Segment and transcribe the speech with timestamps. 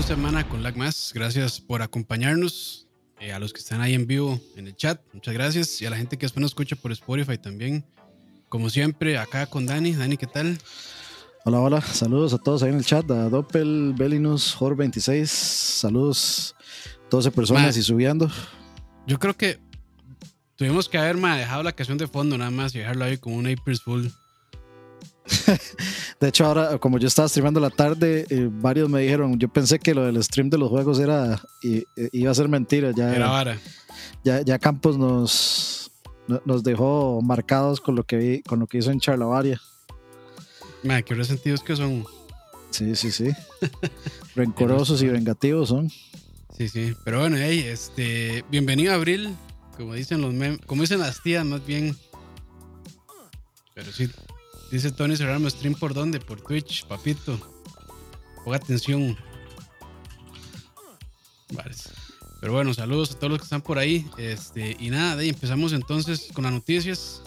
[0.00, 1.12] una semana con Lag Más.
[1.14, 2.86] Gracias por acompañarnos.
[3.20, 5.82] Eh, a los que están ahí en vivo en el chat, muchas gracias.
[5.82, 7.84] Y a la gente que después nos escucha por Spotify también.
[8.48, 9.92] Como siempre, acá con Dani.
[9.92, 10.58] Dani, ¿qué tal?
[11.44, 11.80] Hola, hola.
[11.82, 13.10] Saludos a todos ahí en el chat.
[13.10, 15.26] A Doppel, Belinus, Jor26.
[15.26, 16.54] Saludos
[17.10, 18.30] 12 personas y subiendo.
[19.06, 19.58] Yo creo que
[20.56, 23.46] tuvimos que haber dejado la canción de fondo nada más y dejarlo ahí como un
[23.46, 24.10] April's Fool.
[26.20, 29.78] De hecho, ahora, como yo estaba streamando la tarde, eh, varios me dijeron, yo pensé
[29.78, 32.92] que lo del stream de los juegos era y, iba a ser mentira.
[32.96, 33.58] Ya, era
[34.24, 35.90] Ya, ya Campos nos,
[36.44, 39.60] nos dejó marcados con lo que, con lo que hizo en Charlavaria.
[40.82, 42.04] Man, qué resentidos que son.
[42.70, 43.30] Sí, sí, sí.
[44.34, 45.90] Rencorosos y vengativos son.
[46.56, 46.94] Sí, sí.
[47.04, 49.34] Pero bueno, hey, este, bienvenido a Abril,
[49.76, 50.34] como dicen los
[50.66, 51.96] como dicen las tías, más bien.
[53.74, 54.10] Pero sí,
[54.70, 56.20] Dice Tony Serrano, stream por dónde?
[56.20, 57.38] Por Twitch, papito.
[58.44, 59.16] Ponga atención.
[61.52, 61.74] Vale.
[62.40, 64.08] Pero bueno, saludos a todos los que están por ahí.
[64.16, 67.22] Este, y nada, de ahí empezamos entonces con las noticias.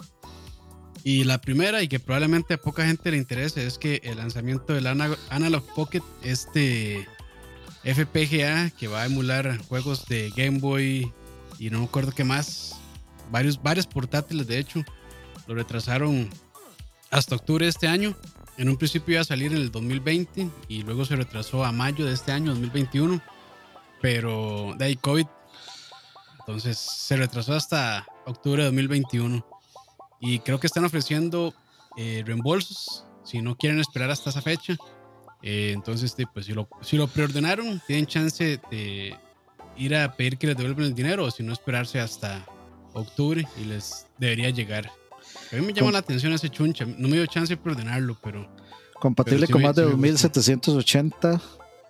[1.04, 4.72] Y la primera, y que probablemente a poca gente le interese, es que el lanzamiento
[4.72, 7.06] del Analog Pocket, este
[7.84, 11.12] FPGA que va a emular juegos de Game Boy
[11.58, 12.74] y no me acuerdo qué más,
[13.30, 14.82] varios, varios portátiles de hecho,
[15.46, 16.30] lo retrasaron
[17.14, 18.14] hasta octubre de este año.
[18.56, 22.04] En un principio iba a salir en el 2020 y luego se retrasó a mayo
[22.04, 23.20] de este año, 2021.
[24.00, 25.26] Pero de ahí COVID.
[26.40, 29.46] Entonces se retrasó hasta octubre de 2021.
[30.20, 31.54] Y creo que están ofreciendo
[31.96, 34.76] eh, reembolsos si no quieren esperar hasta esa fecha.
[35.42, 39.16] Eh, entonces, pues si lo, si lo preordenaron, tienen chance de
[39.76, 42.44] ir a pedir que les devuelvan el dinero o si no esperarse hasta
[42.92, 44.90] octubre y les debería llegar.
[45.54, 46.84] A mí me llama la atención ese chuncha.
[46.84, 48.48] No me dio chance de ordenarlo, pero.
[48.94, 51.40] Compatible con más de 2780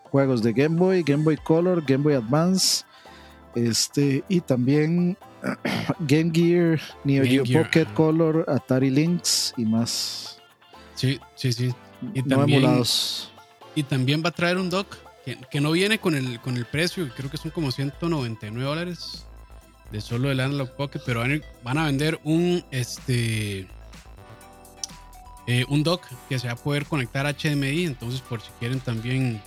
[0.05, 2.85] juegos de Game Boy, Game Boy Color, Game Boy Advance.
[3.55, 5.17] Este, y también
[6.01, 10.39] Game Gear, Neo Geo Pocket Color, Atari Lynx y más.
[10.95, 11.73] Sí, sí, sí.
[12.13, 12.83] Y también,
[13.75, 16.67] y también va a traer un dock que, que, no viene con el, con el
[16.67, 19.25] precio, creo que son como 199 dólares
[19.95, 21.23] de solo el Analog Pocket, pero
[21.63, 23.69] van a vender un este
[25.47, 28.81] eh, un dock que se va a poder conectar a HDMI, entonces por si quieren
[28.81, 29.41] también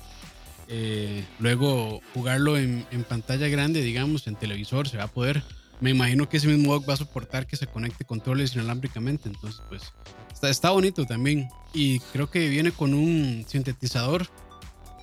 [0.70, 5.44] eh, luego jugarlo en, pantalla grande, digamos, en televisor, se va a poder.
[5.82, 9.62] Me imagino que ese mismo dock va a soportar que se conecte controles inalámbricamente, entonces
[9.68, 9.92] pues
[10.32, 11.50] está, está bonito también.
[11.74, 14.28] Y creo que viene con un sintetizador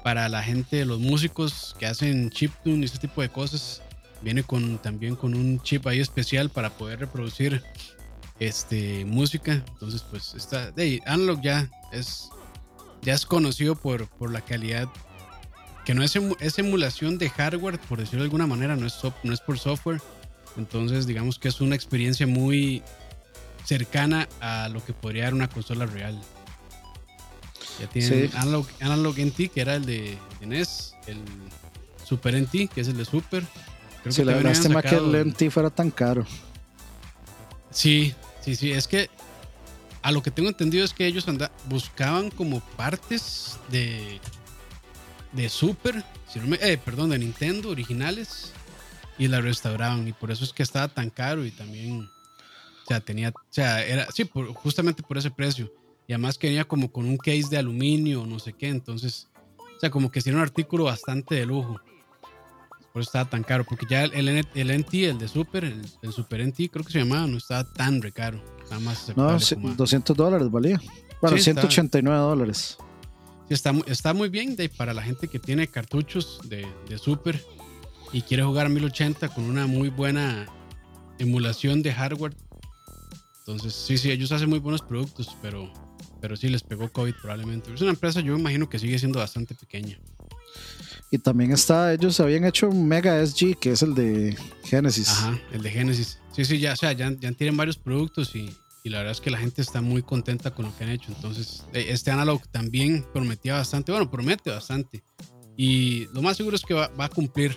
[0.03, 3.83] para la gente, los músicos que hacen chiptune y ese tipo de cosas
[4.25, 7.63] Viene con, también con un chip ahí especial para poder reproducir
[8.41, 9.63] este, música.
[9.69, 10.71] Entonces, pues está.
[10.71, 12.31] de Analog ya es,
[13.03, 14.89] ya es conocido por, por la calidad.
[15.85, 19.35] Que no es, es emulación de hardware, por decirlo de alguna manera, no es, no
[19.35, 20.01] es por software.
[20.57, 22.83] Entonces, digamos que es una experiencia muy
[23.67, 26.19] cercana a lo que podría dar una consola real.
[27.79, 31.19] Ya tienen Analog, Analog NT, que era el de, de NES, el
[32.05, 33.45] Super NT, que es el de Super,
[34.11, 36.27] si la lástima que el lenti fuera tan caro.
[37.71, 38.73] Sí, sí, sí.
[38.73, 39.11] Es que
[40.03, 44.21] a lo que tengo entendido es que ellos anda, buscaban como partes de
[45.35, 46.05] de Super,
[46.61, 48.53] eh, perdón, de Nintendo originales
[49.19, 53.01] y la restauraban y por eso es que estaba tan caro y también, o sea,
[53.01, 55.73] tenía, o sea, era, sí, justamente por ese precio
[56.07, 59.29] y además que venía como con un case de aluminio, no sé qué, entonces,
[59.59, 61.81] o sea, como que era un artículo bastante de lujo.
[62.95, 66.47] Por eso estaba tan caro, porque ya el, el, NT, el de Super, el, Super
[66.47, 68.41] NT, creo que se llamaba, no estaba tan recaro.
[68.71, 69.37] Nada más no,
[69.75, 70.81] 200 dólares valía.
[71.21, 72.79] Bueno, 189 dólares.
[73.49, 77.45] Sí, está, está muy bien de, para la gente que tiene cartuchos de, de Super
[78.13, 80.47] y quiere jugar a 1080 con una muy buena
[81.19, 82.37] emulación de hardware.
[83.41, 85.69] Entonces, sí, sí, ellos hacen muy buenos productos, pero,
[86.21, 87.75] pero sí les pegó COVID probablemente.
[87.75, 89.99] Es una empresa, yo imagino que sigue siendo bastante pequeña.
[91.11, 95.09] Y también está, ellos habían hecho un Mega SG, que es el de Genesis.
[95.09, 96.19] Ajá, el de Genesis.
[96.33, 99.21] Sí, sí, ya, o sea, ya, ya tienen varios productos y, y, la verdad es
[99.21, 101.13] que la gente está muy contenta con lo que han hecho.
[101.15, 105.05] Entonces, e, este analog también prometía bastante, bueno, promete bastante.
[105.57, 107.57] Y lo más seguro es que va, va a cumplir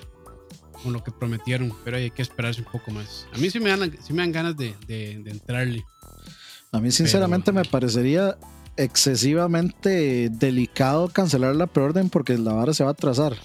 [0.83, 3.27] con lo que prometieron, pero hay que esperarse un poco más.
[3.33, 5.83] A mí sí me dan, sí me dan ganas de, de, entrarle.
[6.71, 8.37] A mí sinceramente me parecería
[8.77, 13.35] excesivamente delicado cancelar la preorden porque la vara se va a atrasar.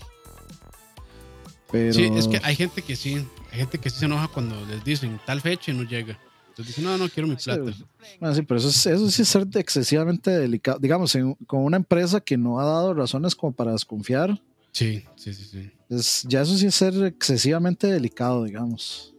[1.70, 1.92] Pero...
[1.94, 4.84] Sí, es que hay gente que sí, hay gente que sí se enoja cuando les
[4.84, 6.18] dicen tal fecha y no llega.
[6.48, 7.72] Entonces dicen, no, no quiero mi plata.
[7.72, 10.78] Sí, pero eso, eso sí es ser excesivamente delicado.
[10.78, 14.38] Digamos, con una empresa que no ha dado razones como para desconfiar,
[14.72, 15.70] Sí, sí, sí, sí.
[15.90, 19.14] Es, ya eso sí es ser excesivamente delicado, digamos.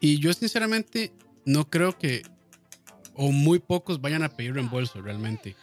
[0.00, 1.12] Y yo sinceramente
[1.44, 2.22] no creo que,
[3.16, 5.56] o muy pocos vayan a pedir reembolso realmente,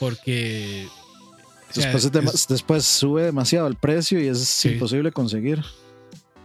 [0.00, 0.88] porque...
[1.74, 5.62] después, después, sube demasiado el precio y es imposible conseguir.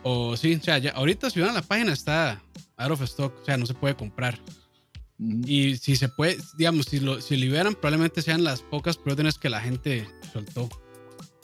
[0.04, 2.42] O sí, o sea, ya, ahorita si van a la página está
[2.78, 4.40] out of stock, o sea, no se puede comprar.
[5.46, 9.50] Y si se puede, digamos, si lo si liberan, probablemente sean las pocas órdenes que
[9.50, 10.70] la gente soltó.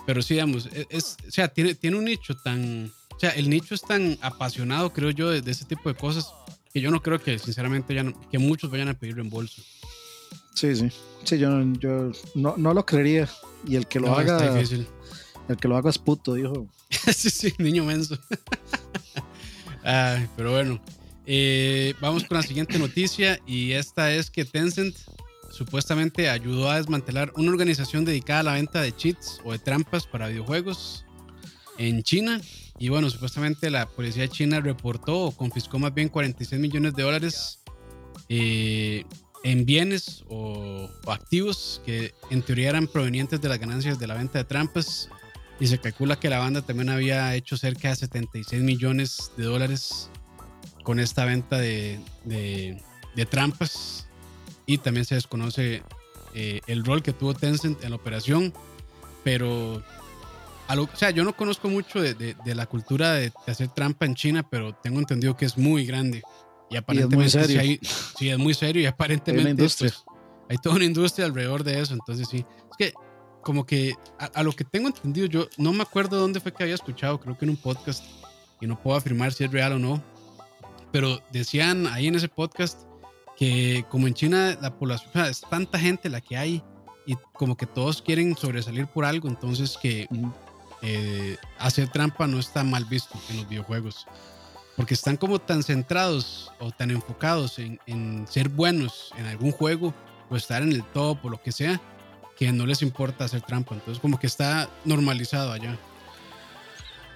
[0.05, 2.91] Pero sí, digamos, e, es, o sea, tiene, tiene un nicho tan.
[3.13, 6.29] O sea, el nicho es tan apasionado, creo yo, de, ese tipo de cosas,
[6.75, 9.61] que yo no creo que, sinceramente, ya que muchos vayan a pedir reembolso.
[10.55, 10.91] Sí, sí.
[11.23, 11.49] Sí, yo,
[11.79, 13.29] yo no, no lo creería.
[13.65, 14.59] Y el que lo haga.
[14.59, 16.67] El que lo haga es puto, dijo.
[16.89, 18.19] sí, sí, niño menso.
[19.85, 20.81] Ay, pero bueno.
[21.25, 24.97] Eh, vamos con la siguiente noticia y esta es que Tencent
[25.51, 30.05] supuestamente ayudó a desmantelar una organización dedicada a la venta de cheats o de trampas
[30.05, 31.05] para videojuegos
[31.77, 32.41] en China.
[32.77, 37.59] Y bueno, supuestamente la policía china reportó o confiscó más bien 46 millones de dólares
[38.27, 39.05] eh,
[39.43, 44.15] en bienes o, o, activos que en teoría eran provenientes de las ganancias de la
[44.15, 45.09] venta de trampas.
[45.59, 50.09] Y se calcula que la banda también había hecho cerca de 76 millones de dólares
[50.85, 54.07] con esta venta de, de, trampas
[54.65, 55.81] y también se desconoce
[56.33, 58.53] eh, el rol que tuvo Tencent en la operación,
[59.23, 59.83] pero
[60.67, 64.05] a lo, o sea, yo no conozco mucho de, de la cultura de, hacer trampa
[64.05, 66.23] en China, pero tengo entendido que es muy grande.
[66.69, 67.61] Y aparentemente es muy serio.
[67.61, 67.79] Sí,
[68.17, 70.03] sí, es muy serio y aparentemente hay, pues,
[70.49, 72.37] hay toda una industria alrededor de eso, entonces sí,
[72.71, 72.93] es que
[73.41, 76.63] como que a, a, lo que tengo entendido yo no me acuerdo dónde fue que
[76.63, 78.03] había escuchado, creo que en un podcast
[78.59, 80.01] y no puedo afirmar si es real o no,
[80.91, 82.79] pero decían ahí en ese podcast
[83.37, 86.63] que como en China la población, es tanta gente la que hay
[87.05, 90.07] y como que todos quieren sobresalir por algo, entonces que
[90.87, 94.05] eh, hacer trampa no está mal visto en los videojuegos.
[94.77, 99.93] Porque están como tan centrados o tan enfocados en, en ser buenos en algún juego
[100.29, 101.81] o estar en el top o lo que sea,
[102.37, 103.73] que no les importa hacer trampa.
[103.73, 105.75] Entonces como que está normalizado allá.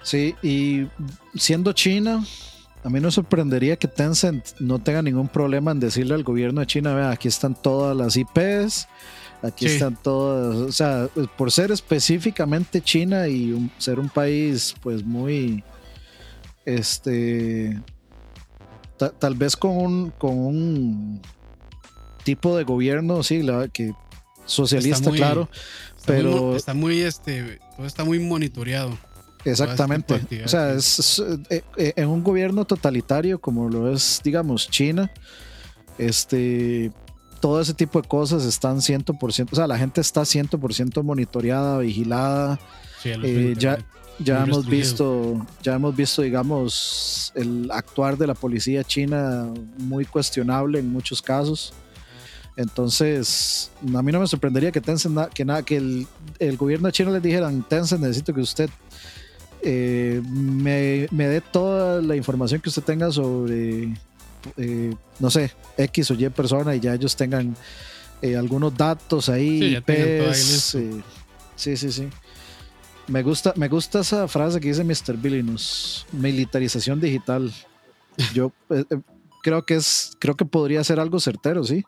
[0.02, 0.88] Sí, y
[1.34, 2.24] siendo China,
[2.82, 6.66] a mí no sorprendería que Tencent no tenga ningún problema en decirle al gobierno de
[6.66, 8.88] China, vea, aquí están todas las IPs,
[9.42, 15.64] aquí están todas, o sea, por ser específicamente China y ser un país pues muy,
[16.64, 17.80] este,
[19.18, 21.22] tal vez con un, con un
[22.24, 23.94] tipo de gobierno, sí, la, que
[24.44, 25.48] socialista, claro,
[26.06, 26.56] pero...
[26.56, 28.96] está muy, este, todo está muy monitoreado.
[29.44, 30.44] Exactamente.
[30.44, 35.10] O sea, es, eh, eh, en un gobierno totalitario como lo es, digamos, China,
[35.96, 36.92] este,
[37.40, 42.58] todo ese tipo de cosas están 100%, o sea, la gente está 100% monitoreada, vigilada.
[43.04, 43.78] Eh, ya
[44.22, 49.48] ya hemos visto, ya hemos visto, digamos, el actuar de la policía china
[49.78, 51.72] muy cuestionable en muchos casos.
[52.56, 56.06] Entonces, a mí no me sorprendería que Tencent, que nada, que el,
[56.38, 58.68] el gobierno de China les dijeran, Tencent, necesito que usted
[59.62, 63.94] eh, me, dé toda la información que usted tenga sobre,
[64.56, 67.56] eh, no sé, X o Y persona y ya ellos tengan
[68.22, 69.80] eh, algunos datos ahí,
[70.34, 71.02] sí,
[71.56, 72.08] sí, sí, sí.
[73.06, 75.16] Me gusta, me gusta esa frase que dice Mr.
[75.16, 77.52] Billinus, militarización digital.
[78.34, 78.52] Yo
[79.42, 81.84] creo que es, creo que podría ser algo certero, sí.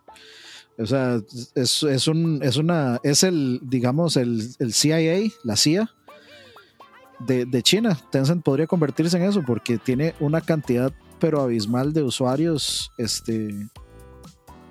[0.78, 1.20] O sea,
[1.54, 5.90] es, es, un, es una, es el, digamos, el, el CIA, la CIA,
[7.26, 7.98] de, China.
[8.10, 13.54] Tencent podría convertirse en eso porque tiene una cantidad pero abismal de usuarios este,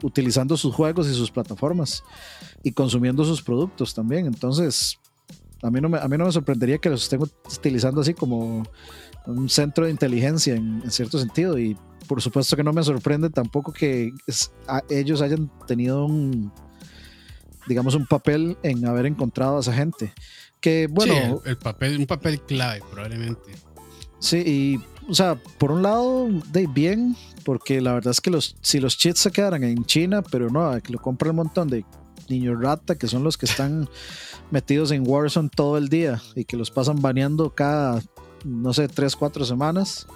[0.04, 2.04] utilizando sus juegos y sus plataformas
[2.62, 4.26] y consumiendo sus productos también.
[4.26, 5.00] Entonces,
[5.64, 8.64] a mí no me, a mí no me sorprendería que los estén utilizando así como
[9.28, 11.58] un centro de inteligencia en, cierto sentido.
[11.58, 14.12] Y por supuesto que no me sorprende tampoco que
[14.90, 16.52] ellos hayan tenido un,
[17.66, 20.14] digamos, un papel en haber encontrado a esa gente.
[20.60, 21.42] Que bueno.
[21.46, 23.54] el, papel, un papel clave, probablemente.
[24.20, 28.56] Sí, y, o sea, por un lado, de bien, porque la verdad es que los,
[28.62, 31.86] si los cheats se quedaran en China, pero no, que lo compra un montón de
[32.30, 33.90] niños rata, que son los que están
[34.52, 38.02] metidos en Warzone todo el día y que los pasan baneando cada,
[38.46, 40.08] no sé, tres, cuatro semanas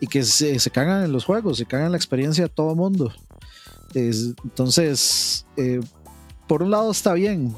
[0.00, 2.70] y que se, se cagan en los juegos, se cagan en la experiencia de todo
[2.70, 3.12] el mundo.
[3.94, 5.80] entonces, eh,
[6.46, 7.54] por un lado está bien,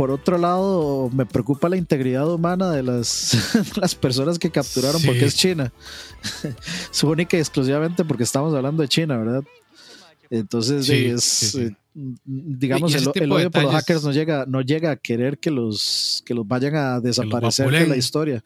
[0.00, 3.36] por otro lado, me preocupa la integridad humana de las,
[3.76, 5.74] las personas que capturaron porque es China.
[6.90, 9.44] Su única y exclusivamente porque estamos hablando de China, ¿verdad?
[10.30, 11.54] Entonces, es,
[11.94, 16.34] digamos, el, odio por los hackers no llega, no llega a querer que los, que
[16.34, 18.42] los vayan a desaparecer de la historia.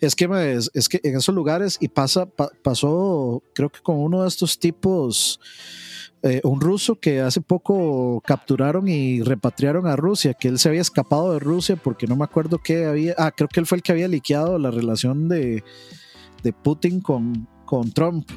[0.00, 0.28] Es que,
[0.74, 5.40] es, que en esos lugares, y pasa, pasó, creo que con uno de estos tipos,
[6.22, 10.80] eh, un ruso que hace poco capturaron y repatriaron a Rusia, que él se había
[10.80, 13.82] escapado de Rusia porque no me acuerdo qué había, ah, creo que él fue el
[13.82, 15.62] que había liqueado la relación de,
[16.42, 18.28] de Putin con, con Trump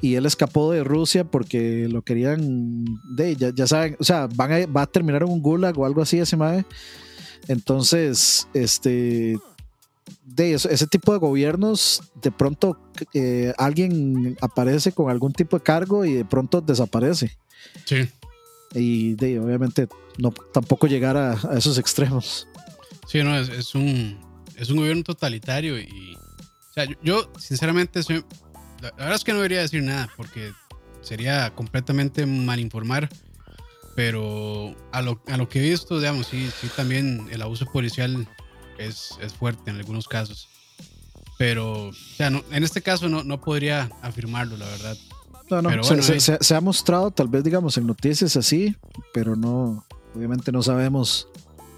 [0.00, 2.84] y él escapó de Rusia porque lo querían,
[3.16, 5.84] de, ya, ya saben, o sea, van a, va a terminar en un gulag o
[5.84, 6.64] algo así ese mae.
[7.48, 9.38] Entonces, este,
[10.24, 12.78] de ese tipo de gobiernos, de pronto
[13.14, 17.36] eh, alguien aparece con algún tipo de cargo y de pronto desaparece.
[17.84, 18.08] Sí.
[18.72, 19.88] Y de, obviamente
[20.18, 22.46] no tampoco llegar a, esos extremos.
[23.06, 24.18] Sí, no, es, un,
[24.56, 26.14] es un gobierno totalitario y,
[26.70, 28.24] o sea, yo, yo sinceramente soy,
[28.80, 30.52] la, verdad es que no debería decir nada porque
[31.02, 33.08] sería completamente mal informar.
[33.96, 38.26] Pero a lo, a lo que he visto, digamos, sí, sí también el abuso policial
[38.78, 40.48] es, es fuerte en algunos casos.
[41.38, 44.96] Pero, o sea, en este caso no, no podría afirmarlo, la verdad.
[45.50, 48.76] No, no, se, ha mostrado tal vez, digamos, en noticias así,
[49.12, 49.84] pero no,
[50.14, 51.28] obviamente no sabemos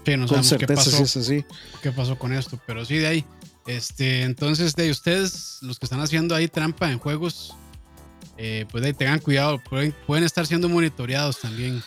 [0.05, 1.45] sí, no con qué pasó, si es así.
[1.81, 3.25] qué pasó con esto, pero sí de ahí.
[3.65, 7.55] Este, entonces, de ustedes, los que están haciendo ahí trampa en juegos,
[8.37, 11.81] eh, pues ahí tengan cuidado, pueden, pueden estar siendo monitoreados también.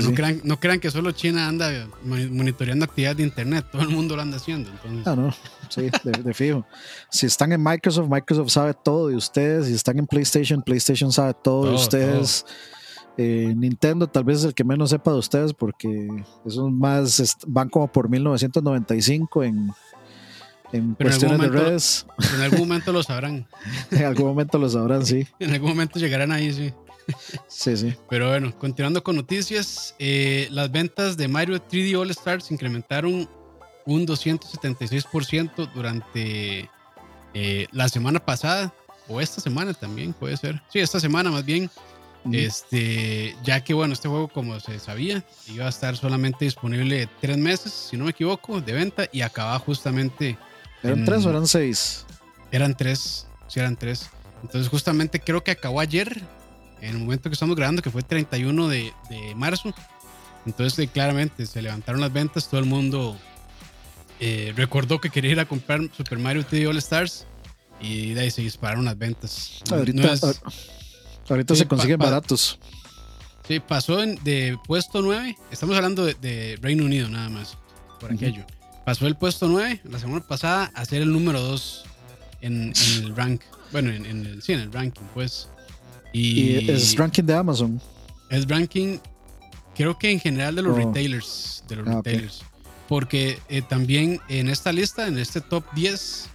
[0.00, 4.14] No, crean, no crean que solo China anda monitoreando actividad de internet, todo el mundo
[4.14, 4.70] lo anda haciendo.
[5.04, 5.34] Ah, no,
[5.68, 6.64] sí, de, fijo.
[7.10, 9.66] Si están en Microsoft, Microsoft sabe todo de ustedes.
[9.66, 12.46] Si están en PlayStation, PlayStation sabe todo, de ustedes.
[13.18, 16.06] Eh, Nintendo tal vez es el que menos sepa de ustedes porque
[16.44, 19.72] esos más van como por 1995 en,
[20.72, 22.06] en cuestiones de redes.
[22.34, 23.46] En algún momento lo sabrán.
[23.90, 25.26] en algún momento lo sabrán, sí.
[25.38, 26.72] En algún momento llegarán ahí, sí.
[27.46, 27.94] Sí, sí.
[28.10, 33.28] Pero bueno, continuando con noticias, eh, las ventas de Mario 3D All Stars incrementaron
[33.84, 36.68] un 276% durante
[37.34, 38.74] eh, la semana pasada,
[39.08, 40.60] o esta semana también puede ser.
[40.68, 41.70] Sí, esta semana más bien.
[42.32, 47.38] Este, ya que bueno, este juego, como se sabía, iba a estar solamente disponible tres
[47.38, 50.36] meses, si no me equivoco, de venta y acaba justamente
[50.82, 52.06] ¿Eran tres o eran seis?
[52.50, 54.10] Eran tres, sí, eran tres.
[54.42, 56.22] Entonces, justamente creo que acabó ayer,
[56.80, 59.74] en el momento que estamos grabando, que fue 31 de, de marzo.
[60.44, 63.16] Entonces, claramente se levantaron las ventas, todo el mundo
[64.20, 67.26] eh, recordó que quería ir a comprar Super Mario 3D All Stars
[67.80, 69.62] y de ahí se dispararon las ventas.
[69.70, 70.14] Ahorita,
[71.28, 72.58] ahorita se consiguen baratos.
[73.46, 77.56] Sí, pasó de puesto 9, estamos hablando de, Reino Unido nada más,
[78.00, 78.44] por aquello
[78.86, 81.84] pasó el puesto 9 la semana pasada a ser el número 2
[82.42, 83.42] en, el rank.
[83.72, 85.48] Bueno, en, el, sí, en el ranking, pues.
[86.12, 87.80] Y, es ranking de Amazon.
[88.30, 88.98] Es ranking,
[89.74, 90.78] creo que en general de los oh.
[90.78, 91.64] retailers.
[91.68, 92.42] De los ah, retailers.
[92.86, 96.28] Porque eh, también en esta lista, en este top 10,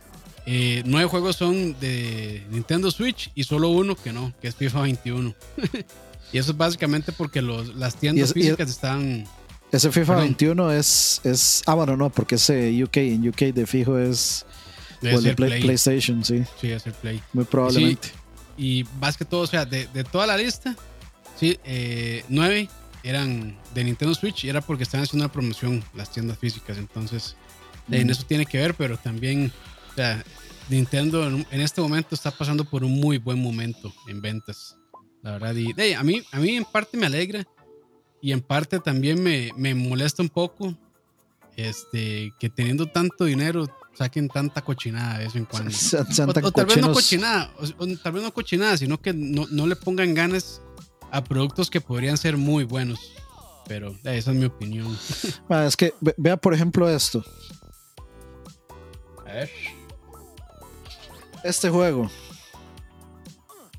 [0.45, 4.81] eh, nueve juegos son de Nintendo Switch y solo uno que no, que es FIFA
[4.81, 5.33] 21.
[6.33, 9.25] y eso es básicamente porque los, las tiendas físicas están
[9.71, 11.63] ese FIFA 21 es, es.
[11.65, 14.45] Ah, bueno, no, porque ese UK, en UK de fijo es.
[15.01, 16.43] el PlayStation, sí.
[16.59, 17.21] Sí, es el Play.
[17.33, 18.09] Muy probablemente.
[18.57, 20.75] y más que todo, o sea, de, de toda la lista,
[21.39, 22.69] sí, eh, nueve
[23.03, 26.77] eran de Nintendo Switch y era porque estaban haciendo una promoción las tiendas físicas.
[26.77, 27.35] Entonces,
[27.89, 29.51] en eso tiene que ver, pero también,
[29.91, 30.23] o sea,
[30.69, 34.77] Nintendo en, este momento está pasando por un muy buen momento en ventas.
[35.23, 37.45] La verdad, y a, mí, a mí en parte me alegra
[38.21, 40.75] y en parte también me, me molesta un poco
[41.57, 45.71] este, que teniendo tanto dinero saquen tanta cochinada de vez en cuando.
[46.27, 47.53] o, tal vez no cochinada,
[48.03, 50.61] tal vez no cochinada, sino que no, no, le pongan ganas
[51.11, 52.99] a productos que podrían ser muy buenos.
[53.67, 54.97] Pero esa es mi opinión.
[55.65, 57.23] es que vea por ejemplo esto.
[59.27, 59.49] A ver.
[61.43, 62.09] Este juego.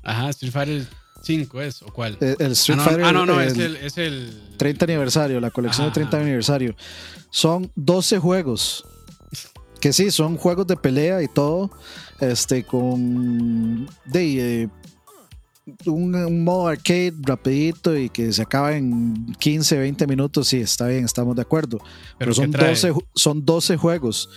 [0.03, 2.17] Ajá, Street Fighter 5 es, ¿o cuál?
[2.19, 3.05] Eh, el, Street ah, Fighter.
[3.05, 6.75] Ah, no, no, es, el, es, el, 30 aniversario, la colección de 30 aniversario.
[7.29, 8.85] Son 12 juegos.
[9.79, 11.71] Que sí, son juegos de pelea y todo.
[12.19, 13.87] Este, con.
[14.05, 14.69] De, eh,
[15.85, 20.49] un, modo arcade rapidito y que se acaba en 15, 20 minutos.
[20.49, 21.79] Sí, está bien, estamos de acuerdo.
[22.17, 24.29] Pero, son, 12, son 12 juegos.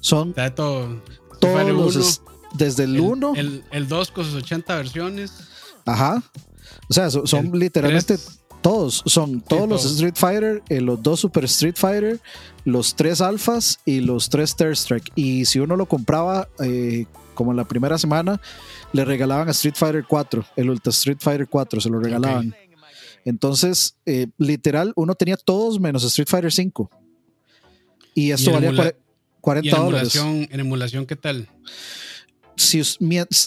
[0.00, 0.34] Son.
[0.56, 1.00] Todo,
[1.40, 2.22] todos los.
[2.54, 3.34] Desde el 1.
[3.70, 5.51] El 2 con sus 80 versiones
[5.84, 6.22] Ajá.
[6.88, 8.16] O sea, son, literalmente
[8.62, 9.02] todos.
[9.06, 12.20] Son todos los Street Fighter, eh, los dos Super Street Fighter,
[12.64, 15.12] los tres Alphas y los tres Third Strike.
[15.14, 18.40] Y si uno lo compraba eh, como en la primera semana,
[18.92, 22.54] le regalaban a Street Fighter 4, el Ultra Street Fighter 4, se lo regalaban.
[23.24, 26.90] Entonces, eh, literal, uno tenía todos menos Street Fighter 5.
[28.14, 28.94] Y esto valía
[29.40, 30.14] 40 dólares.
[30.16, 31.48] ¿En emulación qué tal?
[32.56, 32.82] Si,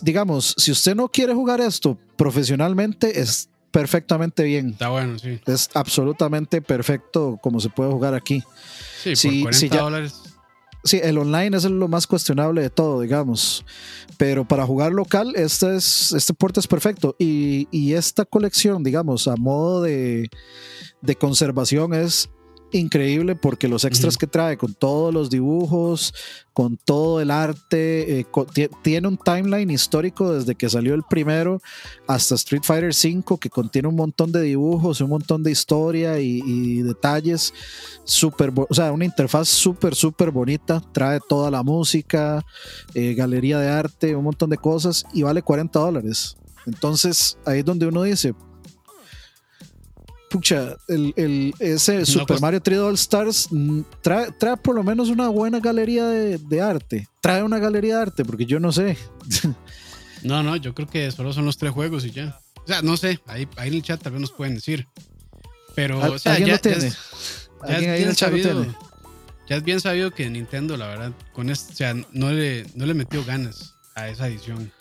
[0.02, 4.70] digamos, si usted no quiere jugar esto profesionalmente, es perfectamente bien.
[4.70, 5.40] Está bueno, sí.
[5.46, 8.44] Es absolutamente perfecto como se puede jugar aquí.
[9.04, 10.22] Sí, por 40 dólares.
[10.86, 13.66] Sí, el online es lo más cuestionable de todo, digamos.
[14.18, 17.16] Pero para jugar local, este, es, este puerto es perfecto.
[17.18, 20.30] Y, y esta colección, digamos, a modo de,
[21.02, 22.30] de conservación es
[22.72, 26.14] increíble porque los extras que trae con todos los dibujos,
[26.54, 28.26] con todo el arte, eh,
[28.82, 31.62] tiene un timeline histórico desde que salió el primero
[32.08, 36.82] hasta Street Fighter V que contiene un montón de dibujos, un montón de historia y,
[36.82, 37.54] detalles,
[38.04, 42.46] super, o sea, una interfaz súper, súper bonita, trae toda la música,
[42.94, 46.36] eh, galería de arte, un montón de cosas y vale 40 dólares.
[46.66, 48.34] Entonces ahí es donde uno dice,
[50.36, 55.08] pucha, el, ese Super pues Mario 3 All Stars mm, trae, trae, por lo menos
[55.08, 57.08] una buena galería de, arte.
[57.22, 58.98] Trae una galería de arte, porque yo no sé.
[60.24, 62.40] No, no, yo creo que solo son los tres juegos y ya.
[62.64, 64.88] O sea, no sé, ahí, ahí en el chat tal vez nos pueden decir.
[65.76, 66.92] Pero, o sea, ya, tiene?
[67.68, 68.66] Ya, es, sabido,
[69.48, 72.88] ya es bien sabido que Nintendo, la verdad, con esto, o sea, no le, no
[72.88, 74.72] le metió ganas a esa edición.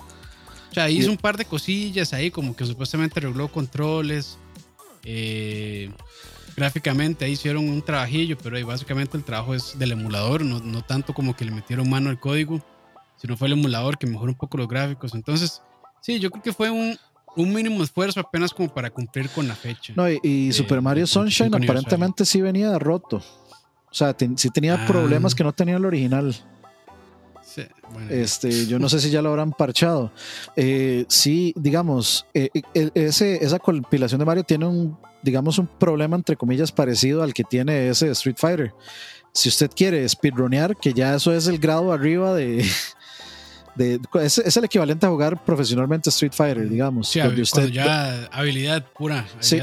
[0.70, 4.38] O sea, hizo un par de cosillas ahí, como que supuestamente arregló controles,
[5.04, 5.90] eh,
[6.56, 10.82] gráficamente ahí hicieron un trabajillo, pero ahí básicamente el trabajo es del emulador, no, no
[10.82, 12.64] tanto como que le metieron mano al código,
[13.16, 15.14] sino fue el emulador que mejoró un poco los gráficos.
[15.14, 15.62] Entonces,
[16.00, 16.96] sí, yo creo que fue un,
[17.36, 19.92] un mínimo esfuerzo apenas como para cumplir con la fecha.
[19.96, 23.22] No, y, Super Mario Sunshine aparentemente sí venía roto.
[23.90, 24.86] O sea, sí tenía ah.
[24.86, 26.34] problemas que no tenía el original.
[28.10, 30.12] Este, yo no sé si ya lo habrán parchado.
[30.56, 32.50] Eh, sí, digamos, eh,
[32.94, 37.44] ese, esa compilación de Mario tiene un, digamos, un problema entre comillas parecido al que
[37.44, 38.74] tiene ese Street Fighter.
[39.32, 42.64] Si usted quiere speedronear, que ya eso es el grado arriba de,
[44.22, 47.08] es, el equivalente a jugar profesionalmente Street Fighter, digamos.
[47.08, 49.26] Sí, donde usted, ya habilidad pura.
[49.40, 49.60] sí,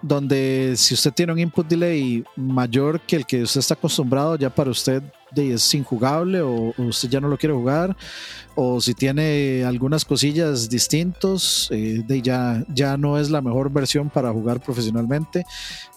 [0.00, 4.48] donde si usted tiene un input delay mayor que el que usted está acostumbrado, ya
[4.48, 5.02] para usted
[5.36, 7.96] es injugable o, usted ya no lo quiere jugar,
[8.54, 14.10] o si tiene algunas cosillas distintos, eh, de ya, ya no es la mejor versión
[14.10, 15.44] para jugar profesionalmente.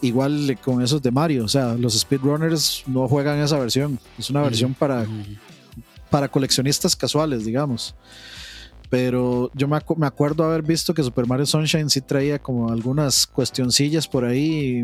[0.02, 4.42] Igual con esos de Mario, o sea, los speedrunners no juegan esa versión, es una
[4.42, 5.06] versión para
[6.10, 7.96] para coleccionistas casuales, digamos.
[8.90, 13.28] Pero yo me, me, acuerdo haber visto que Super Mario Sunshine sí traía como algunas
[13.28, 14.84] cuestioncillas por ahí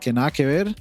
[0.00, 0.74] que nada que ver.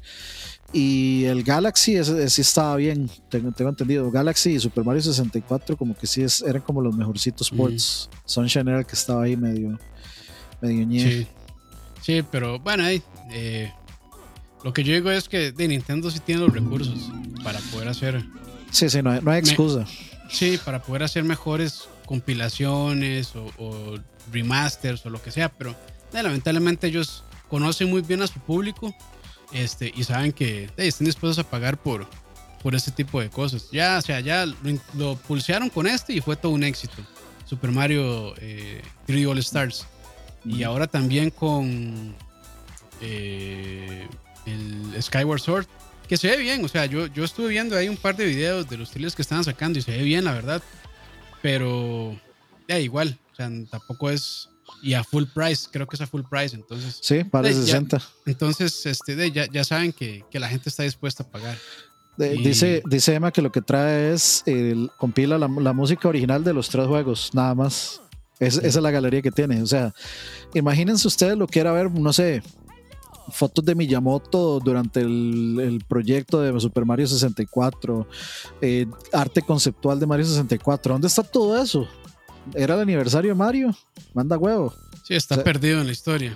[0.73, 4.09] Y el Galaxy sí estaba bien, tengo, tengo, entendido.
[4.09, 8.09] Galaxy y Super Mario 64 como que sí es, eran como los mejorcitos ports.
[8.25, 9.77] Sunshine era el que estaba ahí medio,
[10.61, 11.27] medio sí.
[12.01, 12.23] sí.
[12.31, 13.73] pero bueno, ahí, eh,
[14.63, 17.11] lo que yo digo es que de Nintendo sí tiene los recursos
[17.43, 18.23] para poder hacer
[18.71, 19.85] Sí, sí, no hay, excusa.
[20.29, 23.99] sí, para poder hacer mejores compilaciones o,
[24.31, 25.71] remasters o lo que sea, pero
[26.13, 28.95] eh, lamentablemente ellos conocen muy bien a su público
[29.53, 32.07] este, y saben que están dispuestos a pagar por,
[32.61, 33.69] por ese tipo de cosas.
[33.71, 34.45] Ya, o sea, ya
[34.93, 36.95] lo, pulsearon con este y fue todo un éxito.
[37.45, 39.85] Super Mario 3D eh, All Stars.
[40.45, 42.15] Y ahora también con
[43.01, 44.07] eh,
[44.45, 45.67] el Skyward Sword
[46.11, 48.67] que se ve bien, o sea, yo, yo estuve viendo ahí un par de videos
[48.67, 50.61] de los trailers que estaban sacando y se ve bien, la verdad.
[51.41, 52.19] Pero
[52.67, 54.49] ya igual, o sea, tampoco es
[54.81, 56.99] y a full price, creo que es a full price, entonces.
[57.01, 58.01] Sí, para de, 60.
[58.25, 61.57] entonces, este, de, ya, ya, saben que, que, la gente está dispuesta a pagar.
[62.17, 66.53] dice, dice Emma que lo que trae es el, compila la, la, música original de
[66.53, 68.01] los tres juegos, nada más.
[68.39, 69.61] Es, Esa es la galería que tiene.
[69.61, 69.93] O sea,
[70.53, 72.41] imagínense ustedes lo que era ver, no sé,
[73.29, 78.07] fotos de Miyamoto durante el, proyecto de Super Mario 64,
[78.61, 80.93] eh, arte conceptual de Mario 64.
[80.93, 81.87] ¿Dónde está todo eso?
[82.53, 83.75] ¿Era el aniversario de Mario?
[84.13, 84.73] Manda huevo.
[85.03, 86.33] Sí, está perdido en la historia.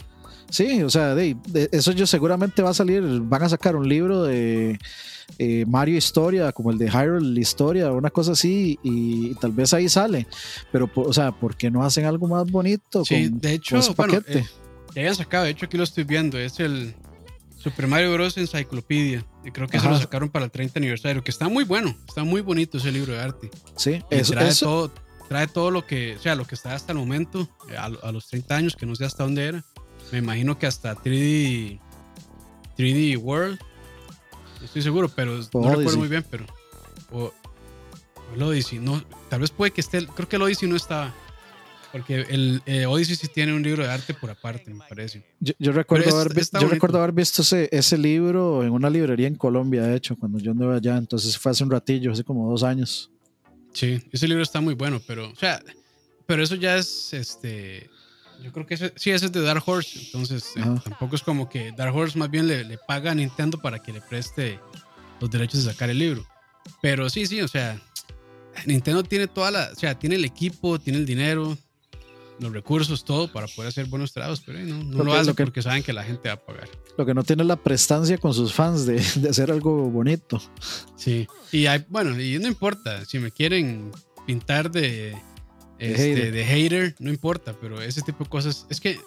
[0.50, 1.36] Sí, o sea, de,
[1.72, 4.80] eso yo seguramente va a salir, van a sacar un libro de
[5.40, 9.90] eh, Mario Historia, como el de Hyrule Historia, una cosa así, y, tal vez ahí
[9.90, 10.28] sale.
[10.72, 13.04] Pero, o sea, ¿por qué no hacen algo más bonito?
[13.04, 14.40] Sí, de hecho, paquete?
[14.40, 14.46] Eh,
[14.94, 16.96] que hayan sacado, de hecho aquí lo estoy viendo, es el
[17.58, 18.38] Super Mario Bros.
[18.38, 19.26] Encyclopedia.
[19.44, 22.24] Y creo que se lo sacaron para el 30 aniversario, que está muy bueno, está
[22.24, 23.50] muy bonito ese libro de arte.
[23.76, 24.92] Sí, eso, trae, Todo,
[25.28, 28.28] trae todo lo que, o sea, lo que está hasta el momento, eh, a, los
[28.28, 29.64] 30 años, que no sé hasta dónde era.
[30.12, 31.80] Me imagino que hasta 3D,
[32.78, 33.60] 3D World,
[34.60, 36.46] no estoy seguro, pero no recuerdo muy bien, pero.
[37.12, 37.34] O,
[38.34, 41.14] el Odyssey, no, tal vez puede que esté, creo que el Odyssey no estaba
[41.92, 45.24] Porque el eh, Odyssey sí tiene un libro de arte por aparte, me parece.
[45.40, 49.84] Yo, recuerdo, haber, yo recuerdo haber visto ese, ese libro en una librería en Colombia,
[49.84, 50.98] de hecho, cuando yo andaba allá.
[50.98, 53.12] Entonces fue hace un ratillo, hace como dos años.
[53.76, 55.62] Sí, ese libro está muy bueno, pero, o sea,
[56.26, 57.90] pero eso ya es, este,
[58.42, 61.50] yo creo que ese, sí, ese es de Dark Horse, entonces eh, tampoco es como
[61.50, 64.62] que Dark Horse más bien le, le, paga a Nintendo para que le preste
[65.20, 66.26] los derechos de sacar el libro.
[66.82, 67.78] Pero sí, sí, o sea,
[68.66, 71.58] Nintendo tiene toda la, o sea, tiene el equipo, tiene el dinero,
[72.40, 75.84] los recursos, todo para poder hacer buenos trabajos, pero no, no lo, hace porque saben
[75.84, 76.70] que la gente va a pagar.
[76.98, 80.42] Lo que no tiene la prestancia con sus fans de, de hacer algo bonito.
[80.96, 83.92] Sí, y hay, bueno, y no importa, si me quieren
[84.26, 85.16] pintar de,
[85.78, 86.96] este, de, hater.
[87.00, 89.00] no importa, pero ese tipo de cosas, es que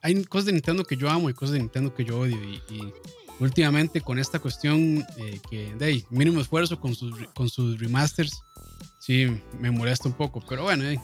[0.00, 2.92] hay cosas de Nintendo que yo amo y cosas de Nintendo que yo odio y,
[3.40, 8.40] últimamente con esta cuestión eh, que de mínimo esfuerzo con sus, con sus remasters,
[9.00, 9.26] sí
[9.58, 11.00] me molesta un poco, pero bueno, eh,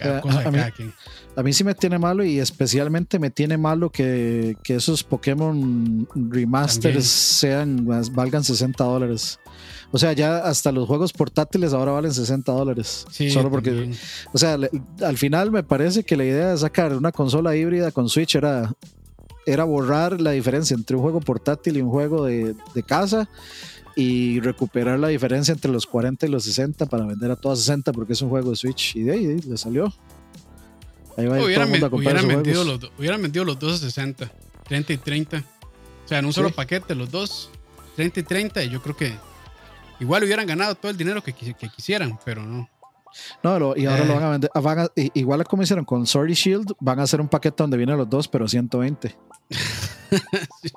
[0.00, 6.06] a, mí, sí me tiene malo y especialmente me tiene malo que, que esos Pokémon
[6.14, 9.38] remasters sean valgan 60 dólares.
[9.92, 13.06] O sea, ya hasta los juegos portátiles ahora valen 60 dólares.
[13.30, 13.90] solo porque,
[14.32, 14.58] o sea,
[15.02, 18.74] al final me parece que la idea de sacar una consola híbrida con Switch era,
[19.46, 23.28] era borrar la diferencia entre un juego portátil y un juego de, de casa
[23.98, 27.92] y recuperar la diferencia entre los 40 y los 60 para vender a todas 60
[27.94, 29.92] porque es un juego de Switch y de ahí, le salió.
[31.16, 33.78] Ahí va hubieran, todo el mundo a hubieran, vendido los, hubieran vendido los dos a
[33.78, 34.30] 60,
[34.68, 35.38] 30 y 30.
[35.38, 37.50] O sea, en un solo paquete los dos,
[37.96, 39.16] 30 y 30 y yo creo que
[39.98, 42.68] igual hubieran ganado todo el dinero que, que quisieran, pero no.
[43.42, 44.50] No, y ahora lo van a vender.
[44.52, 47.78] Ah, van a, igual como hicieron con Sword Shield, van a hacer un paquete donde
[47.78, 49.16] vienen los dos, pero 120.
[50.62, 50.70] sí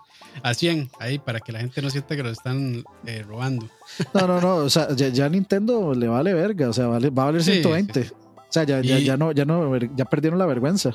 [0.44, 3.70] a 100 ahí para que la gente no sienta que lo están eh, robando.
[4.14, 7.26] No, no, no, o sea, ya, Nintendo le vale verga, o sea, vale, va a
[7.28, 8.02] valer 120.
[8.02, 10.92] O sea, ya, ya, ya, no, ya no, ya perdieron la vergüenza.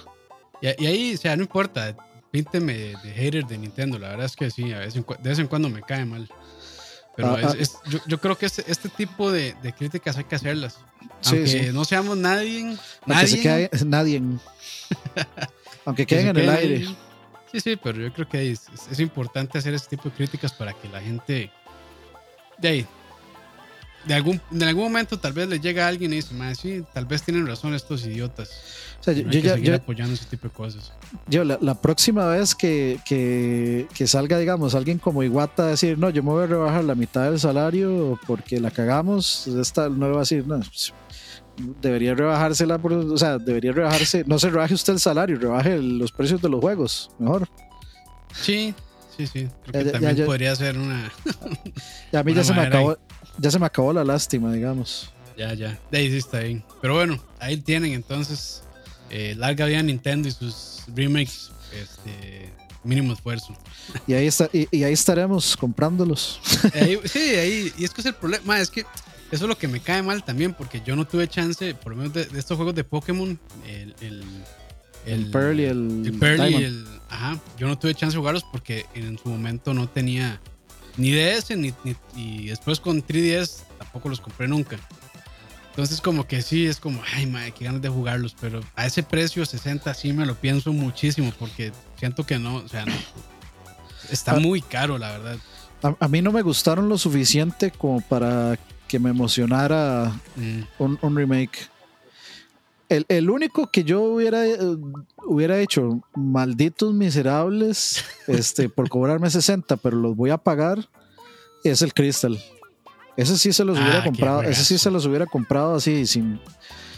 [0.61, 1.97] Y, ahí, o sea, no importa,
[2.31, 5.47] pínteme de, hater de Nintendo, la verdad es que sí, a veces, de vez en
[5.47, 6.29] cuando me cae mal.
[7.17, 7.99] Pero ah, ah.
[8.07, 10.79] yo, creo que este, este tipo de, críticas hay que hacerlas.
[11.27, 12.77] Aunque no seamos nadie.
[13.07, 13.71] Nadie.
[13.87, 14.23] nadie.
[15.85, 16.89] Aunque queden en el aire.
[17.55, 20.73] Sí, sí, pero yo creo que es, es, importante hacer este tipo de críticas para
[20.73, 21.53] que la gente
[22.59, 22.87] de ahí,
[24.07, 27.07] de algún, de algún momento tal vez le llega a alguien y dice, sí, tal
[27.07, 28.51] vez tienen razón estos idiotas.
[28.99, 30.93] O sea, yo, que seguir apoyando ese tipo de cosas.
[31.29, 36.11] Yo, la, próxima vez que, que, que, salga, digamos, alguien como Iguata a decir, no,
[36.11, 40.13] yo me voy a rebajar la mitad del salario porque la cagamos, esta no le
[40.13, 40.93] va a decir, no, pues,
[41.57, 46.41] debería rebajársela, o sea, debería rebajarse, no se rebaje usted el salario, rebaje los precios
[46.43, 47.49] de los juegos, mejor.
[48.35, 48.75] Sí,
[49.17, 51.13] sí, sí, creo que también podría ser una...
[52.13, 52.99] ya a mí ya se, me acabó,
[53.39, 55.13] ya se me acabó la lástima, digamos.
[55.37, 56.65] Ya, ya, de ahí sí está bien.
[56.81, 58.63] Pero bueno, ahí tienen entonces,
[59.11, 63.57] eh, larga vida Nintendo y sus remakes, este, mínimo esfuerzo.
[64.07, 66.41] Y ahí, está, y, ahí estaremos comprándolos.
[67.05, 68.85] sí, ahí, y es que es el problema, es que
[69.35, 71.99] eso es lo que me cae mal también, porque yo no tuve chance, por lo
[71.99, 74.23] menos de, estos juegos de Pokémon, el, el,
[75.07, 76.87] el, Pearl y el, el Pearl y el.
[77.09, 80.41] Ajá, yo no tuve chance de jugarlos porque en su momento no tenía
[80.97, 81.75] ni DS, ni,
[82.15, 84.79] y después con 3DS tampoco los compré nunca.
[85.71, 89.03] Entonces, como que sí, es como, ay, madre, qué ganas de jugarlos, pero a ese
[89.03, 92.95] precio 60 sí me lo pienso muchísimo porque siento que no, o sea, no,
[94.11, 94.39] está ah.
[94.39, 95.39] muy caro, la verdad.
[95.99, 98.57] a, mí no me gustaron lo suficiente como para
[98.95, 100.61] que me emocionara mm.
[100.79, 101.69] un, remake.
[102.89, 104.45] El, único que yo hubiera,
[105.27, 110.89] hubiera hecho, malditos miserables, este, por cobrarme 60, pero los voy a pagar,
[111.65, 112.41] es el Crystal.
[113.17, 116.41] Ese sí se los hubiera ah, comprado, ese sí se los hubiera comprado así, sin.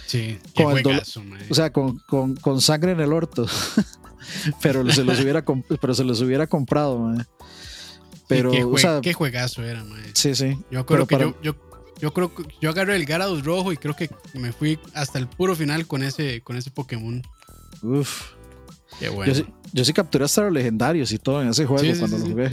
[0.05, 0.77] Sí, con
[1.49, 1.99] o sea, con,
[2.43, 3.47] con, sangre en el orto.
[4.61, 5.43] pero se los hubiera
[5.81, 7.15] pero se los hubiera comprado,
[8.29, 8.51] Pero,
[9.01, 10.03] qué, juegazo era, man.
[10.13, 10.59] Sí, sí.
[10.71, 11.55] Yo creo que yo, yo
[12.13, 15.55] creo que yo agarré el Garados rojo y creo que me fui hasta el puro
[15.55, 17.23] final con ese, con ese Pokémon.
[17.83, 18.33] Uf.
[18.99, 19.33] Qué bueno.
[19.73, 22.51] Yo, sí, capturé hasta los legendarios y todo en ese juego cuando lo jugué.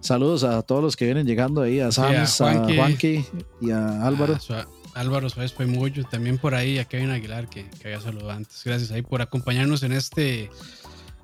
[0.00, 3.24] Saludos a todos los que vienen llegando ahí, a Sams, a, Juanqui,
[3.60, 4.38] y a Álvaro.
[4.50, 8.32] Ah, Álvaro Suárez fue mucho, también por ahí a Kevin Aguilar, que, que había saludado
[8.32, 8.62] antes.
[8.64, 10.50] Gracias ahí por acompañarnos en este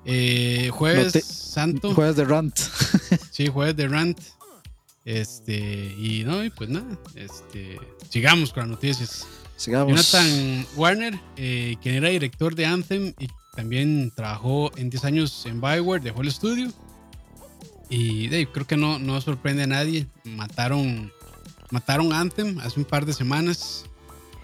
[0.05, 1.93] eh, jueves santo.
[1.93, 2.57] Jueves de Rant.
[3.31, 4.19] sí, jueves de Rant.
[5.09, 5.55] Este,
[5.97, 9.25] y no, y pues nada, este, sigamos con las noticias.
[9.55, 9.89] Sigamos.
[9.89, 15.59] Jonathan Warner, eh, quien era director de Anthem y también trabajó en 10 años en
[15.61, 16.71] Bioware, dejó el estudio.
[17.89, 20.05] Y creo que no, no sorprende a nadie.
[20.25, 21.11] Mataron,
[21.71, 23.85] mataron Anthem hace un par de semanas.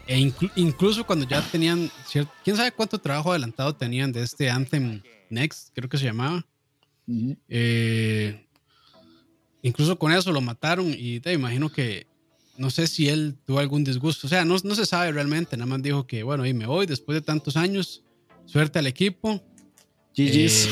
[0.08, 0.18] E
[0.56, 5.70] incluso cuando ya tenían, cierto, quién sabe cuánto trabajo adelantado tenían de este Anthem Next,
[5.76, 6.44] creo que se llamaba.
[7.50, 8.46] Eh,
[9.66, 12.06] incluso con eso lo mataron y te imagino que
[12.58, 14.28] no sé si él tuvo algún disgusto.
[14.28, 15.58] O sea, no, no se sabe realmente.
[15.58, 18.04] Nada más dijo que, bueno, ahí me voy después de tantos años.
[18.46, 19.44] Suerte al equipo.
[20.16, 20.70] GG's.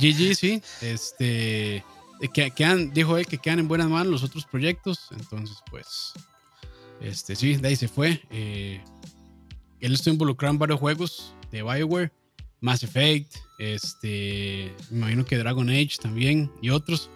[0.00, 0.62] Eh, sí.
[0.80, 1.84] Este,
[2.32, 2.52] que,
[2.92, 5.08] dijo él que quedan en buenas manos los otros proyectos.
[5.10, 6.12] Entonces, pues,
[7.00, 8.22] este, sí, de ahí se fue.
[8.30, 8.80] Eh,
[9.80, 12.12] él está involucrado en varios juegos de Bioware.
[12.60, 17.10] Mass Effect, este, me imagino que Dragon Age también y otros.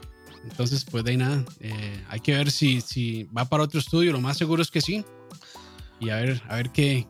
[0.50, 1.44] Entonces, pues de ahí nada.
[1.60, 4.12] Eh, hay que ver si, si va para otro estudio.
[4.12, 5.04] Lo más seguro es que sí.
[6.00, 7.06] Y a ver, a ver qué,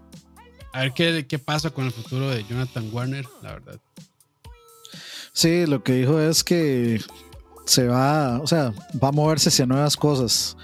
[0.72, 3.80] a ver qué, qué pasa con el futuro de Jonathan Warner, la verdad.
[5.32, 7.00] Sí, lo que dijo es que
[7.64, 8.72] se va, o sea,
[9.02, 10.56] va a moverse hacia nuevas cosas.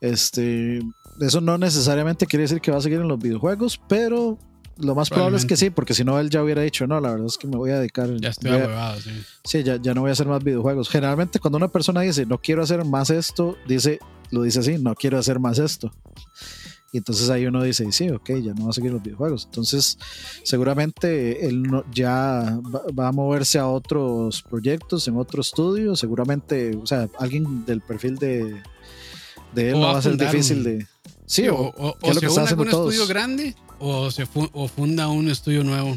[0.00, 0.80] Este,
[1.20, 4.38] eso no necesariamente quiere decir que va a seguir en los videojuegos, pero
[4.78, 7.10] lo más probable es que sí, porque si no él ya hubiera dicho, no, la
[7.10, 8.14] verdad es que me voy a dedicar.
[8.16, 9.10] Ya estoy huevado, sí.
[9.44, 10.88] Sí, ya, ya no voy a hacer más videojuegos.
[10.88, 13.98] Generalmente cuando una persona dice, no quiero hacer más esto, dice,
[14.30, 15.92] lo dice así, no quiero hacer más esto.
[16.92, 19.46] Y entonces ahí uno dice, sí, ok, ya no va a seguir los videojuegos.
[19.46, 19.98] Entonces,
[20.44, 22.58] seguramente él no, ya
[22.98, 25.96] va, a moverse a otros proyectos, en otro estudio.
[25.96, 28.62] Seguramente, o sea, alguien del perfil de,
[29.54, 30.86] de él no va a ser difícil de.
[31.26, 35.64] Sí, o, o, o, se une un estudio grande o, se o funda un estudio
[35.64, 35.96] nuevo.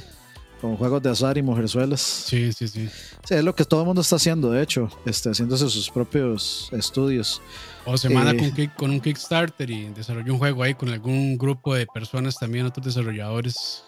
[0.62, 2.02] Con juegos de azar y mujerzuelas.
[2.02, 2.90] Sí, sí, sí.
[3.24, 6.70] Sí, es lo que todo el mundo está haciendo, de hecho, este, haciéndose sus propios
[6.74, 7.42] estudios.
[7.86, 11.76] O se manda eh, con, un Kickstarter y desarrolla un juego ahí con algún grupo
[11.76, 13.84] de personas también, otros desarrolladores.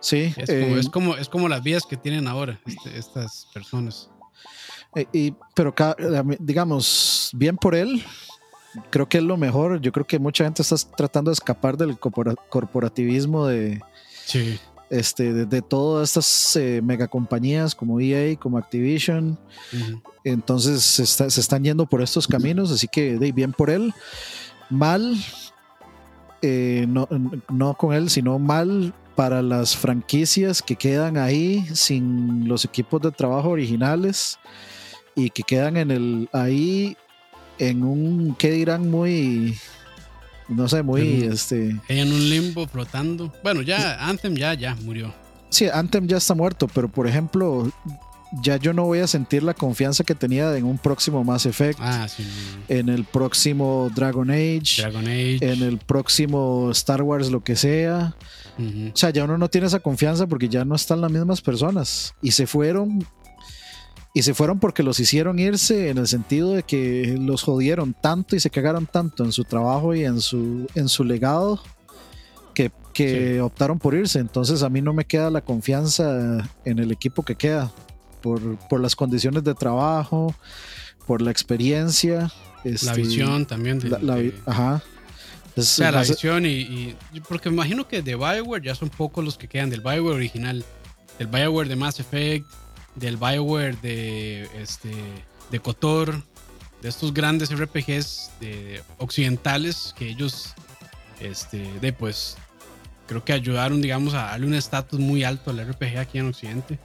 [0.00, 0.34] Sí.
[0.36, 4.10] Es, como, es, eh, como, es como las vías que tienen ahora este, estas personas.
[4.94, 5.74] Eh, y, pero
[6.38, 8.04] digamos, bien por él,
[8.90, 9.80] creo que es lo mejor.
[9.80, 13.80] Yo creo que mucha gente está tratando de escapar del corporativismo de,
[14.90, 19.38] este, de, todas estas eh, megacompañías como EA, como Activision.
[20.24, 23.92] Entonces se, están yendo por estos caminos, así que de bien por él.
[24.70, 25.16] Mal,
[26.42, 27.08] eh, no,
[27.48, 33.10] no con él, sino mal para las franquicias que quedan ahí sin los equipos de
[33.10, 34.38] trabajo originales
[35.14, 36.96] y que quedan en el ahí
[37.58, 38.90] en un, ¿qué dirán?
[38.90, 39.58] Muy,
[40.48, 41.76] no sé, muy, este...
[41.88, 43.32] En un limbo flotando.
[43.42, 45.12] Bueno, ya Anthem ya, ya murió.
[45.48, 47.70] Sí, Anthem ya está muerto, pero por ejemplo,
[48.42, 51.78] ya yo no voy a sentir la confianza que tenía en un próximo Mass Effect,
[51.80, 52.24] ah, sí.
[52.68, 58.14] en el próximo Dragon Age, Dragon Age, en el próximo Star Wars, lo que sea.
[58.58, 62.14] O sea, ya uno no tiene esa confianza porque ya no están las mismas personas
[62.22, 63.06] y se fueron
[64.16, 68.34] y se fueron porque los hicieron irse en el sentido de que los jodieron tanto
[68.34, 71.62] y se cagaron tanto en su trabajo y en su, en su legado
[72.54, 74.18] que, que optaron por irse.
[74.18, 77.70] Entonces a mí no me queda la confianza en el equipo que queda
[78.22, 80.34] por, por las condiciones de trabajo,
[81.06, 82.32] por la experiencia.
[82.64, 83.80] la este, visión también.
[83.80, 84.82] De, ajá.
[85.54, 89.22] o sea, la visión y, y, Porque me imagino que de Bioware ya son pocos
[89.22, 90.64] los que quedan del Bioware original.
[91.18, 92.46] Del Bioware de Mass Effect,
[92.96, 94.92] del Bioware de, este,
[95.50, 96.22] de Kotor,
[96.82, 100.54] de estos grandes RPGs de, occidentales que ellos,
[101.20, 102.36] este, de pues,
[103.06, 106.78] creo que ayudaron, digamos, a darle un estatus muy alto al RPG aquí en Occidente.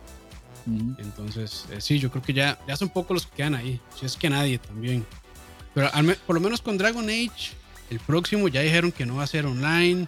[1.00, 3.82] Entonces, eh, sí, yo creo que ya, ya son pocos los que quedan ahí.
[4.00, 5.06] Si es que nadie también.
[5.74, 5.90] Pero
[6.28, 7.54] por lo menos con Dragon Age,
[7.90, 10.08] el próximo ya dijeron que no va a ser online,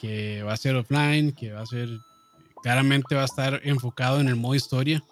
[0.00, 1.88] que va a ser offline, que va a ser.
[2.62, 5.02] Claramente va a estar enfocado en el modo historia.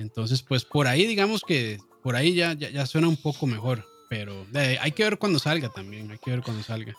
[0.00, 3.84] Entonces, pues por ahí, digamos que por ahí ya, ya, suena un poco mejor.
[4.08, 6.10] Pero eh, hay que ver cuando salga también.
[6.10, 6.94] Hay que ver cuando salga.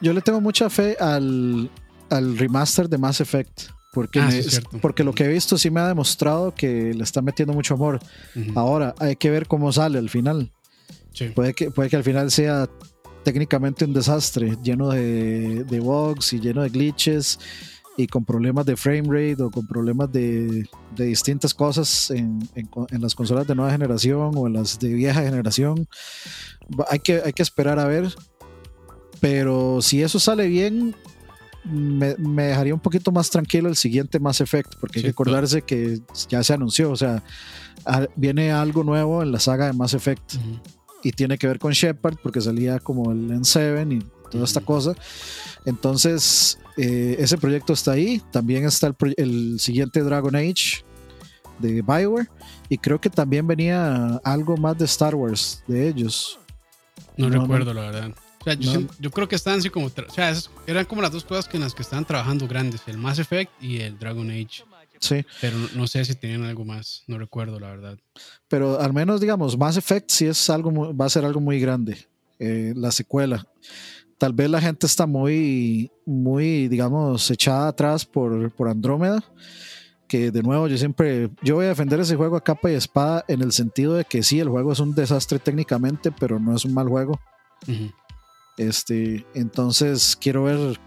[0.00, 1.70] Yo, le tengo mucha fe al,
[2.10, 3.62] remaster de Mass Effect.
[3.92, 4.30] Porque, ah,
[4.80, 8.00] porque lo que he visto sí me ha demostrado que le está metiendo mucho amor.
[8.54, 10.50] Ahora hay que ver cómo sale al final.
[11.34, 12.68] Puede, que, puede que al final sea
[13.22, 17.38] técnicamente un desastre, lleno de, de bugs y lleno de glitches
[17.96, 23.02] y con problemas de frame rate o con problemas de, de distintas cosas en, en,
[23.02, 25.86] las consolas de nueva generación o en las de vieja generación.
[26.88, 28.14] Hay que, hay que esperar a ver.
[29.20, 30.96] Pero si eso sale bien,
[31.64, 35.62] me, me, dejaría un poquito más tranquilo el siguiente Mass Effect, porque hay que acordarse
[35.62, 37.22] que ya se anunció, o sea,
[38.16, 40.34] viene algo nuevo en la saga de Mass Effect.
[41.04, 44.94] Y tiene que ver con Shepard, porque salía como el N7 y toda esta cosa.
[45.64, 48.22] Entonces, eh, ese proyecto está ahí.
[48.30, 50.84] También está el, siguiente Dragon Age
[51.58, 52.28] de Bioware.
[52.68, 56.38] Y creo que también venía algo más de Star Wars de ellos.
[57.16, 58.12] No, recuerdo, la verdad.
[58.40, 59.86] O sea, yo, creo que están así como.
[59.86, 60.34] O sea,
[60.66, 63.50] eran como las dos cosas que en las que estaban trabajando grandes: el Mass Effect
[63.62, 64.64] y el Dragon Age.
[64.98, 65.24] Sí.
[65.40, 67.98] Pero no sé si tenían algo más, no recuerdo, la verdad.
[68.46, 72.06] Pero al menos, digamos, Mass Effect sí es algo, va a ser algo muy grande.
[72.38, 73.46] Eh, la secuela.
[74.22, 79.20] Tal vez la gente está muy, muy, digamos, echada atrás por, por Andrómeda
[80.06, 83.24] que de nuevo yo siempre, yo voy a defender ese juego a capa y espada
[83.26, 86.64] en el sentido de que sí, el juego es un desastre técnicamente, pero no es
[86.64, 87.18] un mal juego.
[88.56, 90.78] Este, entonces quiero ver,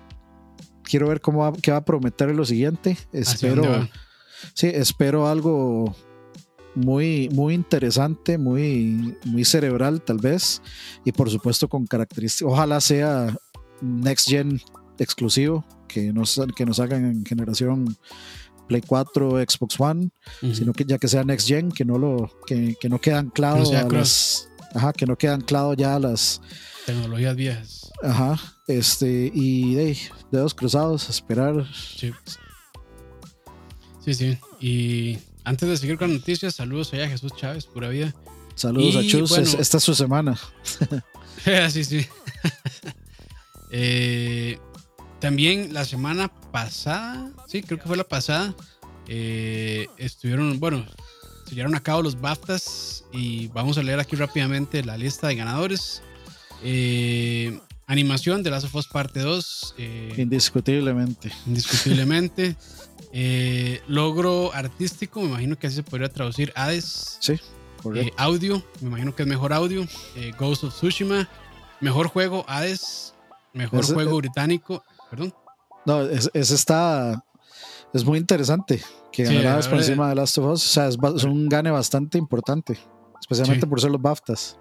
[0.83, 2.97] quiero ver cómo va, qué va a prometer lo siguiente.
[3.11, 3.85] Espero,
[4.53, 5.93] sí, espero algo
[6.75, 10.61] muy, muy interesante, muy, muy cerebral tal vez,
[11.03, 13.35] y por supuesto con características, ojalá sea
[13.81, 14.61] next gen
[14.97, 17.95] exclusivo, que nos, que nos hagan en generación
[18.67, 20.09] Play 4, Xbox One,
[20.53, 23.69] sino que ya que sea Next Gen, que no lo, que, que no quede anclado
[23.69, 26.41] a las, ajá, que no quede anclado ya a las
[26.85, 27.91] tecnologías viejas.
[28.01, 29.97] Ajá, este, y de
[30.31, 31.65] dedos cruzados, esperar.
[31.73, 32.11] Sí.
[34.03, 34.37] Sí, sí.
[34.59, 38.13] Y antes de seguir con noticias, saludos a Jesús Chávez, pura vida.
[38.55, 40.37] Saludos a Chus, esta es su semana.
[41.69, 42.07] sí, sí.
[43.71, 44.57] eh,
[45.19, 48.55] también la semana pasada, sí, creo que fue la pasada,
[49.07, 50.85] eh, estuvieron, bueno,
[51.47, 55.35] se llevaron a cabo los BAFTAs y vamos a leer aquí rápidamente la lista de
[55.35, 56.01] ganadores.
[56.63, 59.75] Eh, animación de Last of Us Parte 2.
[59.77, 61.31] Eh, indiscutiblemente.
[61.45, 62.55] Indiscutiblemente.
[63.87, 66.51] logro artístico, me imagino que así se podría traducir.
[66.55, 67.17] Hades.
[67.21, 67.39] Sí,
[68.17, 69.85] audio, me imagino que es mejor audio.
[70.37, 71.29] Ghost of Tsushima.
[71.79, 73.13] Mejor juego, Hades.
[73.53, 74.83] Mejor juego británico.
[75.09, 75.33] Perdón.
[75.85, 77.23] No, ese está.
[77.93, 80.65] Es muy interesante que ganará por encima de Last of Us.
[80.65, 82.77] O sea, es, un gane bastante importante,
[83.19, 84.59] especialmente por ser los BAFTAs.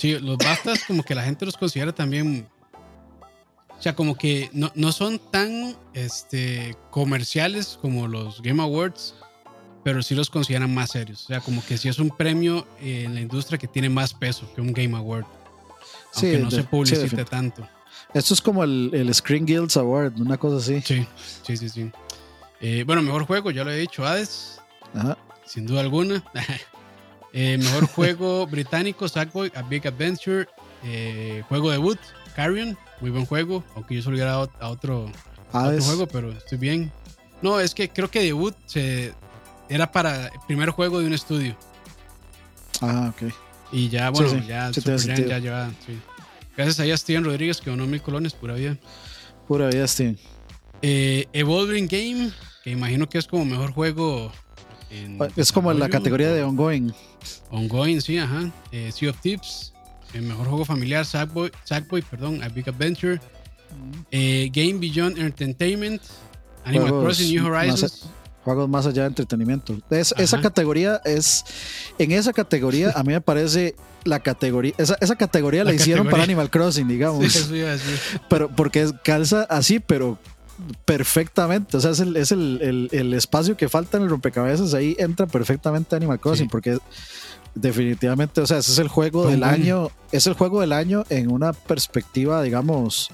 [0.00, 2.48] Sí, los BAFTAs, como que la gente los considera también.
[3.78, 9.14] O sea, como que no, no son tan este, comerciales como los Game Awards,
[9.84, 11.24] pero sí los consideran más serios.
[11.24, 14.50] O sea, como que sí es un premio en la industria que tiene más peso
[14.54, 15.26] que un Game Award.
[16.14, 17.68] Aunque no se publicite tanto.
[18.14, 20.80] Esto es como el, el, Screen Guilds Award, una cosa así.
[20.80, 21.06] Sí,
[21.42, 21.90] sí, sí, sí.
[22.62, 24.62] Eh, bueno, mejor juego, ya lo he dicho, Hades.
[24.94, 25.18] Ajá.
[25.44, 26.24] Sin duda alguna.
[27.32, 30.48] Eh, mejor juego británico, Sackboy, A Big Adventure.
[30.84, 31.98] Eh, juego debut,
[32.34, 32.76] Carrion.
[33.00, 35.10] Muy buen juego, aunque yo solo hubiera dado a otro,
[35.52, 36.92] otro juego, pero estoy bien.
[37.40, 39.14] No, es que creo que debut se,
[39.70, 41.56] era para el primer juego de un estudio.
[42.82, 43.32] Ah, ok.
[43.72, 45.70] Y ya, bueno, ya, ya lleva.
[45.86, 45.98] Sí.
[46.56, 48.76] Gracias a Steven Rodríguez que donó mil colones, pura vida.
[49.46, 50.18] Pura vida, Steven.
[50.82, 52.30] Eh, Evolving Game,
[52.64, 54.32] que imagino que es como mejor juego.
[55.36, 56.92] Es como la categoría de Ongoing.
[57.50, 58.50] Ongoing, sí, ajá.
[58.72, 59.72] Eh, sea of Tips,
[60.14, 63.20] el mejor juego familiar, Sackboy, Sackboy perdón, A Big Adventure.
[64.10, 66.02] Eh, Game Beyond Entertainment,
[66.64, 68.10] Animal Crossing New Horizons
[68.44, 69.76] juegos más allá de entretenimiento.
[69.90, 71.44] esa categoría es,
[71.98, 73.74] en esa categoría a mí me parece
[74.04, 77.48] la categoría, esa, esa categoría la, hicieron para Animal Crossing, digamos.
[78.28, 80.18] Pero porque calza así, pero
[80.84, 81.76] perfectamente.
[81.76, 84.74] O sea, es, el, es el, el, espacio que falta en el rompecabezas.
[84.74, 86.78] Ahí entra perfectamente Animal Crossing, porque
[87.54, 89.90] definitivamente, o sea, ese es el juego del año.
[90.12, 93.10] Es el juego del año en una perspectiva, digamos.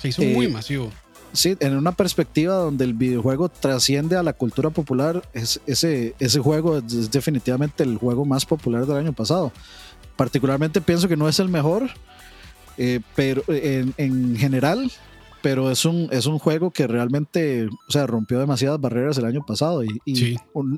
[0.00, 0.90] Se hizo muy eh, masivo
[1.36, 6.40] sí, en una perspectiva donde el videojuego trasciende a la cultura popular, es, ese, ese
[6.40, 9.52] juego es definitivamente el juego más popular del año pasado.
[10.16, 11.90] Particularmente pienso que no es el mejor,
[12.78, 14.90] eh, pero en, general,
[15.42, 19.44] pero es un, es un juego que realmente, o sea, rompió demasiadas barreras el año
[19.46, 20.36] pasado y,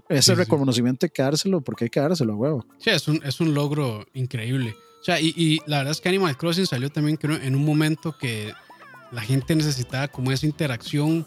[0.08, 2.66] ese reconocimiento hay que dárselo porque hay que dárselo a huevo.
[2.78, 4.74] Sí, es un, es un logro increíble.
[5.00, 7.64] O sea, y, y, la verdad es que Animal Crossing salió también creo, en un
[7.64, 8.52] momento que
[9.12, 11.26] la gente necesitaba como esa interacción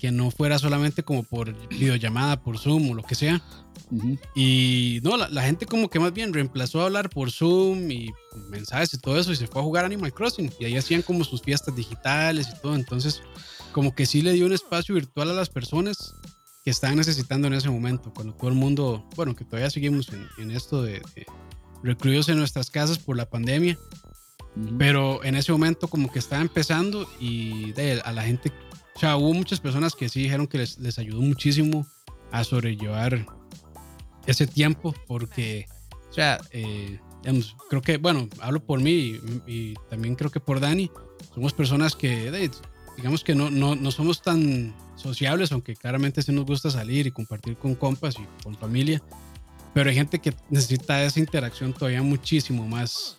[0.00, 3.42] que no fuera solamente como por videollamada, por Zoom o lo que sea.
[4.34, 8.10] Y no, la, gente como que más bien reemplazó a hablar por Zoom y
[8.50, 10.52] mensajes y todo eso y se fue a jugar Animal Crossing.
[10.60, 12.74] Y ahí hacían como sus fiestas digitales y todo.
[12.74, 13.22] Entonces,
[13.72, 16.14] como que sí le dio un espacio virtual a las personas
[16.64, 20.50] que estaban necesitando en ese momento, cuando todo el mundo, bueno, que todavía seguimos en,
[20.50, 21.26] esto de, de
[21.82, 23.78] recluidos en nuestras casas por la pandemia
[24.78, 27.72] pero en ese momento como que estaba empezando y
[28.04, 28.52] a la gente,
[28.98, 31.86] o sea, hubo muchas personas que sí dijeron que les, les ayudó muchísimo
[32.32, 33.26] a sobrellevar
[34.26, 35.66] ese tiempo porque,
[36.10, 36.98] o sea, eh,
[37.70, 40.90] creo que, bueno, hablo por mí y, también creo que por Dani,
[41.32, 42.50] somos personas que,
[42.96, 47.12] digamos que no, no, no somos tan sociables, aunque claramente sí nos gusta salir y
[47.12, 49.00] compartir con compas y con familia,
[49.74, 53.16] pero hay gente que necesita esa interacción todavía muchísimo más.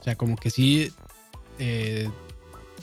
[0.00, 0.90] O sea, como que sí
[1.58, 2.08] eh,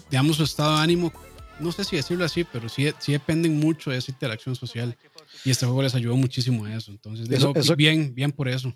[0.09, 1.11] digamos, su estado de ánimo,
[1.59, 4.95] no sé si decirlo así, pero sí, sí dependen mucho de esa interacción social.
[5.43, 6.91] Y este juego les ayudó muchísimo a eso.
[6.91, 8.73] Entonces, eso, bien, bien por eso.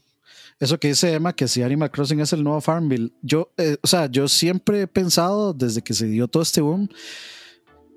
[0.60, 3.88] Eso que dice Emma, que si Animal Crossing es el nuevo Farmville, yo, eh, o
[3.88, 6.88] sea, yo siempre he pensado desde que se dio todo este boom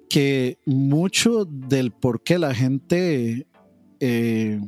[0.09, 3.47] que mucho del por qué la gente
[4.01, 4.61] eh,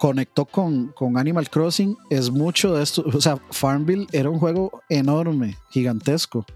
[0.00, 3.04] conectó con, con, Animal Crossing es mucho de esto.
[3.12, 6.46] O sea, Farmville era un juego enorme, gigantesco.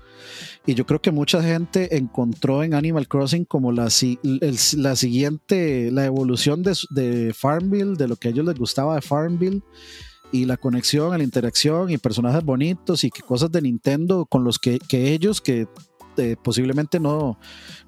[0.65, 3.91] Y yo creo que mucha gente encontró en Animal Crossing como la,
[4.23, 9.03] la siguiente, la evolución de, de, Farmville, de lo que a ellos les gustaba de
[9.03, 9.61] Farmville.
[10.33, 14.59] Y la conexión, la interacción y personajes bonitos y que cosas de Nintendo con los
[14.59, 15.69] que, que ellos, que
[16.17, 17.39] eh, posiblemente no,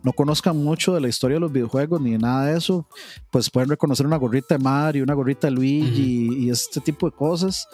[0.02, 2.86] no conozcan mucho de la historia de los videojuegos ni de nada de eso,
[3.30, 7.16] pues pueden reconocer una gorrita de Mario, una gorrita de Luigi y, este tipo de
[7.16, 7.68] cosas.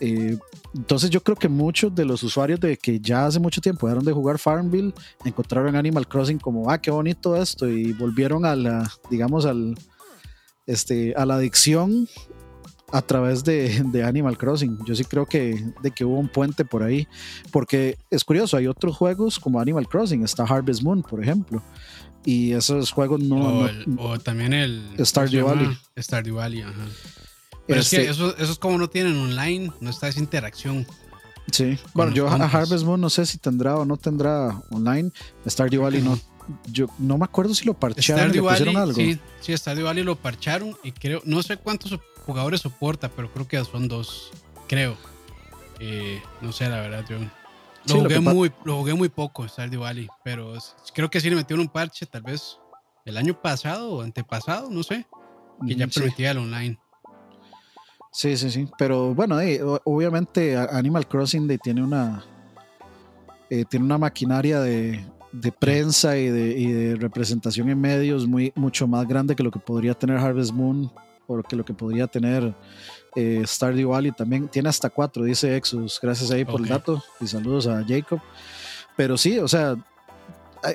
[0.00, 0.38] Eh,
[0.74, 4.04] entonces yo creo que muchos de los usuarios de que ya hace mucho tiempo dejaron
[4.04, 4.94] de jugar Farmville
[5.24, 9.76] encontraron Animal Crossing como, ah, qué bonito esto y volvieron a la, digamos, al,
[10.66, 12.06] este, a la adicción
[12.90, 14.78] a través de, de, Animal Crossing.
[14.84, 17.06] Yo sí creo que, de que hubo un puente por ahí,
[17.50, 21.62] porque es curioso, hay otros juegos como Animal Crossing, está Harvest Moon, por ejemplo,
[22.24, 23.68] y esos juegos no...
[23.98, 24.82] O, también el...
[24.98, 25.78] Stardew Valley.
[25.98, 26.86] Stardew Valley, ajá.
[27.66, 30.86] Pero es que este esos, esos como no tienen online, no está esa interacción.
[31.52, 35.10] Sí, bueno, yo a Harvest Moon no sé si tendrá o no tendrá online.
[35.46, 36.18] Stardew Valley no,
[36.72, 38.34] yo no me acuerdo si lo parcharon
[38.76, 38.94] algo.
[38.94, 41.98] Sí, sí, Stardew Valley lo parcharon y creo, no sé cuántos
[42.28, 44.30] jugadores soporta, pero creo que son dos,
[44.68, 44.98] creo.
[45.80, 47.18] Eh, no sé, la verdad, yo
[47.94, 50.52] lo, jugué, muy, lo jugué muy poco, Stardew Valley, pero
[50.94, 52.58] creo que sí le metieron un parche, tal vez
[53.06, 55.06] el año pasado o antepasado, no sé,
[55.66, 56.78] que ya permitía el online.
[58.12, 62.22] Sí, sí, sí, pero bueno, eh, obviamente Animal Crossing tiene una
[63.48, 65.02] eh, tiene una maquinaria de,
[65.32, 69.50] de prensa y de, y de, representación en medios muy, mucho más grande que lo
[69.50, 70.90] que podría tener Harvest Moon
[71.28, 72.54] porque lo que podría tener
[73.14, 76.00] eh, Stardew Valley también tiene hasta cuatro, dice Exus.
[76.02, 78.18] Gracias ahí por el dato y saludos a Jacob.
[78.96, 79.76] Pero sí, o sea,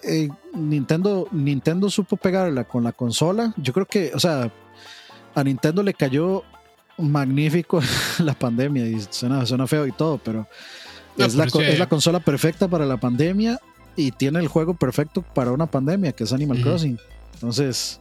[0.03, 3.51] eh, Nintendo, Nintendo supo pegarla con la consola.
[3.57, 4.51] Yo creo que, o sea,
[5.33, 6.43] a Nintendo le cayó
[6.99, 7.81] magnífico
[8.19, 10.47] la pandemia y suena, suena feo y todo, pero,
[11.17, 13.59] es, la, es, la, consola perfecta para la pandemia
[13.95, 16.99] y tiene el juego perfecto para una pandemia, que es Animal Crossing.
[17.33, 17.99] Entonces,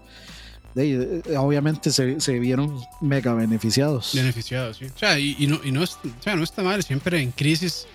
[0.75, 4.13] eh, obviamente se, se, vieron mega beneficiados.
[4.15, 4.87] Beneficiados, sí.
[4.87, 7.87] O sea, y, no, y no, es, o sea, no está mal, siempre en crisis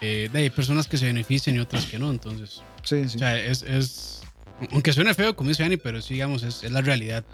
[0.00, 2.62] eh, hay personas que se benefician y otras que no, entonces.
[2.82, 3.16] Sí, sí.
[3.16, 4.22] O sea, es, es
[4.72, 7.24] aunque suene feo, como dice Ani, pero sí, digamos, es, es la realidad.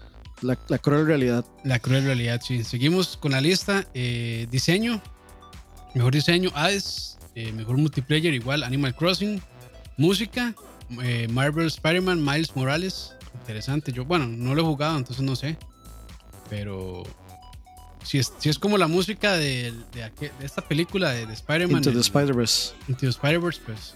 [0.41, 1.45] La, la, cruel realidad.
[1.63, 2.63] La cruel realidad, sí.
[2.63, 3.87] Seguimos con la lista.
[3.93, 5.01] Eh, diseño,
[5.95, 7.17] mejor diseño, Hades,
[7.53, 9.41] mejor multiplayer, igual Animal Crossing,
[9.97, 10.53] música,
[11.29, 13.91] Marvel Spider-Man, Miles Morales, interesante.
[13.91, 15.57] Yo, bueno, no lo he jugado, entonces no sé.
[16.49, 17.03] Pero
[18.03, 21.77] si es, si es como la música de, de, esta película de, Spider-Man.
[21.77, 22.73] Into the Spider-Verse.
[22.87, 23.95] Into the Spider-Verse, pues.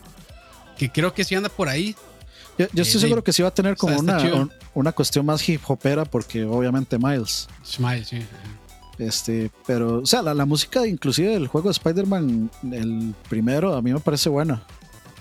[0.78, 1.96] Que creo que sí anda por ahí.
[2.58, 5.62] Yo, estoy eh, seguro que sí va a tener como una, una cuestión más hip
[5.68, 7.48] hopera, porque obviamente Miles.
[7.78, 8.20] Miles, sí.
[8.98, 13.82] Este, pero, o sea, la, la música inclusive del juego de Spider-Man, el primero, a
[13.82, 14.62] mí me parece buena.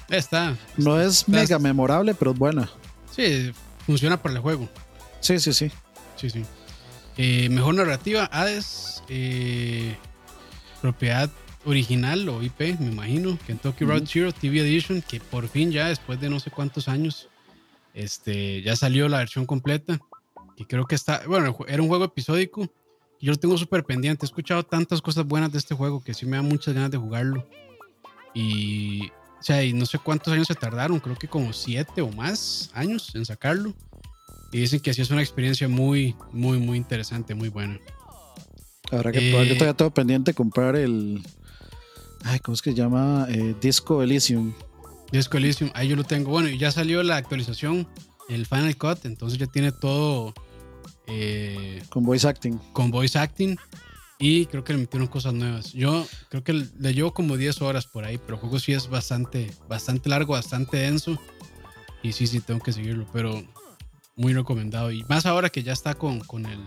[0.08, 0.56] Está.
[0.76, 2.70] No es mega memorable, pero es buena.
[3.14, 3.52] Sí,
[3.84, 4.68] funciona para el juego.
[5.20, 5.70] Sí, sí, sí.
[6.16, 6.44] Sí, sí.
[7.16, 9.02] Eh, mejor narrativa, Hades.
[9.08, 9.96] Eh,
[10.80, 11.30] propiedad
[11.64, 13.38] original o IP, me imagino.
[13.46, 17.28] Kentucky Road Zero TV Edition, que por fin ya después de no sé cuántos años,
[17.94, 19.98] este, ya salió la versión completa.
[20.56, 22.68] Y creo que está, bueno, era un juego episódico.
[23.20, 24.24] Yo lo tengo súper pendiente.
[24.24, 26.98] He escuchado tantas cosas buenas de este juego que sí me da muchas ganas de
[26.98, 27.48] jugarlo.
[28.34, 32.10] Y o sea, y no sé cuántos años se tardaron, creo que como siete o
[32.10, 33.74] más años en sacarlo.
[34.50, 37.78] Y dicen que así es una experiencia muy, muy, muy interesante, muy buena.
[38.90, 39.46] Habrá que probar.
[39.46, 41.22] Yo todavía tengo pendiente comprar el.
[42.24, 43.26] Ay, ¿cómo es que se llama?
[43.28, 44.54] Eh, Disco Elysium.
[45.12, 46.30] Disco Elysium, ahí yo lo tengo.
[46.30, 47.86] Bueno, y ya salió la actualización,
[48.28, 50.34] el Final Cut, entonces ya tiene todo.
[51.06, 52.58] Eh, con voice acting.
[52.72, 53.56] Con voice acting.
[54.18, 55.72] Y creo que le metieron cosas nuevas.
[55.72, 58.88] Yo creo que le llevo como 10 horas por ahí, pero el juego sí es
[58.88, 61.18] bastante, bastante largo, bastante denso.
[62.02, 63.44] Y sí, sí, tengo que seguirlo, pero
[64.16, 64.90] muy recomendado.
[64.90, 66.58] Y más ahora que ya está con, con el...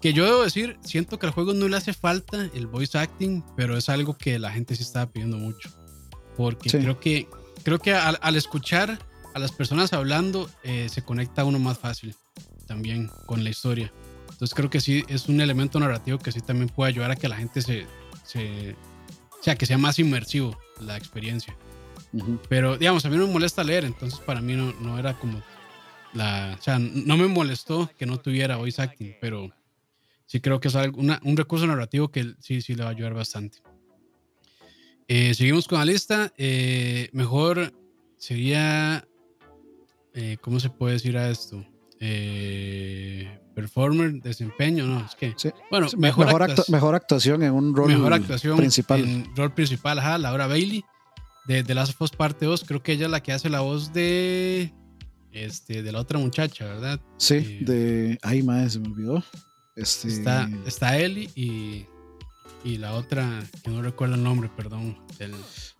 [0.00, 3.44] Que yo debo decir, siento que al juego no le hace falta el voice acting,
[3.56, 5.70] pero es algo que la gente sí estaba pidiendo mucho.
[6.36, 7.28] Porque creo que,
[7.62, 8.98] creo que al, escuchar
[9.34, 12.16] a las personas hablando, eh, se conecta uno más fácil
[12.66, 13.92] también con la historia.
[14.40, 17.28] Entonces creo que sí es un elemento narrativo que sí también puede ayudar a que
[17.28, 17.86] la gente se,
[18.24, 18.74] se
[19.38, 21.54] o sea, que sea más inmersivo la experiencia.
[22.48, 25.42] Pero, digamos, a mí no me molesta leer, entonces para mí no, no era como
[26.14, 26.56] la.
[26.58, 29.50] O sea, no me molestó que no tuviera voice acting, pero
[30.24, 33.58] sí creo que es un recurso narrativo que sí, sí le va a ayudar bastante.
[35.06, 36.32] Eh, seguimos con la lista.
[36.38, 37.74] Eh, mejor
[38.16, 39.06] sería.
[40.14, 41.62] Eh, ¿Cómo se puede decir a esto?
[43.54, 45.34] Performer, desempeño, no, es que.
[45.70, 49.00] Bueno, mejor, mejor, actuación en un rol mejor actuación principal.
[49.00, 50.84] En rol principal, ajá, Laura Bailey
[51.46, 52.64] de The Last of Us Parte 2.
[52.64, 54.72] Creo que ella es la que hace la voz de.
[55.32, 57.00] Este, de la otra muchacha, ¿verdad?
[57.16, 58.18] Sí, de.
[58.22, 59.22] Ay, madre, se me olvidó.
[59.76, 60.08] Este...
[60.08, 61.86] Está, está Ellie y.
[62.62, 64.98] Y la otra, que no recuerdo el nombre, perdón.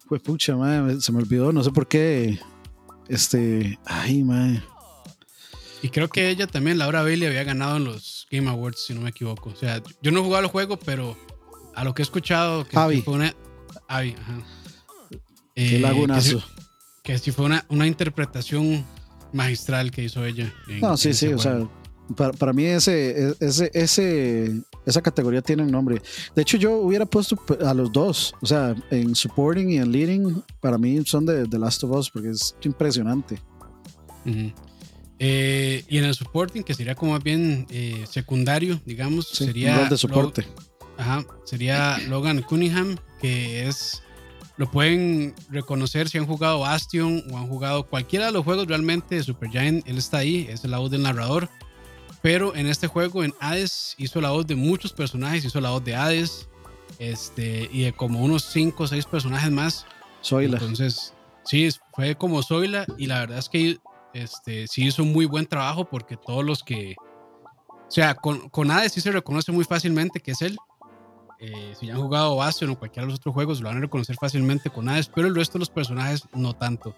[0.09, 2.39] Pues pucha, madre, se me olvidó, no sé por qué.
[3.09, 3.79] Este.
[3.85, 4.63] Ay, madre.
[5.83, 9.01] Y creo que ella también, Laura Bailey, había ganado en los Game Awards, si no
[9.01, 9.51] me equivoco.
[9.51, 11.17] O sea, yo no he jugado el juego, pero
[11.75, 13.35] a lo que he escuchado, que fue una.
[13.89, 14.13] Ajá.
[15.55, 16.43] Qué eh, lagunazo.
[17.03, 18.85] Que si, fue una, una, interpretación
[19.33, 20.53] magistral que hizo ella.
[20.81, 21.67] no, sí, sí, o sea,
[22.17, 26.03] para, para, mí ese, ese, ese, esa categoría tiene un nombre.
[26.35, 30.43] De hecho, yo hubiera puesto a los dos, o sea, en supporting y en leading,
[30.61, 33.41] para mí son de The Last of Us, porque es impresionante.
[35.23, 39.85] Eh, y en el supporting, que sería como más bien eh, secundario, digamos, sería.
[39.89, 40.47] de soporte.
[40.97, 44.03] ajá, sería Logan Cunningham, que es
[44.61, 49.15] lo pueden reconocer si han jugado Bastion o han jugado cualquiera de los juegos realmente
[49.15, 49.89] de Supergiant.
[49.89, 51.49] Él está ahí, es la voz del narrador.
[52.21, 55.47] Pero en este juego, en Hades, hizo la voz de muchos personajes.
[55.47, 56.47] Hizo la voz de Hades
[56.99, 59.87] este, y de como unos 5 o 6 personajes más.
[60.23, 60.59] Zoila.
[60.59, 61.15] Entonces,
[61.45, 62.85] sí, fue como Zoila.
[62.99, 63.79] Y la verdad es que
[64.15, 66.95] este, sí hizo un muy buen trabajo porque todos los que.
[66.99, 70.57] O sea, con, con Hades sí se reconoce muy fácilmente que es él.
[71.41, 73.81] Eh, si ya han jugado Bastion o cualquiera de los otros juegos, lo van a
[73.81, 76.95] reconocer fácilmente con Hades, pero el resto de los personajes no tanto.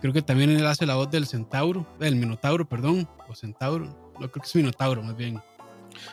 [0.00, 3.86] Creo que también él hace la voz del centauro, del minotauro, perdón, o centauro.
[4.20, 5.40] No creo que es minotauro, más bien.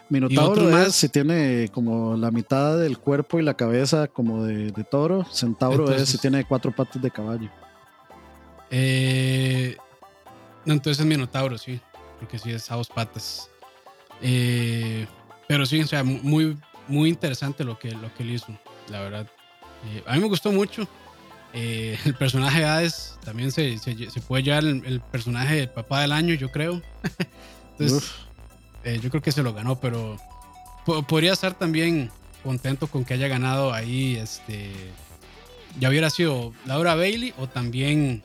[0.10, 5.26] Minotauro es si tiene como la mitad del cuerpo y la cabeza como de, toro.
[5.26, 7.50] Centauro es si tiene cuatro patas de caballo.
[8.70, 9.76] Eh,
[10.66, 11.80] no, entonces es Minotauro, sí.
[12.20, 13.50] Porque sí es a dos patas.
[14.22, 15.08] Eh,
[15.48, 16.58] pero sí, o sea, muy,
[16.88, 18.58] muy interesante lo que, lo que él hizo,
[18.90, 19.28] la verdad.
[19.88, 20.88] Eh, a mí me gustó mucho.
[21.54, 26.12] Eh, el personaje de Hades también se, se, puede llevar el, personaje del papá del
[26.12, 26.82] año, yo creo.
[27.72, 28.12] Entonces,
[29.02, 30.18] yo creo que se lo ganó, pero
[31.08, 32.12] podría estar también
[32.44, 34.16] contento con que haya ganado ahí.
[34.16, 34.72] Este,
[35.80, 38.24] ya hubiera sido Laura Bailey o también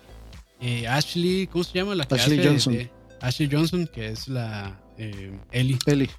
[0.89, 1.95] Ashley, ¿cómo se llama?
[1.95, 2.91] La que Ashley Johnson.
[3.21, 6.11] Ashley Johnson, que es la Ellie, Ellie.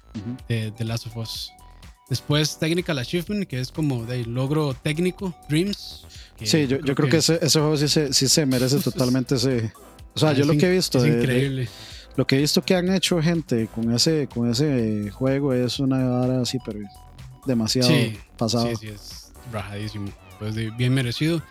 [0.48, 1.50] de, de Last of Us.
[2.08, 6.06] Después Technical Achievement, que es como de logro técnico, Dreams.
[6.42, 9.72] Sí, yo, yo creo que, ese, ese, juego sí se, sí se merece totalmente ese...
[10.14, 10.98] O sea, yo lo que he visto...
[10.98, 11.68] Es increíble.
[12.16, 16.02] lo que he visto que han hecho gente con ese, con ese juego es una
[16.08, 16.80] vara así, pero
[17.44, 17.90] demasiado
[18.38, 18.68] pasado.
[18.68, 20.10] Sí, sí, es rajadísimo.
[20.38, 21.42] Pues bien merecido.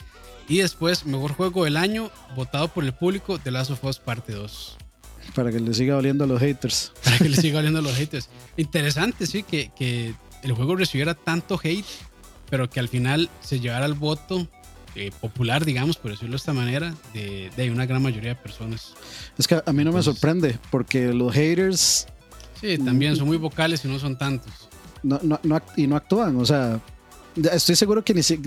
[0.47, 4.33] Y después, mejor juego del año, votado por el público, The Last of Us Parte
[4.33, 4.77] 2.
[5.35, 6.93] Para que le siga oliendo a los haters.
[7.03, 8.29] Para que le siga oliendo a los haters.
[8.55, 11.85] Interesante, sí, que, que el juego recibiera tanto hate,
[12.49, 14.47] pero que al final se llevara el voto
[14.95, 18.93] eh, popular, digamos, por decirlo de esta manera, de, de, una gran mayoría de personas.
[19.37, 22.07] Es que a mí no me sorprende, porque los haters...
[22.59, 24.51] Sí, también son muy vocales y no son tantos.
[25.03, 25.39] No, no,
[25.75, 26.81] y no actúan, o sea,
[27.51, 28.39] estoy seguro que ni se,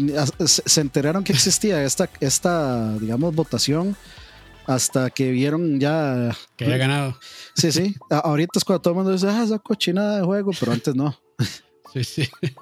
[0.46, 3.96] se enteraron que existía esta, esta, digamos, votación
[4.66, 6.36] hasta que vieron ya...
[6.56, 7.18] Que haya ganado.
[7.54, 7.96] Sí, sí.
[8.08, 11.18] Ahorita es cuando todo el mundo dice, ah, esa cochinada de juego, pero antes no.
[11.92, 12.28] Sí, sí.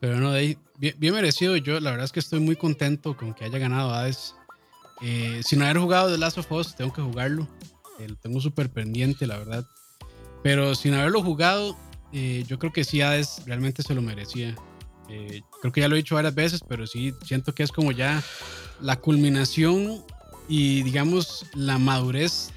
[0.00, 1.56] Pero no, de ahí, bien, merecido.
[1.56, 4.36] Yo la verdad es que estoy muy contento con que haya ganado Hades.
[5.02, 7.48] Eh, sin haber jugado The Last of Us, tengo que jugarlo.
[7.98, 9.66] Eh, lo tengo súper pendiente, la verdad.
[10.44, 11.76] Pero sin haberlo jugado,
[12.12, 14.54] eh, yo creo que sí Hades realmente se lo merecía.
[15.60, 18.22] Creo que ya lo he dicho varias veces, pero sí siento que es como ya
[18.80, 20.02] la culminación
[20.48, 22.50] y digamos la madurez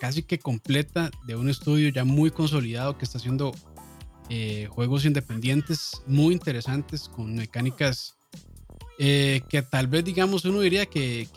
[0.00, 3.52] casi que completa de un estudio ya muy consolidado que está haciendo
[4.28, 8.16] eh, juegos independientes muy interesantes con mecánicas
[8.98, 11.28] eh, que tal vez digamos uno diría que,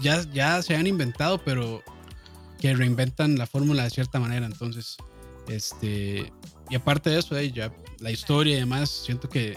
[0.00, 1.82] ya, ya se han inventado pero
[2.60, 4.46] que reinventan la fórmula de cierta manera.
[4.46, 4.96] Entonces
[5.48, 6.32] este
[6.68, 9.54] y aparte de eso ya la historia y demás siento que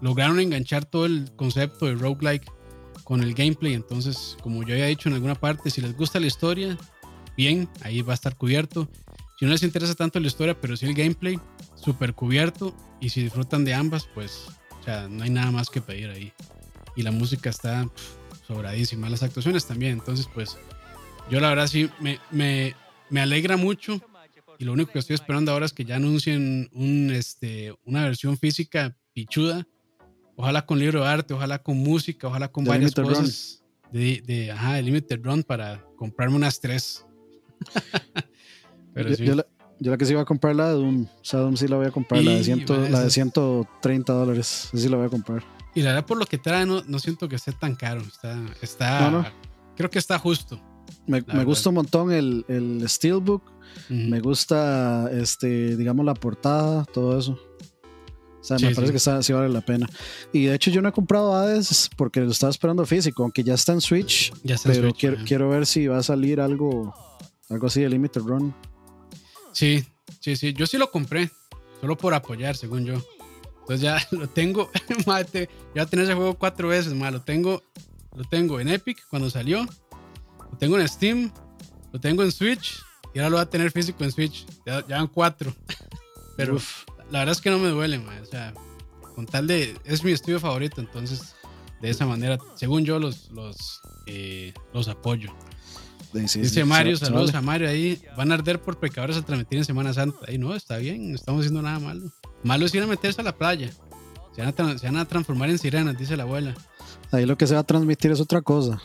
[0.00, 2.50] lograron enganchar todo el concepto de roguelike
[3.04, 6.26] con el gameplay entonces como yo había dicho en alguna parte si les gusta la
[6.26, 6.78] historia
[7.36, 8.88] bien ahí va a estar cubierto
[9.40, 11.40] si no les interesa tanto la historia, pero sí el gameplay,
[11.74, 12.76] súper cubierto.
[13.00, 16.34] Y si disfrutan de ambas, pues, o sea, no hay nada más que pedir ahí.
[16.94, 17.88] Y la música está
[18.46, 19.08] sobradísima.
[19.08, 19.92] Las actuaciones también.
[19.92, 20.58] Entonces, pues,
[21.30, 22.74] yo la verdad sí me, me,
[23.08, 24.02] me alegra mucho.
[24.60, 28.36] Y lo único que estoy esperando ahora es que ya anuncien un, este, una versión
[28.36, 29.66] física pichuda.
[30.36, 33.64] Ojalá con libro de arte, ojalá con música, ojalá con varias cosas.
[33.90, 37.06] De, de, ajá, de Limited Run para comprarme unas tres.
[38.92, 41.04] Pero yo, la, que sí iba a comprar la de Doom.
[41.04, 44.68] O sea, Doom sí la voy a comprar, la, de la de 130 dólares.
[44.74, 45.42] Sí la voy a comprar.
[45.74, 48.02] Y la verdad, por lo que trae, no, no siento que esté tan caro.
[48.02, 49.32] Está, está
[49.74, 50.60] creo que está justo.
[51.06, 53.42] Me, me gusta un montón el, el Steelbook.
[53.88, 57.32] Me gusta, este, digamos, la portada, todo eso.
[57.32, 59.88] O sea, me parece que está, sí vale la pena.
[60.32, 63.54] Y de hecho, yo no he comprado Hades porque lo estaba esperando físico, aunque ya
[63.54, 64.32] está en Switch.
[64.42, 66.94] Ya está pero quiero, quiero ver si va a salir algo,
[67.48, 68.54] algo así de Limited Run.
[69.52, 69.84] Sí,
[70.20, 70.54] sí, sí.
[70.54, 71.30] Yo sí lo compré,
[71.80, 73.02] solo por apoyar, según yo.
[73.60, 74.70] Entonces ya lo tengo,
[75.06, 77.62] mate, ya tener ese juego cuatro veces, más lo tengo,
[78.16, 79.66] lo tengo en Epic cuando salió,
[80.50, 81.32] lo tengo en Steam,
[81.92, 82.82] lo tengo en Switch
[83.14, 84.46] y ahora lo voy a tener físico en Switch.
[84.66, 85.54] Ya, van cuatro.
[86.36, 86.58] Pero
[87.10, 88.20] la verdad es que no me duele, man.
[88.22, 88.54] O sea,
[89.14, 89.76] con tal de.
[89.84, 91.34] Es mi estudio favorito, entonces
[91.80, 95.34] de esa manera, según yo, los, los, eh, los apoyo.
[96.12, 98.02] Dice Mario, saludos a Mario ahí.
[98.16, 100.18] Van a arder por pecadores a transmitir en Semana Santa.
[100.26, 102.10] Ahí no, está bien, no estamos haciendo nada malo.
[102.42, 103.70] Malo es ir a meterse a la playa.
[104.34, 106.54] Se van a, transformar en sirenas, dice la abuela.
[107.12, 108.80] Ahí lo que se va a transmitir es otra cosa.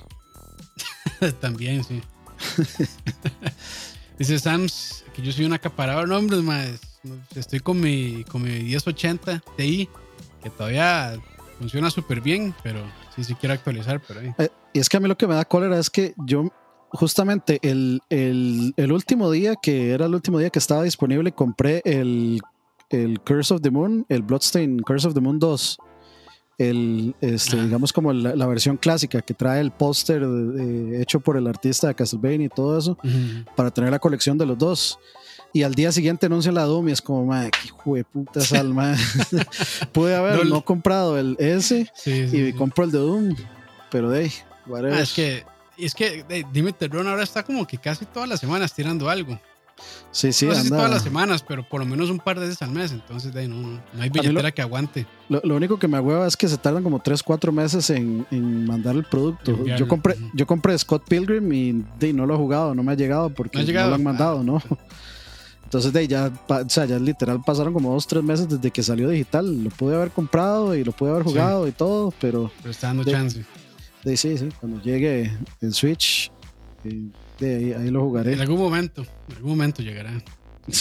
[1.41, 2.01] También, sí.
[4.20, 6.07] dice Sams que yo soy un acaparador.
[6.07, 6.80] No, hombre, más.
[7.36, 9.89] Estoy con mi, con mi 1080 Ti,
[10.43, 11.18] que todavía
[11.59, 12.80] funciona súper bien, pero
[13.16, 14.01] sí, sí quiero actualizar.
[14.07, 16.51] Pero eh, y es que a mí lo que me da cólera es que yo
[16.89, 22.41] justamente el, el, último día, que era el último día que estaba disponible, compré el,
[22.89, 25.78] el Curse of the Moon, el Bloodstain Curse of the Moon 2.
[26.58, 30.24] El, este, digamos como la, versión clásica que trae el póster
[30.93, 32.97] hecho por el artista de Castlevania y todo eso,
[33.56, 34.99] para tener la colección de los dos.
[35.51, 38.41] Y al día siguiente anuncia la Doom y es como, madre, qué hijo de puta
[38.41, 38.95] salma.
[39.93, 43.36] Pude haber no, comprado el S y compro el de Doom,
[43.89, 44.32] pero de ahí,
[44.74, 45.45] ah, es que
[45.78, 49.39] es que Dime Terrón ahora está como que casi todas las semanas tirando algo.
[50.11, 52.45] Sí, sí, no sé si todas las semanas, pero por lo menos un par de
[52.47, 52.91] veces al mes.
[52.91, 53.55] Entonces, de ahí no,
[53.93, 55.05] no, hay billetera que aguante.
[55.28, 58.65] Lo, único que me agüeva es que se tardan como 3, 4 meses en, en
[58.65, 59.65] mandar el producto.
[59.65, 62.95] yo compré, yo compré Scott Pilgrim y de, no lo he jugado, no me ha
[62.95, 64.61] llegado porque no, lo han mandado, ¿no?
[65.65, 68.84] Entonces, de ahí ya, o sea, ya literal pasaron como 2, 3 meses desde que
[68.84, 69.63] salió digital.
[69.63, 72.51] Lo pude haber comprado y lo pude haber jugado y todo, pero.
[72.61, 73.43] Pero está dando chance
[74.15, 76.32] sí, sí, cuando llegue el Switch,
[76.84, 77.09] eh,
[77.41, 78.33] ahí, lo jugaré.
[78.33, 80.11] En algún momento, en algún momento llegará.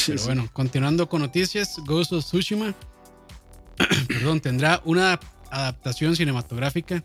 [0.07, 2.74] Pero bueno, continuando con noticias, Ghost of Tsushima,
[4.09, 7.05] perdón, tendrá una adaptación cinematográfica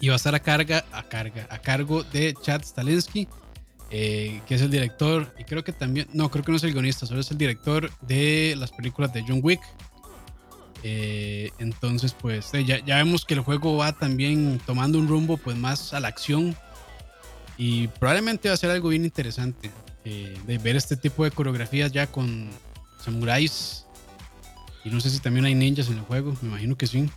[0.00, 3.28] y va a estar a carga, a carga, a cargo de Chad Stalinsky,
[3.90, 6.72] eh, que es el director, y creo que también, no, creo que no es el
[6.72, 9.60] guionista, solo es el director de las películas de John Wick,
[10.86, 15.38] eh, entonces, pues eh, ya, ya, vemos que el juego va también tomando un rumbo
[15.38, 16.54] pues más a la acción
[17.56, 19.70] y probablemente va a ser algo bien interesante
[20.04, 22.48] eh, de ver este tipo de coreografías ya con
[23.02, 23.84] samuráis
[24.84, 27.08] y no sé si también hay ninjas en el juego, me imagino que sí.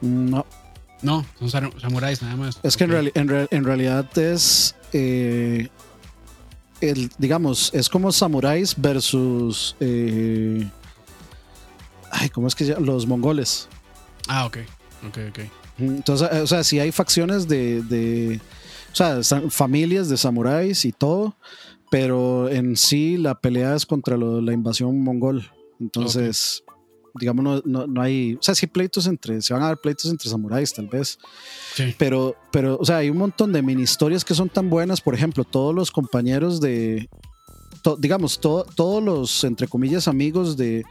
[0.00, 0.44] No.
[1.00, 2.58] No, son samuráis nada más.
[2.62, 5.70] Es que en, en, realidad es, el,
[7.18, 9.76] digamos, es como samuráis versus
[12.10, 12.86] Ay, ¿cómo es que se llama?
[12.86, 13.68] Los mongoles.
[14.28, 14.58] Ah, ok.
[15.06, 15.38] Ok, ok.
[15.78, 18.40] Entonces, o sea, sí hay facciones de, de
[18.92, 21.36] o sea, familias de samuráis y todo,
[21.90, 25.50] pero en sí la pelea es contra la invasión mongol.
[25.80, 26.64] Entonces,
[27.14, 30.28] digamos, no, no, hay, o sea, sí pleitos entre, se van a dar pleitos entre
[30.28, 31.18] samuráis tal vez,
[31.74, 31.94] sí.
[31.98, 35.14] pero, pero, o sea, hay un montón de mini historias que son tan buenas, por
[35.14, 37.08] ejemplo, todos los compañeros de,
[37.98, 40.84] digamos, todos los, entre comillas, amigos de,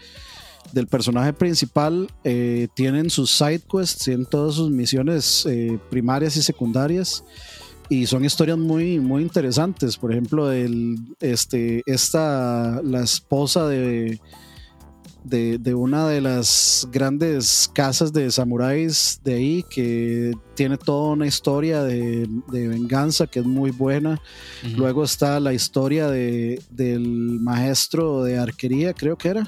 [0.71, 6.41] del personaje principal eh, tienen sus side quests, tienen todas sus misiones eh, primarias y
[6.41, 7.23] secundarias
[7.89, 9.97] y son historias muy, muy interesantes.
[9.97, 14.19] Por ejemplo, el, este, esta, la esposa de,
[15.23, 21.83] de, una de las grandes casas de samuráis de ahí que tiene toda una historia
[21.83, 24.21] de, venganza que es muy buena.
[24.75, 29.47] Luego está la historia de, del maestro de arquería, creo que era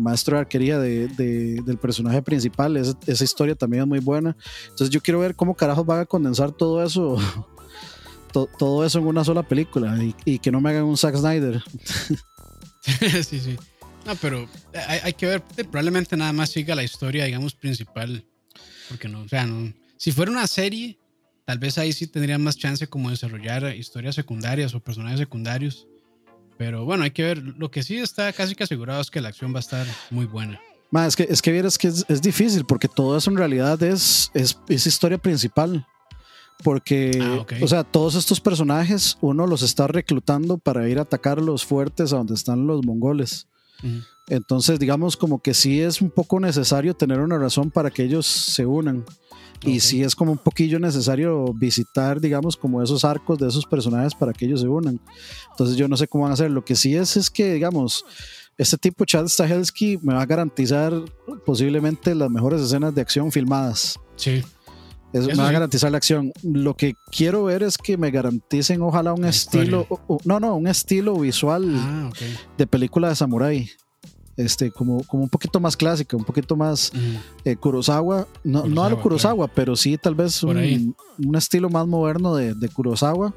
[0.00, 2.76] maestro de arquería de, del personaje principal.
[2.76, 4.36] esa historia también es muy buena.
[4.64, 7.16] Entonces yo quiero ver cómo carajos van a condensar todo eso.
[8.32, 11.62] todo eso en una sola película y, que no me hagan un Zack Snyder.
[13.22, 13.56] sí, sí.
[14.06, 14.48] No, pero
[14.88, 18.24] hay, que ver, probablemente nada más siga la historia, digamos, principal.
[18.88, 20.98] Porque no, o sea, no, si fuera una serie,
[21.44, 25.86] tal vez ahí sí tendrían más chance como desarrollar historias secundarias o personajes secundarios.
[26.56, 27.38] Pero bueno, hay que ver.
[27.38, 30.26] Lo que sí está casi que asegurado es que la acción va a estar muy
[30.26, 30.60] buena.
[31.06, 34.58] es que, es que vieras que es, difícil porque todo eso en realidad es, es,
[34.68, 35.86] es historia principal.
[36.62, 41.40] Porque, ah, o sea, todos estos personajes uno los está reclutando para ir a atacar
[41.40, 43.46] los fuertes a donde están los mongoles.
[44.28, 48.26] Entonces, digamos como que sí es un poco necesario tener una razón para que ellos
[48.26, 49.04] se unan.
[49.62, 54.14] Y sí es como un poquillo necesario visitar, digamos, como esos arcos de esos personajes
[54.14, 54.98] para que ellos se unan.
[55.50, 56.50] Entonces yo no sé cómo van a hacer.
[56.50, 58.04] Lo que sí es es que, digamos,
[58.56, 60.92] este tipo Chad Stahelski me va a garantizar
[61.44, 63.98] posiblemente las mejores escenas de acción filmadas.
[64.16, 64.42] Sí.
[65.12, 66.32] Eso, me va a garantizar la acción.
[66.42, 69.86] Lo que quiero ver es que me garanticen, ojalá, un estilo.
[70.24, 72.10] no, no, un estilo visual ah,
[72.56, 73.70] de película de samurai.
[74.36, 76.92] Este, como, como un poquito más clásica, un poquito más
[77.44, 78.26] eh, Kurosawa.
[78.42, 82.54] No, no a lo Kurosawa, pero sí tal vez un, un, estilo más moderno de,
[82.54, 83.34] de Kurosawa.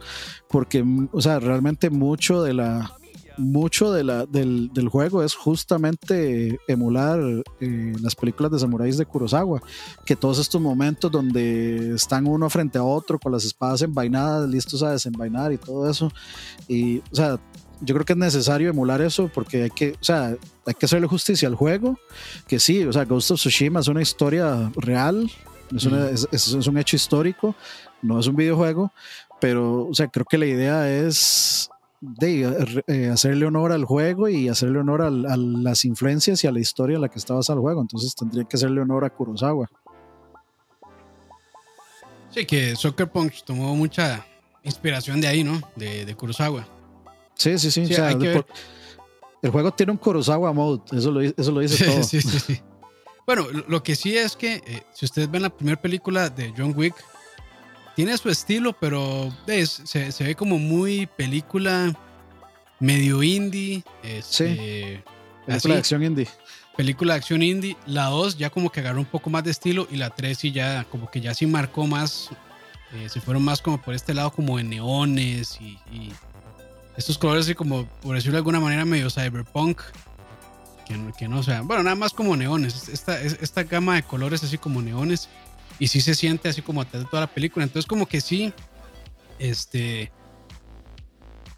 [0.48, 2.96] Porque, o sea, realmente mucho de la
[3.38, 7.20] mucho de la, del, del, juego es justamente emular
[7.60, 9.62] eh, las películas de samuráis de Kurosawa,
[10.06, 14.84] que todos estos momentos donde están uno frente a otro con las espadas envainadas, listos
[14.84, 16.12] a desenvainar y todo eso,
[16.68, 17.40] y o sea,
[17.82, 21.08] yo creo que es necesario emular eso porque hay que, o sea, hay que hacerle
[21.08, 21.98] justicia al juego,
[22.48, 25.30] que sí, o sea, Ghost of Tsushima es una historia real,
[25.76, 27.56] es, es, es un hecho histórico,
[28.02, 28.92] no es un videojuego,
[29.42, 31.70] pero, o sea, creo que la idea es
[32.04, 36.60] de eh, hacerle honor al juego y hacerle honor a, las influencias y a la
[36.60, 37.82] historia en la que está basado el juego.
[37.82, 39.70] Entonces tendría que hacerle honor a Kurosawa.
[42.30, 44.26] Sí, que Soccer Punch tomó mucha
[44.64, 45.62] inspiración de ahí, ¿no?
[45.76, 46.68] De, Kurosawa.
[47.36, 47.82] Sí, sí, sí.
[49.42, 52.04] el juego tiene un Kurosawa mode, eso lo, eso lo dice todo.
[52.04, 52.62] Sí, sí, sí.
[53.26, 56.74] Bueno, lo que sí es que eh, si ustedes ven la primera película de John
[56.76, 56.96] Wick,
[57.96, 61.94] tiene su estilo, pero se, ve como muy película
[62.80, 63.84] medio indie.
[64.02, 65.04] Este, sí.
[65.46, 66.28] Película de acción indie.
[66.76, 67.78] Película de acción indie.
[67.86, 70.52] La 2 ya como que agarró un poco más de estilo y la 3 sí
[70.52, 72.30] ya como que ya sí marcó más.
[72.94, 75.80] Eh, se fueron más como por este lado como de neones y,
[76.96, 79.82] estos colores así como, por decirlo de alguna manera, medio cyberpunk.
[80.86, 82.90] Que no, que no o sea, bueno, nada más como neones.
[82.90, 85.28] Esta, esta gama de colores así como neones
[85.84, 87.66] y sí se siente así como toda la película.
[87.66, 88.54] Entonces como que sí,
[89.38, 90.14] este,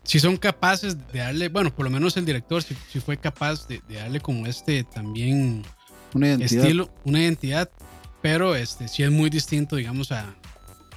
[0.02, 3.84] si son capaces de darle, bueno, por lo menos el director si, fue capaz de,
[3.88, 5.62] darle como este también
[6.16, 6.64] una identidad.
[6.64, 7.70] estilo, una identidad,
[8.24, 10.34] pero este sí es muy distinto, digamos, a,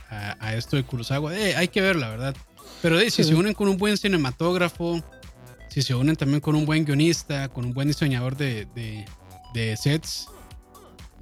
[0.09, 1.37] a, esto de Kurosawa.
[1.37, 2.35] Eh, hay que ver, la verdad.
[2.81, 5.05] Pero si se unen con un buen cinematógrafo,
[5.69, 9.05] si se unen también con un buen guionista, con un buen diseñador de, de,
[9.53, 10.29] de sets,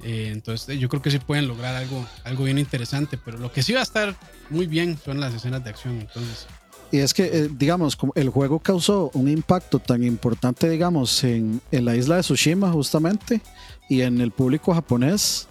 [0.04, 3.62] eh, entonces yo creo que sí pueden lograr algo, algo bien interesante, pero lo que
[3.62, 4.14] sí va a estar
[4.50, 6.00] muy bien son las escenas de acción.
[6.00, 6.46] Entonces.
[6.92, 11.84] Y es que, eh, digamos, el juego causó un impacto tan importante, digamos, en, en,
[11.84, 13.40] la isla de Tsushima justamente
[13.88, 15.48] y en el público japonés,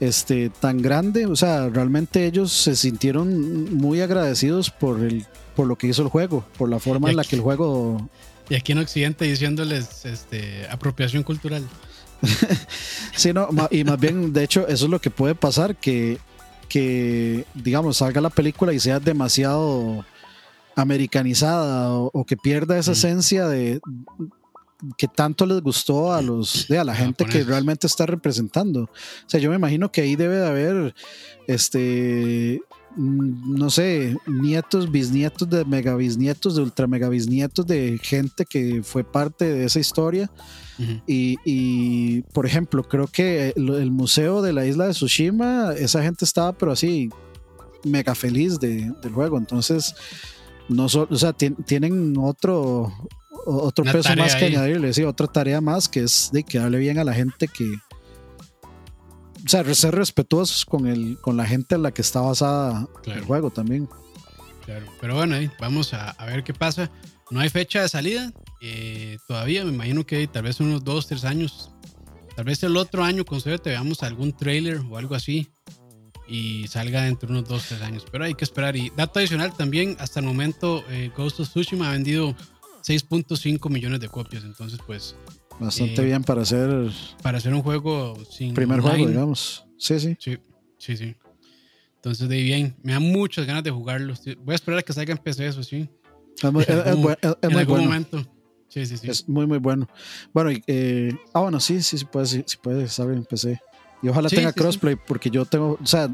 [0.00, 5.76] este, tan grande, o sea, realmente ellos se sintieron muy agradecidos por, el, por lo
[5.76, 8.08] que hizo el juego, por la forma en la que el juego...
[8.48, 11.62] Y aquí en Occidente diciéndoles este, apropiación cultural.
[13.14, 16.18] Sí, no, y más bien, de hecho, eso es lo que puede pasar, que,
[16.68, 20.04] que digamos, salga la película y sea demasiado
[20.76, 23.80] americanizada o, que pierda esa esencia de
[24.96, 28.84] que tanto les gustó a los de a la gente que realmente está representando.
[28.84, 30.94] O sea, yo me imagino que ahí debe de haber
[31.46, 32.62] este
[32.96, 39.64] no sé, nietos, bisnietos de megabisnietos, de ultra megabisnietos de gente que fue parte de
[39.64, 40.30] esa historia
[41.06, 46.52] y, por ejemplo, creo que el, museo de la isla de Tsushima, esa gente estaba,
[46.52, 47.10] pero así,
[47.84, 49.36] mega feliz de, del juego.
[49.36, 49.94] Entonces,
[50.68, 52.92] no o sea, tienen otro,
[53.44, 57.04] otro peso más que añadirle, sí, otra tarea más que es de quedarle bien a
[57.04, 57.74] la gente que.
[59.44, 63.22] O sea, ser respetuosos con, el, con la gente en la que está basada el
[63.22, 63.88] juego también.
[64.64, 66.90] Claro, pero bueno, vamos a, a ver qué pasa.
[67.30, 71.24] No hay fecha de salida eh, todavía, me imagino que tal vez unos dos, tres
[71.24, 71.70] años.
[72.36, 75.50] Tal vez el otro año con suerte veamos algún trailer o algo así
[76.28, 78.04] y salga dentro de unos dos, tres años.
[78.10, 78.76] Pero hay que esperar.
[78.76, 82.34] Y dato adicional también, hasta el momento eh, Ghost of Tsushima ha vendido
[82.86, 84.44] 6.5 millones de copias.
[84.44, 85.16] Entonces, pues...
[85.60, 86.90] Bastante eh, bien para hacer...
[87.22, 88.54] Para hacer un juego sin...
[88.54, 89.64] Primer juego, digamos.
[89.76, 90.16] Sí, sí.
[90.18, 90.38] Sí,
[90.78, 91.14] sí, sí.
[91.96, 94.14] Entonces, de bien, me da muchas ganas de jugarlo.
[94.42, 95.88] Voy a esperar a que salga en PC, eso sí.
[96.42, 96.64] Es muy,
[97.64, 97.84] bueno.
[97.84, 98.24] momento.
[98.68, 99.10] Sí, sí, sí.
[99.10, 99.86] Es muy, muy bueno.
[100.32, 103.60] Bueno, eh, ah, bueno, sí, sí, sí puede, sí, puede salir en PC.
[104.02, 106.08] Y ojalá tenga crossplay, porque yo tengo, o sea,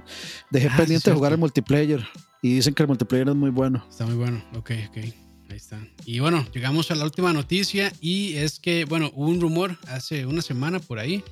[0.51, 2.05] dejé ah, pendiente de jugar el multiplayer.
[2.43, 3.85] Y dicen que el multiplayer es muy bueno.
[3.89, 5.26] Está muy bueno, ok, ok.
[5.51, 5.81] Ahí está.
[6.05, 10.27] Y bueno, llegamos a la última noticia y es que, bueno, hubo un rumor hace
[10.27, 11.23] una semana por ahí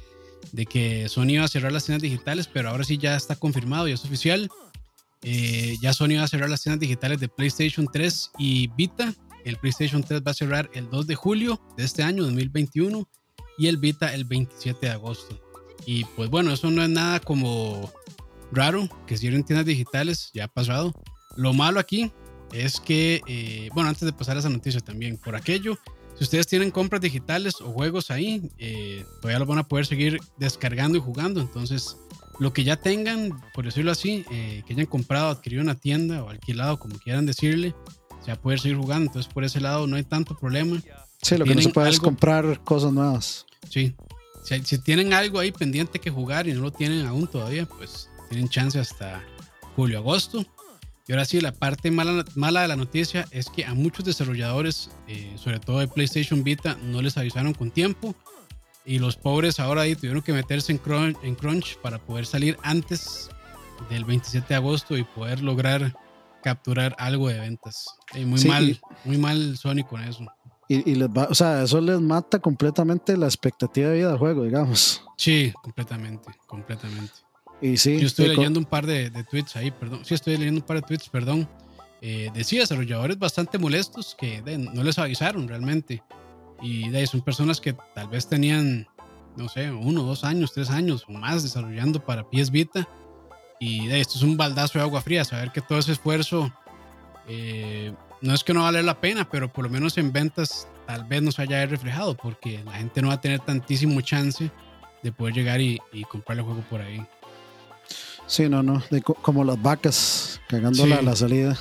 [0.53, 3.89] de que Sony iba a cerrar las tiendas digitales, pero ahora sí ya está confirmado
[3.89, 4.49] y es oficial.
[5.23, 9.15] Eh, ya Sony va a cerrar las tiendas digitales de PlayStation 3 y Vita.
[9.45, 13.09] El PlayStation 3 va a cerrar el 2 de julio de este año, 2021,
[13.59, 15.41] y el Vita el 27 de agosto.
[15.87, 17.93] Y pues bueno, eso no es nada como
[18.53, 20.93] raro que cierren tiendas digitales, ya ha pasado.
[21.37, 22.13] Lo malo aquí
[22.53, 25.79] es que, eh, bueno, antes de pasar a esa noticia también, por aquello,
[26.17, 30.21] si ustedes tienen compras digitales o juegos ahí, eh, todavía los van a poder seguir
[30.37, 31.41] descargando y jugando.
[31.41, 31.97] Entonces,
[32.39, 36.29] lo que ya tengan, por decirlo así, eh, que hayan comprado, adquirido una tienda o
[36.29, 37.75] alquilado, como quieran decirle,
[38.21, 39.07] se va a poder seguir jugando.
[39.07, 40.81] Entonces, por ese lado no hay tanto problema.
[41.21, 43.47] Sí, lo que no se puede es comprar cosas nuevas.
[43.69, 43.95] Sí.
[44.45, 48.11] Si, si, tienen algo ahí pendiente que jugar y no lo tienen aún todavía, pues
[48.29, 49.25] tienen chance hasta
[49.75, 50.45] julio, agosto.
[51.07, 54.91] Y ahora sí, la parte mala, mala de la noticia es que a muchos desarrolladores,
[55.07, 58.15] eh, sobre todo de PlayStation Vita, no les avisaron con tiempo.
[58.87, 62.59] Y los pobres ahora ahí tuvieron que meterse en crunch, en crunch para poder salir
[62.63, 63.31] antes
[63.91, 65.95] del 27 de agosto y poder lograr
[66.43, 67.87] capturar algo de ventas.
[68.15, 70.27] muy mal, muy mal Sony con eso.
[70.69, 74.45] Y, les va, o sea, eso les mata completamente la expectativa de vida del juego,
[74.45, 75.03] digamos.
[75.17, 77.13] Sí, completamente, completamente.
[77.61, 80.05] Y sí, Yo estoy leyendo un par de, tweets ahí, perdón.
[80.05, 81.49] Sí, estoy leyendo un par de tweets, perdón.
[82.01, 86.03] Eh, decía desarrolladores bastante molestos que no les avisaron realmente.
[86.61, 88.87] Y de ahí son personas que tal vez tenían,
[89.37, 92.89] no sé, uno, dos años, tres años o más desarrollando para PS Vita.
[93.61, 96.53] Y de esto es un baldazo de agua fría, saber que todo ese esfuerzo
[97.29, 101.05] eh, no es que no vale la pena, pero por lo menos en ventas tal
[101.05, 104.51] vez no se haya reflejado, porque la gente no va a tener tantísimo chance
[105.03, 107.03] de poder llegar y, y comprar el juego por ahí.
[108.27, 108.83] Sí, no, no,
[109.23, 111.59] como las vacas cagando la, salida.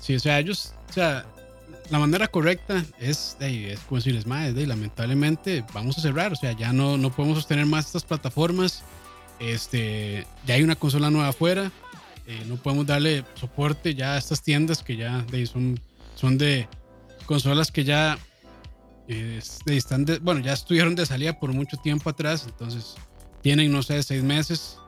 [0.00, 1.26] Sí, o sea, ellos, o sea,
[1.90, 6.72] la manera correcta es, es como decirles, más, lamentablemente vamos a cerrar, o sea, ya
[6.72, 8.82] no, no podemos sostener más estas plataformas,
[9.40, 11.72] este, ya hay una consola nueva afuera,
[12.26, 15.78] eh, no podemos darle soporte ya a estas tiendas que ya de, son,
[16.14, 16.68] son de
[17.26, 18.18] consolas que ya
[19.66, 22.94] están bueno, ya estuvieron de salida por mucho tiempo atrás, entonces
[23.42, 24.78] tienen, no sé, seis meses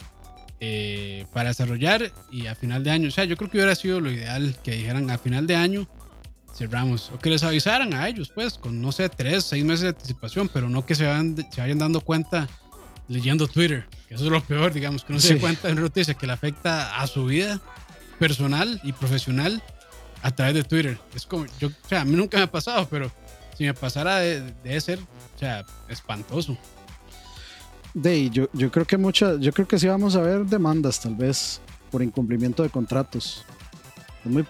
[0.66, 4.00] eh, para desarrollar y a final de año, o sea, yo creo que hubiera sido
[4.00, 5.86] lo ideal que dijeran a final de año
[6.54, 9.88] cerramos o que les avisaran a ellos, pues, con no sé, tres, seis meses de
[9.88, 12.48] anticipación, pero no que se, vayan, se vayan dando cuenta
[13.08, 15.82] leyendo Twitter, que eso es lo peor, digamos, que no se dé cuenta de una
[15.82, 17.60] noticia que le afecta a su vida
[18.18, 19.62] personal y profesional
[20.22, 20.98] a través de Twitter.
[21.14, 23.12] Es como, yo, o sea, a mí nunca me ha pasado, pero
[23.58, 26.56] si me pasara, debe ser, o sea, espantoso.
[27.94, 31.14] De yo, yo creo que muchas, yo creo que sí vamos a ver demandas tal
[31.14, 33.44] vez por incumplimiento de contratos.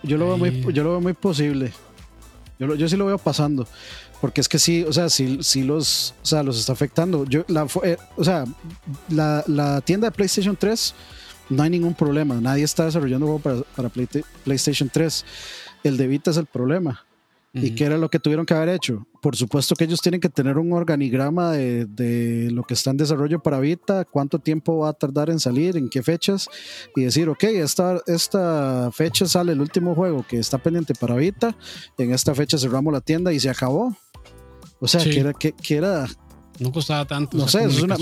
[0.03, 1.73] yo, lo veo muy, yo lo veo muy posible.
[2.59, 3.67] Yo, yo sí lo veo pasando.
[4.21, 7.27] Porque es que sí, o sea, sí, sí los, o sea, los está afectando.
[7.27, 8.45] Yo, la, eh, o sea,
[9.11, 10.95] la, la, tienda de PlayStation 3
[11.51, 12.41] no hay ningún problema.
[12.41, 13.91] Nadie está desarrollando juego para, para
[14.45, 15.25] PlayStation 3.
[15.83, 17.05] El de Vita es el problema.
[17.57, 19.07] ¿Y qué era lo que tuvieron que haber hecho?
[19.23, 23.41] Por supuesto que ellos tienen que tener un organigrama de, lo que está en desarrollo
[23.41, 26.49] para Vita, cuánto tiempo va a tardar en salir, en qué fechas,
[26.97, 31.57] y decir, ok, esta, esta fecha sale el último juego que está pendiente para Vita,
[31.97, 33.97] en esta fecha cerramos la tienda y se acabó.
[34.81, 36.07] O sea, que, era, que, era...
[36.59, 37.37] No costaba tanto.
[37.37, 37.97] No sé, es una,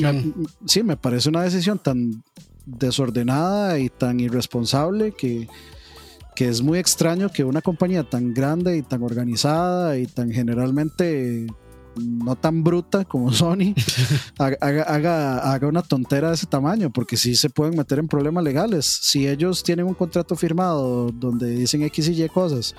[0.65, 2.25] sí, me parece una decisión tan
[2.65, 5.49] desordenada y tan irresponsable que
[6.35, 11.47] que es muy extraño que una compañía tan grande y tan organizada y tan generalmente
[11.97, 13.75] no tan bruta como Sony
[14.39, 18.87] haga, haga, una tontera de ese tamaño, porque sí se pueden meter en problemas legales.
[18.87, 22.75] Si ellos tienen un contrato firmado donde dicen X y Y cosas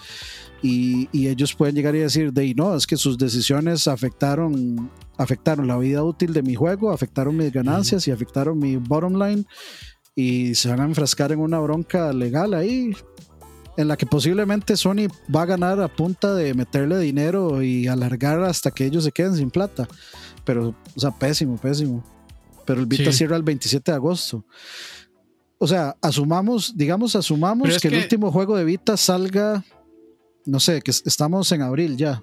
[0.64, 5.78] y, ellos pueden llegar y decir, de no, es que sus decisiones afectaron, afectaron la
[5.78, 9.46] vida útil de mi juego, afectaron mis ganancias y afectaron mi bottom line
[10.16, 12.92] y se van a enfrascar en una bronca legal ahí,
[13.78, 18.42] en la que posiblemente Sony va a ganar a punta de meterle dinero y alargar
[18.44, 19.88] hasta que ellos se queden sin plata.
[20.46, 22.04] Pero, o sea, pésimo, pésimo.
[22.66, 24.46] Pero el Vita cierra el 27 de agosto.
[25.58, 29.64] O sea, asumamos, digamos, asumamos que, el último juego de Vita salga,
[30.46, 32.22] no sé, que estamos en abril ya.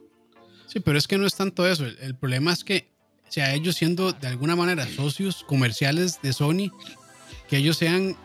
[0.66, 1.84] Sí, pero es que no es tanto eso.
[1.84, 2.92] El, el problema es que,
[3.28, 6.70] o sea, ellos siendo de alguna manera socios comerciales de Sony,
[7.48, 8.16] que ellos sean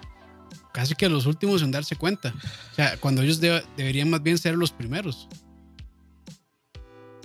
[0.75, 2.33] casi que los últimos en darse cuenta.
[2.73, 5.29] O sea, cuando ellos deberían más bien ser los primeros.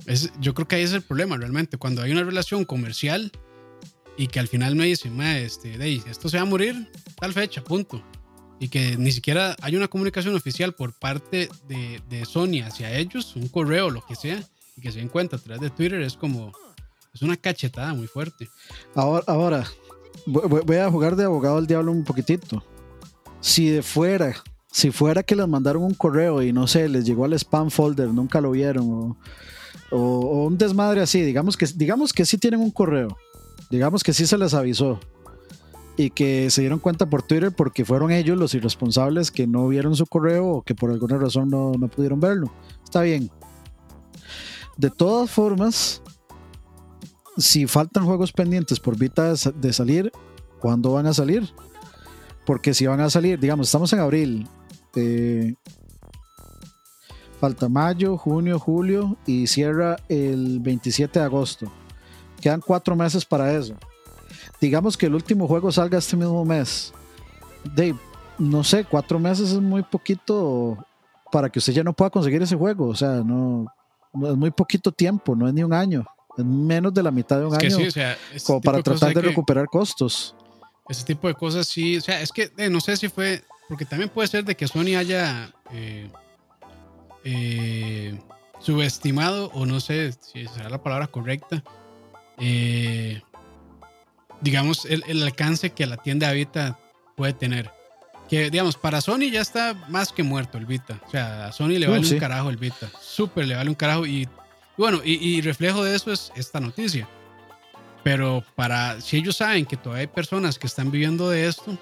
[0.06, 1.76] Es, yo creo que ahí es el problema realmente.
[1.76, 3.32] Cuando hay una relación comercial
[4.16, 5.10] y que al final me dice,
[5.42, 6.88] este, esto se va a morir
[7.18, 8.00] tal fecha, punto.
[8.60, 13.34] Y que ni siquiera hay una comunicación oficial por parte de, de Sony hacia ellos,
[13.34, 14.40] un correo, lo que sea,
[14.76, 16.52] y que se den cuenta a través de Twitter, es como,
[17.12, 18.48] es una cachetada muy fuerte.
[18.94, 19.66] Ahora, ahora
[20.26, 22.62] voy a jugar de abogado al diablo un poquitito.
[23.40, 24.34] Si de fuera,
[24.70, 28.08] si fuera que les mandaron un correo y no sé, les llegó al spam folder,
[28.08, 29.16] nunca lo vieron,
[29.90, 33.16] o, un desmadre así, digamos que, digamos que sí tienen un correo
[33.70, 34.98] digamos que sí se les avisó
[35.96, 39.94] y que se dieron cuenta por Twitter porque fueron ellos los irresponsables que no vieron
[39.96, 42.50] su correo o que por alguna razón no, pudieron verlo.
[42.82, 43.30] Está bien.
[44.76, 46.02] De todas formas,
[47.36, 50.10] si faltan juegos pendientes por Vita de salir,
[50.58, 51.48] ¿cuándo van a salir?
[52.50, 54.48] Porque si van a salir, digamos, estamos en abril.
[54.96, 55.54] Eh,
[57.38, 61.72] falta mayo, junio, julio y cierra el 27 de agosto.
[62.40, 63.76] Quedan cuatro meses para eso.
[64.60, 66.92] Digamos que el último juego salga este mismo mes.
[67.62, 67.94] Dave,
[68.36, 70.76] no sé, cuatro meses es muy poquito
[71.30, 72.88] para que usted ya no pueda conseguir ese juego.
[72.88, 73.66] O sea, no,
[74.24, 76.04] es muy poquito tiempo, no es ni un año.
[76.36, 77.76] Es menos de la mitad de un año.
[78.44, 80.34] como para tratar de, recuperar costos.
[80.90, 81.96] Ese tipo de cosas sí.
[81.96, 83.42] O sea, es que eh, no sé si fue.
[83.68, 85.50] Porque también puede ser de que Sony haya.
[85.72, 86.10] Eh,
[87.24, 88.18] eh,
[88.60, 91.62] subestimado, o no sé si será la palabra correcta,
[92.38, 93.22] eh,
[94.40, 96.78] digamos, el, alcance que la tienda Vita
[97.16, 97.70] puede tener.
[98.28, 101.00] Que, digamos, para Sony ya está más que muerto el Vita.
[101.06, 102.88] O sea, a Sony le uh, vale un carajo el Vita.
[103.00, 104.06] Súper le vale un carajo.
[104.06, 104.28] Y
[104.76, 107.08] bueno, y, reflejo de eso es esta noticia.
[108.02, 111.76] Pero para, si ellos saben que todavía hay personas que están viviendo de esto,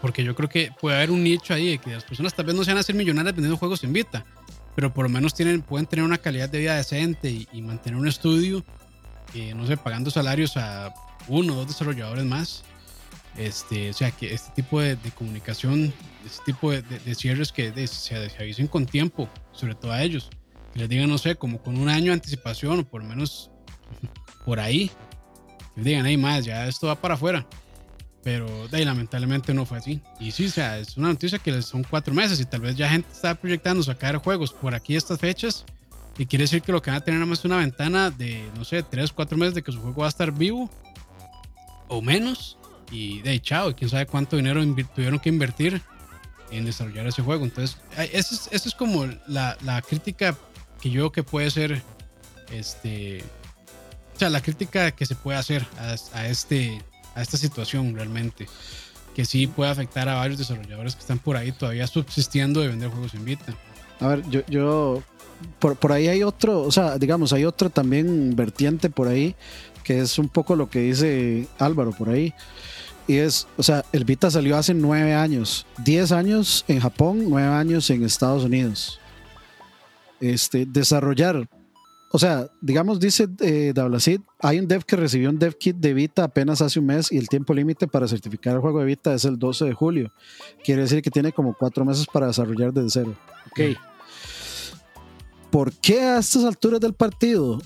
[0.00, 2.54] porque yo creo que puede haber un nicho ahí de que las personas tal vez
[2.54, 4.24] no se van a hacer millonarias vendiendo juegos en Vita,
[4.74, 7.98] pero por lo menos tienen, pueden tener una calidad de vida decente y, y mantener
[7.98, 8.64] un estudio
[9.54, 10.92] no sé, pagando salarios a
[11.28, 12.64] uno o dos desarrolladores más.
[13.36, 15.92] Este, o sea, que este tipo de, comunicación,
[16.26, 20.30] este tipo de, cierres que se, avisen con tiempo, sobre todo a ellos.
[20.72, 23.50] Que les digan, no sé, como con un año de anticipación o por lo menos
[24.44, 24.90] por ahí.
[25.84, 27.46] Digan, hay más, ya esto va para afuera.
[28.22, 30.00] Pero de ahí, lamentablemente no fue así.
[30.20, 32.88] Y sí, o sea, es una noticia que son cuatro meses y tal vez ya
[32.88, 35.64] gente está proyectando sacar juegos por aquí estas fechas
[36.18, 38.64] y quiere decir que lo que van a tener nada más una ventana de, no
[38.64, 40.68] sé, 3, 4 meses de que su juego va a estar vivo
[41.86, 42.58] o menos.
[42.90, 44.62] Y de ahí, chao, quién sabe cuánto dinero
[44.94, 45.80] tuvieron que invertir
[46.50, 47.44] en desarrollar ese juego.
[47.44, 47.78] Entonces,
[48.12, 50.36] esa es, es como la, la, crítica
[50.80, 51.82] que yo creo que puede ser,
[52.50, 53.22] este,
[54.18, 55.64] o sea, la crítica que se puede hacer
[56.12, 56.82] a, este,
[57.14, 58.48] a esta situación realmente.
[59.14, 62.90] Que sí puede afectar a varios desarrolladores que están por ahí todavía subsistiendo de vender
[62.90, 63.54] juegos en Vita.
[64.00, 65.04] A ver, yo, yo
[65.60, 69.36] por, por ahí hay otro, o sea, digamos, hay otro también vertiente por ahí,
[69.84, 72.34] que es un poco lo que dice Álvaro por ahí.
[73.06, 77.54] Y es, o sea, el Vita salió hace nueve años, diez años en Japón, nueve
[77.54, 78.98] años en Estados Unidos.
[80.20, 81.48] Este, desarrollar,
[82.10, 83.74] o sea, digamos, dice eh,
[84.40, 87.18] hay un dev que recibió un dev kit de Vita apenas hace un mes y
[87.18, 90.12] el tiempo límite para certificar el juego de Vita es el 12 de julio.
[90.64, 93.14] Quiere decir que tiene como cuatro meses para desarrollar desde cero.
[93.50, 93.78] Ok.
[95.50, 97.60] ¿por qué a estas alturas del partido?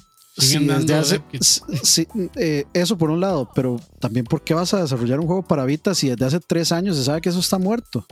[2.37, 5.65] Eh, eso por un lado, pero también ¿por qué vas a desarrollar un juego para
[5.65, 8.07] Vita si desde hace tres años se sabe que eso está muerto?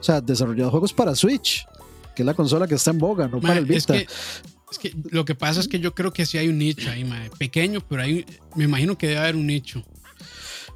[0.00, 1.66] O sea, desarrollado juegos para Switch,
[2.14, 3.96] que es la consola que está en boga, no para el Vita.
[3.96, 4.57] Es que,
[5.10, 7.08] lo que pasa es que yo creo que sí hay un nicho ahí,
[7.38, 9.84] pequeño, pero hay, me imagino que debe haber un nicho.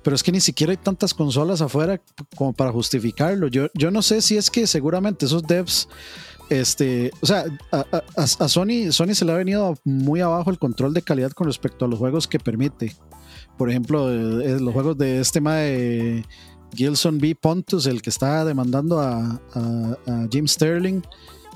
[0.02, 2.00] Pero es que ni siquiera hay tantas consolas afuera
[2.34, 3.46] como para justificarlo.
[3.46, 5.88] Yo, yo no sé si es que seguramente esos devs
[6.52, 11.00] este, o sea, a, Sony, Sony se le ha venido muy abajo el control de
[11.00, 12.94] calidad con respecto a los juegos que permite.
[13.56, 16.26] Por ejemplo, eh, eh, los juegos de este tema de
[16.74, 17.34] Gilson B.
[17.34, 19.40] Pontus, el que está demandando a,
[20.30, 21.00] Jim Sterling.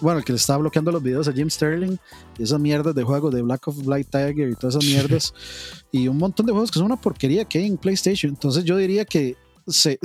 [0.01, 1.97] Bueno, el que le está bloqueando los videos a Jim Sterling.
[2.39, 5.35] Y esas mierdas de juegos de Black of Blight Tiger y todas esas mierdas.
[5.93, 8.33] y un montón de juegos que son una porquería que hay en PlayStation.
[8.33, 9.37] Entonces yo diría que
[9.67, 9.99] se,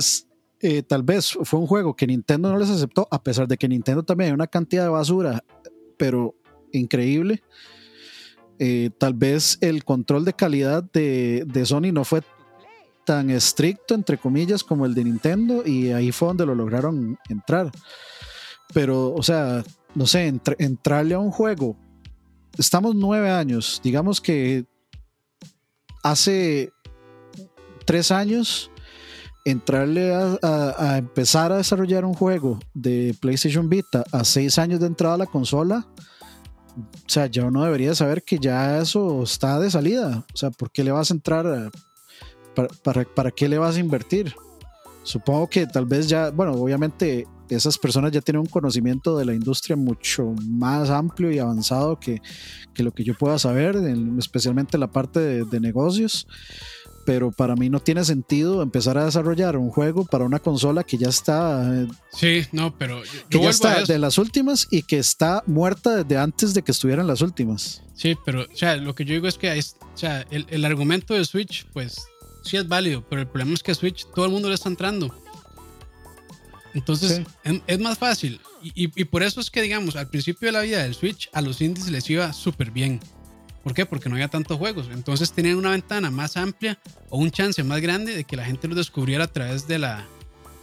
[0.60, 3.68] eh, tal vez fue un juego que Nintendo no les aceptó, a pesar de que
[3.68, 5.44] Nintendo también hay una cantidad de basura,
[5.96, 6.36] pero
[6.72, 7.42] increíble.
[8.60, 12.22] Eh, tal vez el control de calidad de, Sony no fue
[13.04, 17.72] tan estricto, entre comillas, como el de Nintendo, y ahí fue donde lo lograron entrar.
[18.72, 19.64] Pero, o sea,
[19.94, 21.76] no sé, entrarle a un juego.
[22.58, 24.64] Estamos nueve años, digamos que
[26.02, 26.72] hace
[27.84, 28.70] tres años
[29.44, 35.14] entrarle a, empezar a desarrollar un juego de PlayStation Vita a seis años de entrada
[35.14, 35.86] a la consola,
[36.76, 40.24] o sea, ya uno debería saber que ya eso está de salida.
[40.32, 41.70] O sea, ¿por qué le vas a entrar
[42.82, 44.34] para, para, qué le vas a invertir?
[45.02, 49.34] Supongo que tal vez ya, bueno, obviamente esas personas ya tienen un conocimiento de la
[49.34, 52.20] industria mucho más amplio y avanzado que,
[52.74, 53.76] que lo que yo pueda saber,
[54.18, 56.26] especialmente la parte de, de negocios
[57.04, 60.98] pero para mí no tiene sentido empezar a desarrollar un juego para una consola que
[60.98, 61.82] ya está.
[61.82, 63.02] Eh, sí, no, pero.
[63.28, 67.06] que ya está de las últimas y que está muerta desde antes de que estuvieran
[67.06, 67.82] las últimas.
[67.94, 71.24] Sí, pero, o sea, lo que yo digo es que o sea, el, argumento de
[71.24, 72.06] Switch, pues
[72.44, 75.14] sí es válido, pero el problema es que Switch todo el mundo le está entrando.
[76.74, 77.22] Entonces,
[77.66, 78.40] es, más fácil.
[78.62, 81.42] Y, y, por eso es que, digamos, al principio de la vida del Switch, a
[81.42, 83.00] los indies les iba súper bien.
[83.62, 83.86] ¿Por qué?
[83.86, 84.88] Porque no había tantos juegos.
[84.90, 86.78] Entonces tenían una ventana más amplia
[87.10, 90.06] o un chance más grande de que la gente los descubriera a través de la,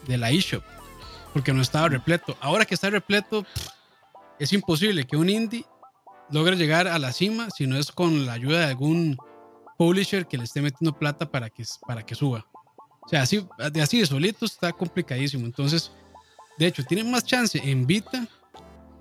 [0.07, 0.63] de la eShop.
[1.33, 2.35] Porque no estaba repleto.
[2.41, 3.45] Ahora que está repleto,
[4.39, 5.65] es imposible que un indie
[6.31, 9.17] logre llegar a la cima si no es con la ayuda de algún
[9.77, 12.45] publisher que le esté metiendo plata para que, para que suba.
[13.09, 15.43] O sea, así de, así de solito está complicadísimo.
[15.43, 15.91] Entonces,
[16.59, 18.27] de hecho, tienen más chance en Vita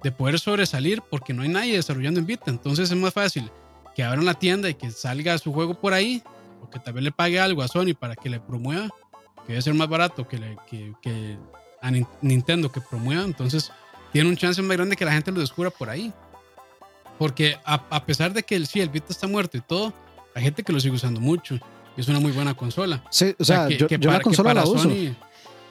[0.03, 2.45] de poder sobresalir porque no hay nadie desarrollando en Vita.
[2.47, 3.51] Entonces es más fácil
[3.95, 6.23] que abran la tienda y que salga su juego por ahí,
[6.63, 8.89] o que tal vez le pague algo a Sony para que le promueva,
[9.45, 11.37] que debe ser más barato que,
[11.83, 11.91] a
[12.23, 13.71] Nintendo que promueva, entonces
[14.11, 16.15] tiene un chance más grande que la gente lo descubra por ahí.
[17.19, 19.93] Porque a, pesar de que sí, el Vita está muerto y todo,
[20.35, 21.59] hay gente que lo sigue usando mucho.
[21.99, 23.03] Y es una muy buena consola.
[23.11, 24.85] Sí, o sea, que, yo, la consola la uso.
[24.85, 25.17] Sony,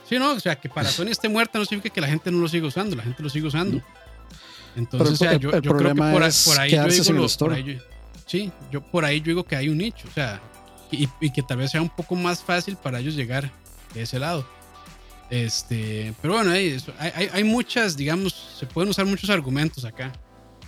[0.10, 2.40] sí, no, o sea, que para Sony esté muerta no significa que la gente no
[2.40, 3.82] lo siga usando, la gente lo sigue usando.
[4.76, 7.80] Entonces, o sea, yo, creo que por, ahí yo digo, por ahí
[8.26, 10.42] Sí, yo por ahí yo digo que hay un nicho, o sea,
[10.92, 13.50] y, que tal vez sea un poco más fácil para ellos llegar
[13.94, 14.46] de ese lado.
[15.30, 20.12] Este, pero bueno, hay, hay, hay, muchas, digamos, se pueden usar muchos argumentos acá.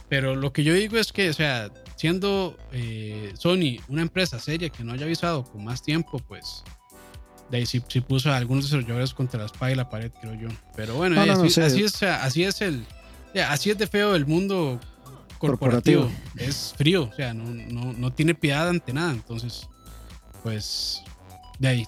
[0.08, 4.70] Pero lo que yo digo es que, o sea, siendo eh, Sony una empresa seria
[4.70, 6.64] que no haya avisado con más tiempo, pues
[7.52, 10.48] de ahí sí, puso a algunos desarrolladores contra la espada y la pared, creo yo.
[10.78, 12.86] Pero bueno, así, así, es, así es el,
[13.50, 14.80] así es de feo el mundo
[15.40, 16.10] corporativo.
[16.38, 19.12] Es frío, o sea, no, no, no, tiene piedad ante nada.
[19.12, 19.68] Entonces,
[20.42, 21.04] pues,
[21.58, 21.88] de ahí,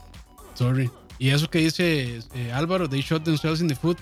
[0.55, 0.91] sorry.
[1.19, 3.97] Y eso que dice eh, Álvaro, they shot themselves in the foot.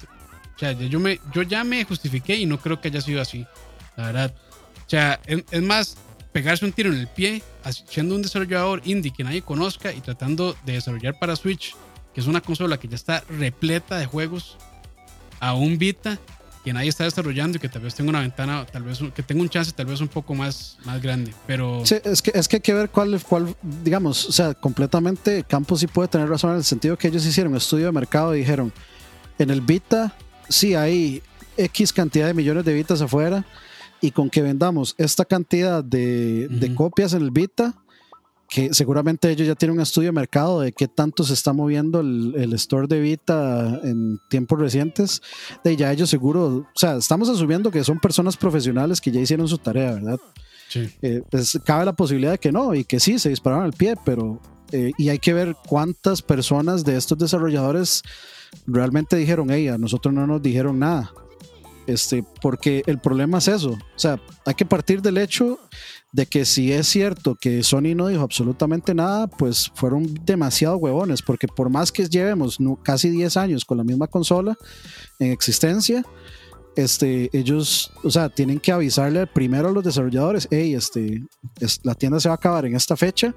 [0.55, 3.45] O sea, yo, me, yo ya me justifiqué y no creo que haya sido así.
[3.95, 4.33] La verdad.
[4.89, 5.97] O sea, es, más
[6.31, 7.43] pegarse un tiro en el pie,
[7.87, 11.75] siendo un desarrollador indie que nadie conozca y tratando de desarrollar para Switch,
[12.11, 14.57] que es una consola que ya está repleta de juegos,
[15.39, 16.17] a un Vita
[16.65, 19.43] que nadie está desarrollando y que tal vez tenga una ventana, tal vez que tenga
[19.43, 21.35] un chance tal vez un poco más, más grande.
[21.45, 25.43] Pero sí, es que es que hay que ver cuál, cuál, digamos, o sea, completamente
[25.43, 28.35] Campos sí puede tener razón en el sentido que ellos hicieron un estudio de mercado
[28.35, 28.73] y dijeron,
[29.37, 30.15] en el Vita
[30.49, 31.21] sí hay
[31.57, 33.45] X cantidad de millones de Vitas afuera
[34.01, 37.75] y con que vendamos esta cantidad de, de copias en el Vita,
[38.49, 41.99] que seguramente ellos ya tienen un estudio de mercado de qué tanto se está moviendo
[41.99, 45.21] el, el, store de Vita en tiempos recientes,
[45.63, 49.47] de ya ellos seguro, o sea, estamos asumiendo que son personas profesionales que ya hicieron
[49.47, 50.19] su tarea, ¿verdad?
[50.67, 50.89] Sí.
[51.01, 53.95] Eh, pues cabe la posibilidad de que no y que sí, se dispararon al pie,
[54.03, 54.39] pero
[54.71, 58.03] eh, y hay que ver cuántas personas de estos desarrolladores
[58.65, 61.11] realmente dijeron, hey, a nosotros no nos dijeron nada.
[61.89, 63.71] Este, porque el problema es eso.
[63.71, 65.57] O sea, hay que partir del hecho
[66.11, 71.23] de que si es cierto que Sony no dijo absolutamente nada, pues fueron demasiado huevones,
[71.23, 74.55] porque por más que llevemos casi 10 años con la misma consola
[75.17, 76.03] en existencia,
[76.75, 81.23] este, ellos, o sea, tienen que avisarle primero a los desarrolladores, hey, este,
[81.81, 83.33] la tienda se va a acabar en esta fecha,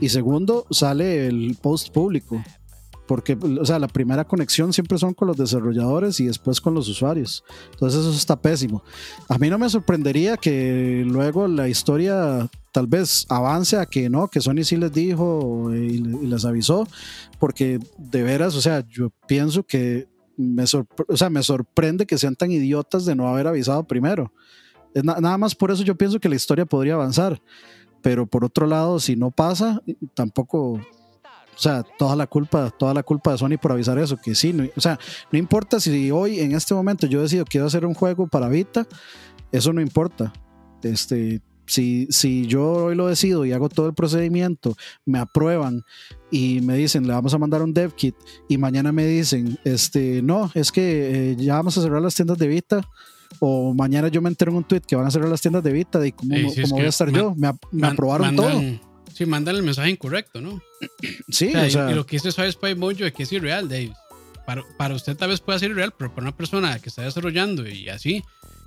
[0.00, 2.40] y segundo, sale el post público
[3.08, 6.88] porque, o sea, la primera conexión siempre son con los desarrolladores y después con los
[6.88, 7.42] usuarios.
[7.72, 8.84] Entonces eso está pésimo.
[9.30, 14.28] A mí no me sorprendería que luego la historia tal vez avance a que no,
[14.28, 16.86] que Sony sí les dijo y, les avisó,
[17.40, 20.06] porque de veras, o sea, yo pienso que
[20.36, 24.34] me, o sea, me sorprende que sean tan idiotas de no haber avisado primero.
[24.94, 27.40] Nada más por eso yo pienso que la historia podría avanzar.
[28.02, 29.82] Pero por otro lado, si no pasa,
[30.14, 30.80] tampoco
[31.58, 34.54] o sea, toda la culpa, toda la culpa de Sony por avisar eso, que sí,
[34.76, 34.96] o sea,
[35.32, 38.86] no importa si hoy en este momento yo decido quiero hacer un juego para Vita,
[39.50, 40.32] eso no importa.
[40.84, 45.82] Este, si, si yo hoy lo decido y hago todo el procedimiento, me aprueban
[46.30, 48.14] y me dicen, le vamos a mandar un dev kit
[48.48, 52.38] y mañana me dicen, este, no, es que eh, ya vamos a cerrar las tiendas
[52.38, 52.88] de Vita
[53.40, 55.72] o mañana yo me entero en un tweet que van a cerrar las tiendas de
[55.72, 56.36] Vita y cómo,
[56.70, 57.48] voy a estar yo, me,
[57.84, 58.62] aprobaron todo
[59.14, 60.62] Sí, mandan el mensaje incorrecto, ¿no?
[61.28, 63.92] Sí, o sea, y, lo que dice Suave Spy Mojo es que es irreal, Dave.
[64.46, 67.68] Para, para, usted tal vez pueda ser irreal, pero para una persona que está desarrollando
[67.68, 68.22] y así,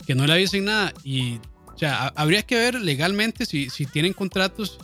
[0.05, 1.39] que no le avisen nada, y
[1.73, 4.77] o sea, habría que ver legalmente si, si tienen contratos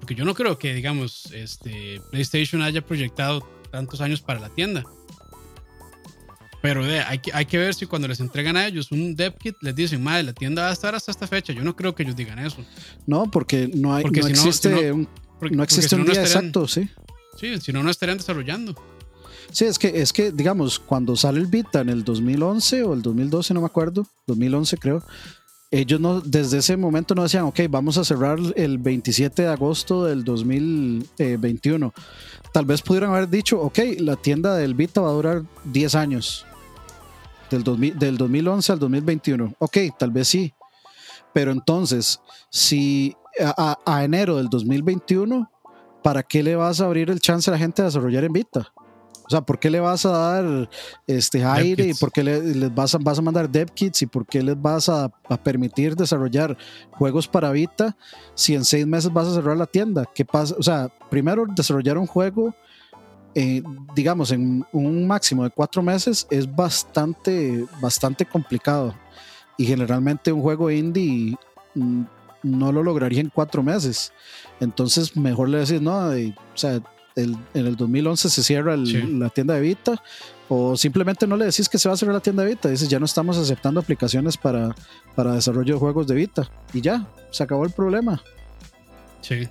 [0.00, 4.84] Porque yo no creo que, digamos, este, PlayStation haya proyectado tantos años para la tienda.
[6.64, 9.54] Pero hay, que, hay que ver si cuando les entregan a ellos un dev kit
[9.60, 11.52] les dicen, madre, la tienda va a estar hasta esta fecha.
[11.52, 12.64] Yo no creo que ellos digan eso.
[13.06, 15.06] No, porque no, hay, no, existe, un,
[15.50, 16.88] no existe un día exacto, sí.
[17.38, 18.74] Sí, si no, no estarían desarrollando.
[19.52, 23.02] Sí, es que, es que, digamos, cuando sale el Vita en el 2011 o el
[23.02, 25.04] 2012, no me acuerdo, 2011 creo,
[25.70, 30.06] ellos no, desde ese momento no decían, ok, vamos a cerrar el 27 de agosto
[30.06, 31.92] del 2021.
[32.54, 36.46] Tal vez pudieran haber dicho, ok, la tienda del Vita va a durar 10 años
[37.62, 39.54] del, del 2011 al 2021.
[39.58, 40.52] Ok, tal vez sí.
[41.32, 42.20] Pero entonces,
[42.50, 45.50] si a, enero del 2021,
[46.02, 48.72] ¿para qué le vas a abrir el chance a la gente de desarrollar en Vita?
[49.26, 50.70] O sea, ¿por qué le vas a dar
[51.06, 54.26] este aire y por qué les vas a, vas a mandar dev kits y por
[54.26, 56.56] qué les vas a, a, permitir desarrollar
[56.90, 57.96] juegos para Vita
[58.34, 60.04] si en seis meses vas a cerrar la tienda?
[60.14, 60.54] ¿Qué pasa?
[60.58, 62.54] O sea, primero desarrollar un juego
[63.34, 63.62] eh,
[63.94, 68.94] digamos, en un máximo de cuatro meses es bastante, bastante complicado.
[69.56, 71.36] Y generalmente un juego indie
[71.74, 72.02] mm,
[72.42, 74.12] no lo lograría en cuatro meses.
[74.60, 76.80] Entonces, mejor le decís, no, o sea,
[77.16, 80.02] en el 2011 se cierra la tienda de Vita,
[80.48, 82.68] o simplemente no le decís que se va a cerrar la tienda de Vita.
[82.68, 84.74] Dices, ya no estamos aceptando aplicaciones para,
[85.14, 86.48] para desarrollo de juegos de Vita.
[86.72, 88.22] Y ya, se acabó el problema.
[89.22, 89.48] Sí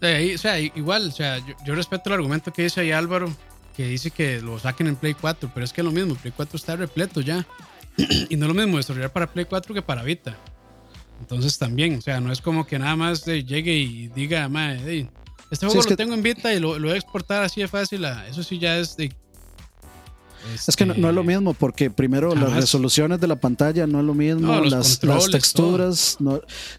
[0.00, 3.32] o sea, igual, o sea, yo, respeto el argumento que dice ahí Álvaro,
[3.76, 6.32] que dice que lo saquen en Play 4, pero es que es lo mismo, Play
[6.34, 7.46] 4 está repleto ya.
[8.30, 10.36] y no es lo mismo desarrollar para Play 4 que para Vita.
[11.20, 15.10] Entonces también, o sea, no es como que nada más llegue y diga, madre,
[15.50, 18.04] este juego lo tengo en Vita y lo, lo, voy a exportar así de fácil.
[18.28, 19.12] eso sí ya es de
[20.66, 24.00] es que no, es lo este, mismo, porque primero las resoluciones de la pantalla no
[24.00, 25.00] es lo mismo, las,
[25.30, 26.18] texturas,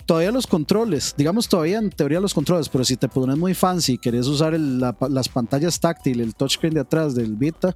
[0.05, 3.93] todavía los controles, digamos todavía en teoría los controles, pero si te pones muy fancy
[3.93, 7.75] y querés usar las pantallas táctil, el touchscreen de atrás del Vita,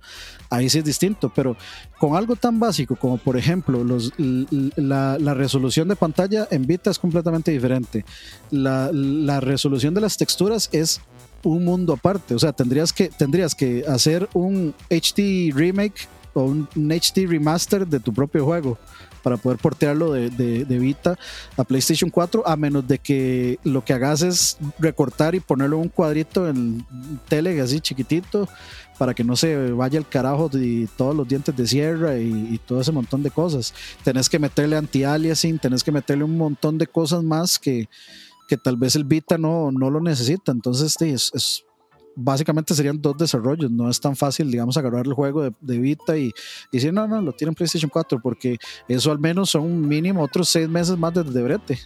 [0.50, 1.56] ahí sí es distinto, pero
[2.00, 7.00] con algo tan básico como por ejemplo los, la, resolución de pantalla en Vita es
[7.00, 8.06] completamente diferente.
[8.52, 11.02] La, la resolución de las texturas es
[11.46, 12.36] un mundo aparte.
[12.36, 18.00] O sea, tendrías que, tendrías que hacer un HD remake o un, HD remaster de
[18.00, 18.78] tu propio juego
[19.24, 21.18] para poder portearlo de, de, Vita
[21.58, 25.90] a PlayStation 4, a menos de que lo que hagas es recortar y ponerlo un
[25.90, 26.86] cuadrito en
[27.28, 28.48] tele así chiquitito
[29.00, 32.60] para que no se vaya el carajo y todos los dientes de sierra y, y
[32.60, 33.74] todo ese montón de cosas.
[34.04, 37.90] Tenés que meterle anti-aliasing, tenés que meterle un montón de cosas más que,
[38.48, 40.52] que tal vez el Vita no, no lo necesita.
[40.52, 41.64] Entonces, es,
[42.16, 43.70] básicamente serían dos desarrollos.
[43.70, 46.32] No es tan fácil, digamos, agarrar el juego de, de Vita y,
[46.72, 48.58] y, decir, no, no, lo tiene en PlayStation 4, porque
[48.88, 51.80] eso al menos son mínimo otros seis meses más de, brete.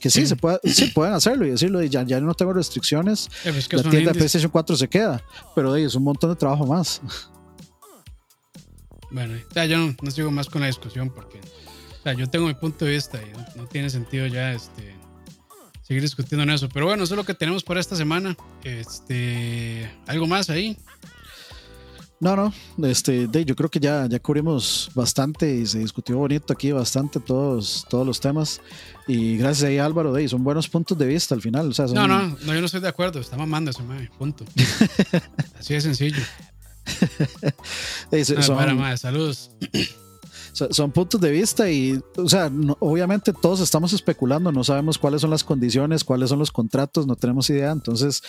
[0.00, 3.82] Que sí, Se puede, sí, pueden hacerlo y decirlo, ya, ya no tengo restricciones, la
[3.82, 5.22] tienda de PlayStation 4 se queda,
[5.54, 7.00] pero es un montón de trabajo más.
[9.10, 11.38] Bueno, ya yo no, sigo más con la discusión porque
[12.16, 14.94] yo tengo mi punto de vista y no, no tiene sentido ya este,
[15.82, 16.68] seguir discutiendo en eso.
[16.68, 18.36] Pero bueno, eso es lo que tenemos por esta semana.
[18.64, 20.76] Este, ¿Algo más ahí?
[22.22, 26.70] No, no, este, yo creo que ya, ya cubrimos bastante y se discutió bonito aquí
[26.70, 28.60] bastante todos, todos los temas.
[29.08, 31.72] Y gracias ahí Álvaro, de, son buenos puntos de vista al final.
[31.92, 33.82] no, no, no, yo no estoy de acuerdo, está mamando ese
[34.16, 34.44] punto.
[35.58, 36.22] Así de sencillo.
[38.56, 39.50] para, madre, saludos
[40.52, 45.30] son puntos de vista y, o sea, obviamente todos estamos especulando, no sabemos cuáles son
[45.30, 47.70] las condiciones, cuáles son los contratos, no tenemos idea.
[47.70, 48.22] Entonces,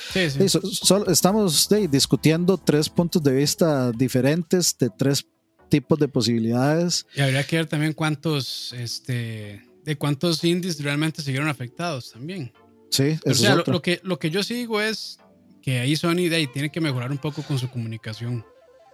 [1.08, 5.26] estamos discutiendo tres puntos de vista diferentes de tres
[5.70, 7.06] tipos de posibilidades.
[7.16, 12.54] Y habría que ver también cuántos, este, de cuántos indies realmente se vieron afectados también.
[12.90, 15.18] Sí, o sea, lo, que, lo que yo sí digo es
[15.62, 18.46] que ahí Sony Day tiene que mejorar un poco con su comunicación.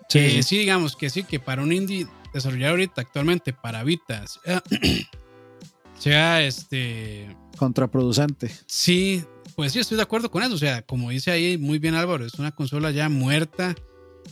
[0.07, 4.25] Sí, sí, digamos que sí, que para un indie desarrollar ahorita actualmente para Vita
[5.99, 8.49] sea, este contraproducente.
[8.65, 9.23] Sí,
[9.55, 10.55] pues sí, estoy de acuerdo con eso.
[10.55, 13.75] O sea, como dice ahí muy bien Álvaro, es una consola ya muerta.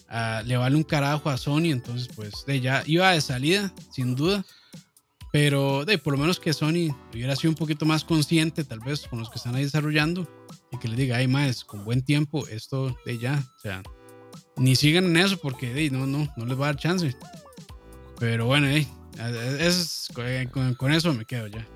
[0.10, 4.16] Ah, le vale un carajo a Sony, entonces pues de ya iba de salida, sin
[4.16, 4.46] duda.
[5.32, 9.08] Pero de por lo menos que Sony hubiera sido un poquito más consciente, tal vez
[9.08, 10.26] con los que están ahí desarrollando,
[10.72, 13.84] y que le diga, ay, más, con buen tiempo, esto de ya, o sea,
[14.56, 17.16] ni sigan en eso porque de, no, no, no les va a dar chance.
[18.20, 18.88] Pero bueno, eh,
[19.60, 20.10] es,
[20.78, 21.68] con, eso me quedo ya.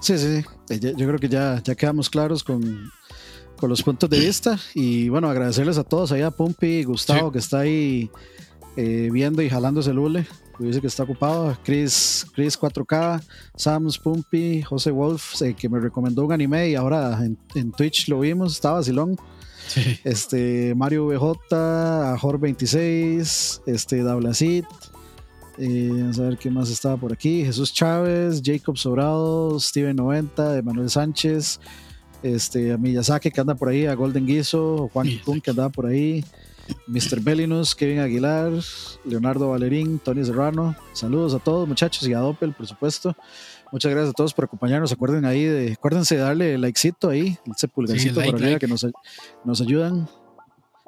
[0.00, 0.44] Sí, sí,
[0.80, 2.90] yo creo que ya, ya quedamos claros con,
[3.56, 4.58] con los puntos de vista.
[4.74, 8.10] Y bueno, agradecerles a todos, ahí a Pumpi, Gustavo, que está ahí
[8.76, 10.26] eh, viendo y jalándose el hule.
[10.58, 11.56] dice que está ocupado.
[11.62, 13.22] Chris, Chris 4K,
[13.56, 17.20] Sams Pumpy, José Wolf, que me recomendó un anime y ahora
[17.54, 19.16] en, Twitch lo vimos, estaba vacilón.
[20.02, 21.54] Este, Mario VJ,
[22.16, 24.64] Ajor26, este, Dablacit.
[25.62, 27.44] Eh, vamos a ver qué más estaba por aquí.
[27.44, 31.60] Jesús Chávez, Jacob Sobrado, Steven 90, Emanuel Sánchez,
[32.22, 35.84] este, a Miyazaki que anda por ahí, a Golden Guiso, Juan Kikun que andaba por
[35.84, 36.24] ahí,
[36.86, 37.20] Mr.
[37.20, 38.52] Bellinus, Kevin Aguilar,
[39.04, 40.74] Leonardo Valerín, Tony Serrano.
[40.94, 43.14] Saludos a todos, muchachos, y a Doppel, por supuesto.
[43.70, 44.90] Muchas gracias a todos por acompañarnos.
[44.92, 48.86] Acuerden ahí de, acuérdense de darle likecito ahí, ese pulgarcito por arriba que nos,
[49.44, 50.08] nos ayudan.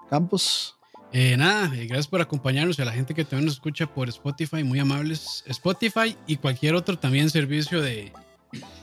[0.09, 0.77] Campos.
[1.15, 4.09] Eh, nada, eh, gracias por acompañarnos y a la gente que también nos escucha por
[4.09, 5.45] Spotify, muy amables.
[5.47, 8.13] Spotify y cualquier otro también servicio de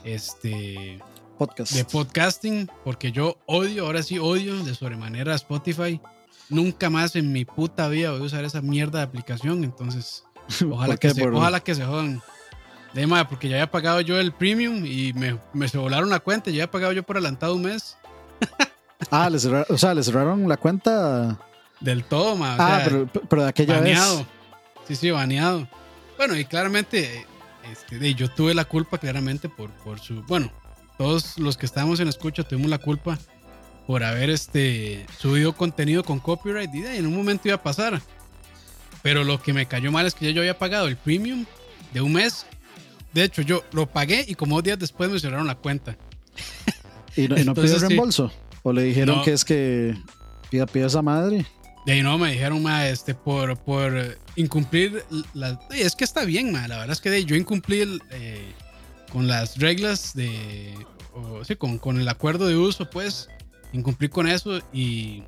[0.04, 1.00] este
[1.36, 1.72] podcast.
[1.72, 6.00] De podcasting, porque yo odio, ahora sí odio de sobremanera Spotify.
[6.48, 9.64] Nunca más en mi puta vida voy a usar esa mierda de aplicación.
[9.64, 10.24] Entonces,
[10.70, 12.22] ojalá, que, se, ojalá que se jodan.
[12.94, 16.50] De porque ya había pagado yo el premium y me, me se volaron la cuenta.
[16.50, 17.96] Ya había pagado yo por adelantado un mes.
[19.10, 19.28] ah,
[19.68, 21.38] o sea, le cerraron la cuenta.
[21.80, 22.56] Del todo, ma.
[22.58, 24.18] ah, pero, pero, de aquella baneado.
[24.18, 24.26] vez.
[24.86, 25.66] Sí, sí, baneado.
[26.16, 27.26] Bueno, y claramente,
[27.70, 30.22] este, yo tuve la culpa, claramente, por, por su.
[30.24, 30.52] Bueno,
[30.98, 33.18] todos los que estábamos en escucha tuvimos la culpa
[33.86, 38.00] por haber este, subido contenido con copyright y en un momento iba a pasar.
[39.02, 41.46] Pero lo que me cayó mal es que ya yo había pagado el premium
[41.94, 42.46] de un mes.
[43.12, 45.96] De hecho, yo lo pagué y como dos días después me cerraron la cuenta.
[47.16, 48.30] ¿Y no, no pidió reembolso?
[48.62, 49.96] ¿O le dijeron que es que
[50.50, 51.46] pida, pida esa madre?
[51.86, 55.58] De ahí no, me dijeron, ma, este, por, por incumplir las...
[55.70, 58.52] Es que está bien, ma, la verdad es que yo incumplí eh,
[59.12, 60.74] con las reglas de...
[61.14, 63.28] O, sí, con, con el acuerdo de uso, pues,
[63.72, 65.24] incumplí con eso y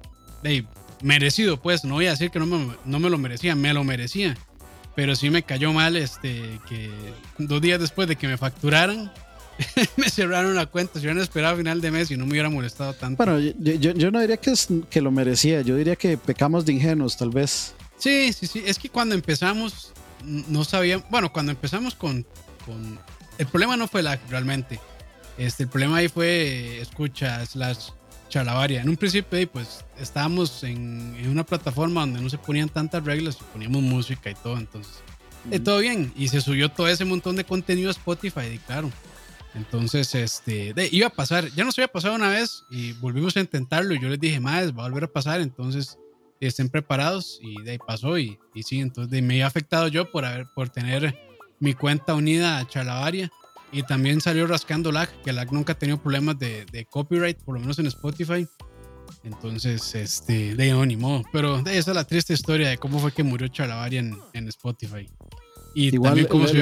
[1.03, 3.83] merecido, pues, no voy a decir que no me, no me lo merecía, me lo
[3.83, 4.37] merecía.
[4.95, 6.91] Pero sí me cayó mal este, que
[7.39, 9.11] dos días después de que me facturaran,
[9.97, 10.95] me cerraron la cuenta.
[10.95, 13.24] Si hubieran esperado a final de mes y no me hubiera molestado tanto.
[13.24, 16.73] Bueno, yo, yo, no diría que, es, que lo merecía, yo diría que pecamos de
[16.73, 17.74] ingenuos, tal vez.
[17.99, 18.62] Sí, sí, sí.
[18.66, 19.93] Es que cuando empezamos,
[20.24, 21.07] no sabíamos.
[21.11, 22.27] Bueno, cuando empezamos con.
[22.66, 22.99] con
[23.39, 24.81] el problema no fue la realmente.
[25.39, 27.95] Este, el problema ahí fue escuchas, las
[28.33, 28.81] chalabaria.
[28.81, 33.83] En un principio, pues estábamos en, una plataforma donde no se ponían tantas reglas poníamos
[33.83, 34.95] música y todo, entonces,
[35.51, 36.12] eh, todo bien.
[36.16, 38.91] Y se subió todo ese montón de contenido a Spotify, y claro.
[39.55, 43.95] Entonces, este, iba a pasar, ya nos había pasado una vez y volvimos a intentarlo
[43.95, 45.99] y yo les dije, más, va a volver a pasar, entonces
[46.41, 50.24] estén preparados y de ahí pasó y, y sí, entonces me había afectado yo por,
[50.24, 51.16] haber, por tener
[51.61, 53.31] mi cuenta unida a Chalabaria
[53.70, 57.55] y también salió rascando lag, que lag nunca ha tenido problemas de, de copyright, por
[57.55, 58.47] lo menos en Spotify.
[59.24, 61.23] Entonces, este, de no, ni modo.
[61.33, 65.09] Pero esa es la triste historia de cómo fue que murió Chalabaria en, en Spotify.
[65.74, 66.59] Y igual, también cómo se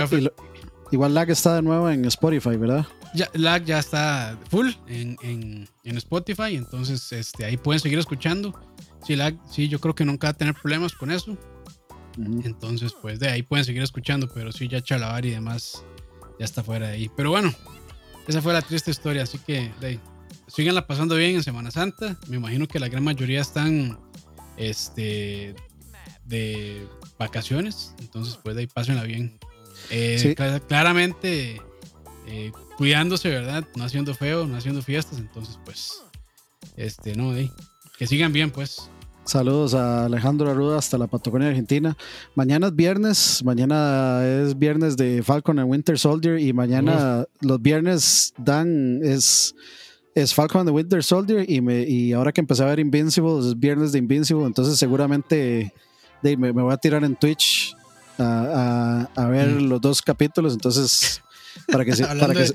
[0.90, 2.86] igual lag está de nuevo en Spotify, ¿verdad?
[3.14, 8.58] Ya, lag ya está full en, en, en, Spotify, entonces este, ahí pueden seguir escuchando.
[9.04, 11.36] Sí, lag, sí, yo creo que nunca va a tener problemas con eso.
[12.16, 15.84] Entonces, pues de ahí pueden seguir escuchando, pero sí, ya Chalabaria y demás
[16.38, 17.10] ya está fuera de ahí.
[17.16, 17.52] Pero bueno,
[18.26, 19.98] esa fue la triste historia, así que de
[20.46, 22.16] síganla pasando bien en Semana Santa.
[22.28, 23.98] Me imagino que la gran mayoría están
[24.56, 25.54] este,
[26.24, 26.86] de
[27.18, 29.38] vacaciones, entonces pues de ahí pásenla bien.
[29.90, 30.34] Eh,
[30.68, 31.60] claramente
[32.26, 33.66] eh, cuidándose, ¿verdad?
[33.76, 36.02] No haciendo feo, no haciendo fiestas, entonces pues,
[36.76, 37.50] este, no, de
[37.98, 38.90] que sigan bien pues.
[39.24, 41.96] Saludos a Alejandro Arruda hasta la Patagonia Argentina.
[42.34, 48.32] Mañana es viernes, mañana es viernes de Falcon and Winter Soldier y mañana los viernes
[48.38, 49.54] dan es,
[50.14, 53.58] es Falcon and Winter Soldier y, me, y ahora que empecé a ver Invincible es
[53.58, 55.72] viernes de Invincible, entonces seguramente
[56.22, 57.76] me, me, voy a tirar en Twitch
[58.20, 59.68] a, a, ver mm.
[59.68, 61.22] los dos capítulos, entonces
[61.70, 62.52] para que, para que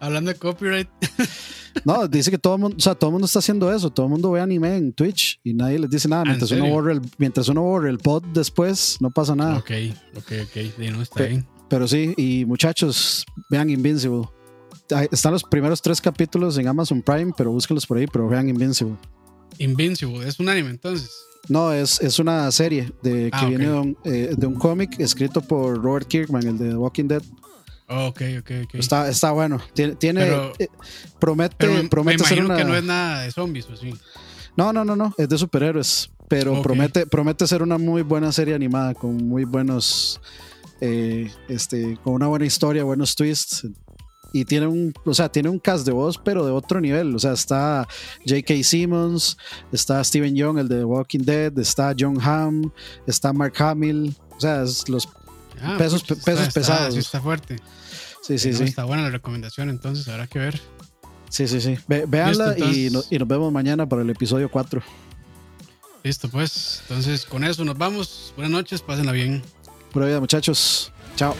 [0.00, 0.88] Hablando de copyright.
[1.84, 3.90] No, dice que todo el mundo, o sea, todo el mundo está haciendo eso.
[3.90, 6.22] Todo el mundo ve anime en Twitch y nadie les dice nada.
[6.22, 9.58] Ah, mientras uno borre el, mientras uno borre el pod después, no pasa nada.
[9.58, 9.72] Ok,
[10.16, 10.78] ok, ok.
[10.92, 11.46] no, está bien.
[11.68, 14.28] Pero sí, y muchachos, vean Invincible.
[15.10, 18.96] Están los primeros tres capítulos en Amazon Prime, pero búsquenlos por ahí, pero vean Invincible.
[19.58, 21.10] Invincible, ¿es un anime entonces?
[21.48, 24.98] No, es, es una serie de, que ah, viene de un, eh, de un cómic
[24.98, 27.22] escrito por Robert Kirkman, el de The Walking Dead.
[27.86, 28.74] Ok, ok, ok.
[28.74, 29.60] Está, está bueno.
[29.74, 30.24] Tiene, tiene
[30.58, 30.68] eh,
[31.18, 32.56] promete, me, promete ser una...
[32.56, 33.94] que no es nada de zombies, ¿o sí?
[34.56, 35.14] No, no, no, no.
[35.18, 36.10] Es de superhéroes.
[36.28, 40.20] Pero promete, promete ser una muy buena serie animada con muy buenos,
[40.80, 43.66] eh, este, con una buena historia, buenos twists.
[44.34, 47.14] Y tiene un, o sea, tiene un cast de voz, pero de otro nivel.
[47.14, 47.86] O sea, está
[48.26, 48.54] J.K.
[48.64, 49.38] Simmons,
[49.72, 52.70] está Steven Young, el de The Walking Dead, está John Hamm,
[53.06, 54.14] está Mark Hamill.
[54.36, 55.08] O sea, los
[55.62, 56.94] Ah, pesos, pesos pesados.
[56.94, 57.56] sí, está fuerte.
[58.22, 58.64] Sí, sí, sí.
[58.64, 60.60] Está buena la recomendación, entonces habrá que ver.
[61.28, 61.78] Sí, sí, sí.
[61.86, 64.82] Veanla y, y, nos vemos mañana para el episodio 4.
[66.02, 66.82] Listo, pues.
[66.88, 68.32] Entonces, con eso nos vamos.
[68.36, 69.42] Buenas noches, pásenla bien.
[69.92, 70.92] Buena vida, muchachos.
[71.16, 71.34] Chao.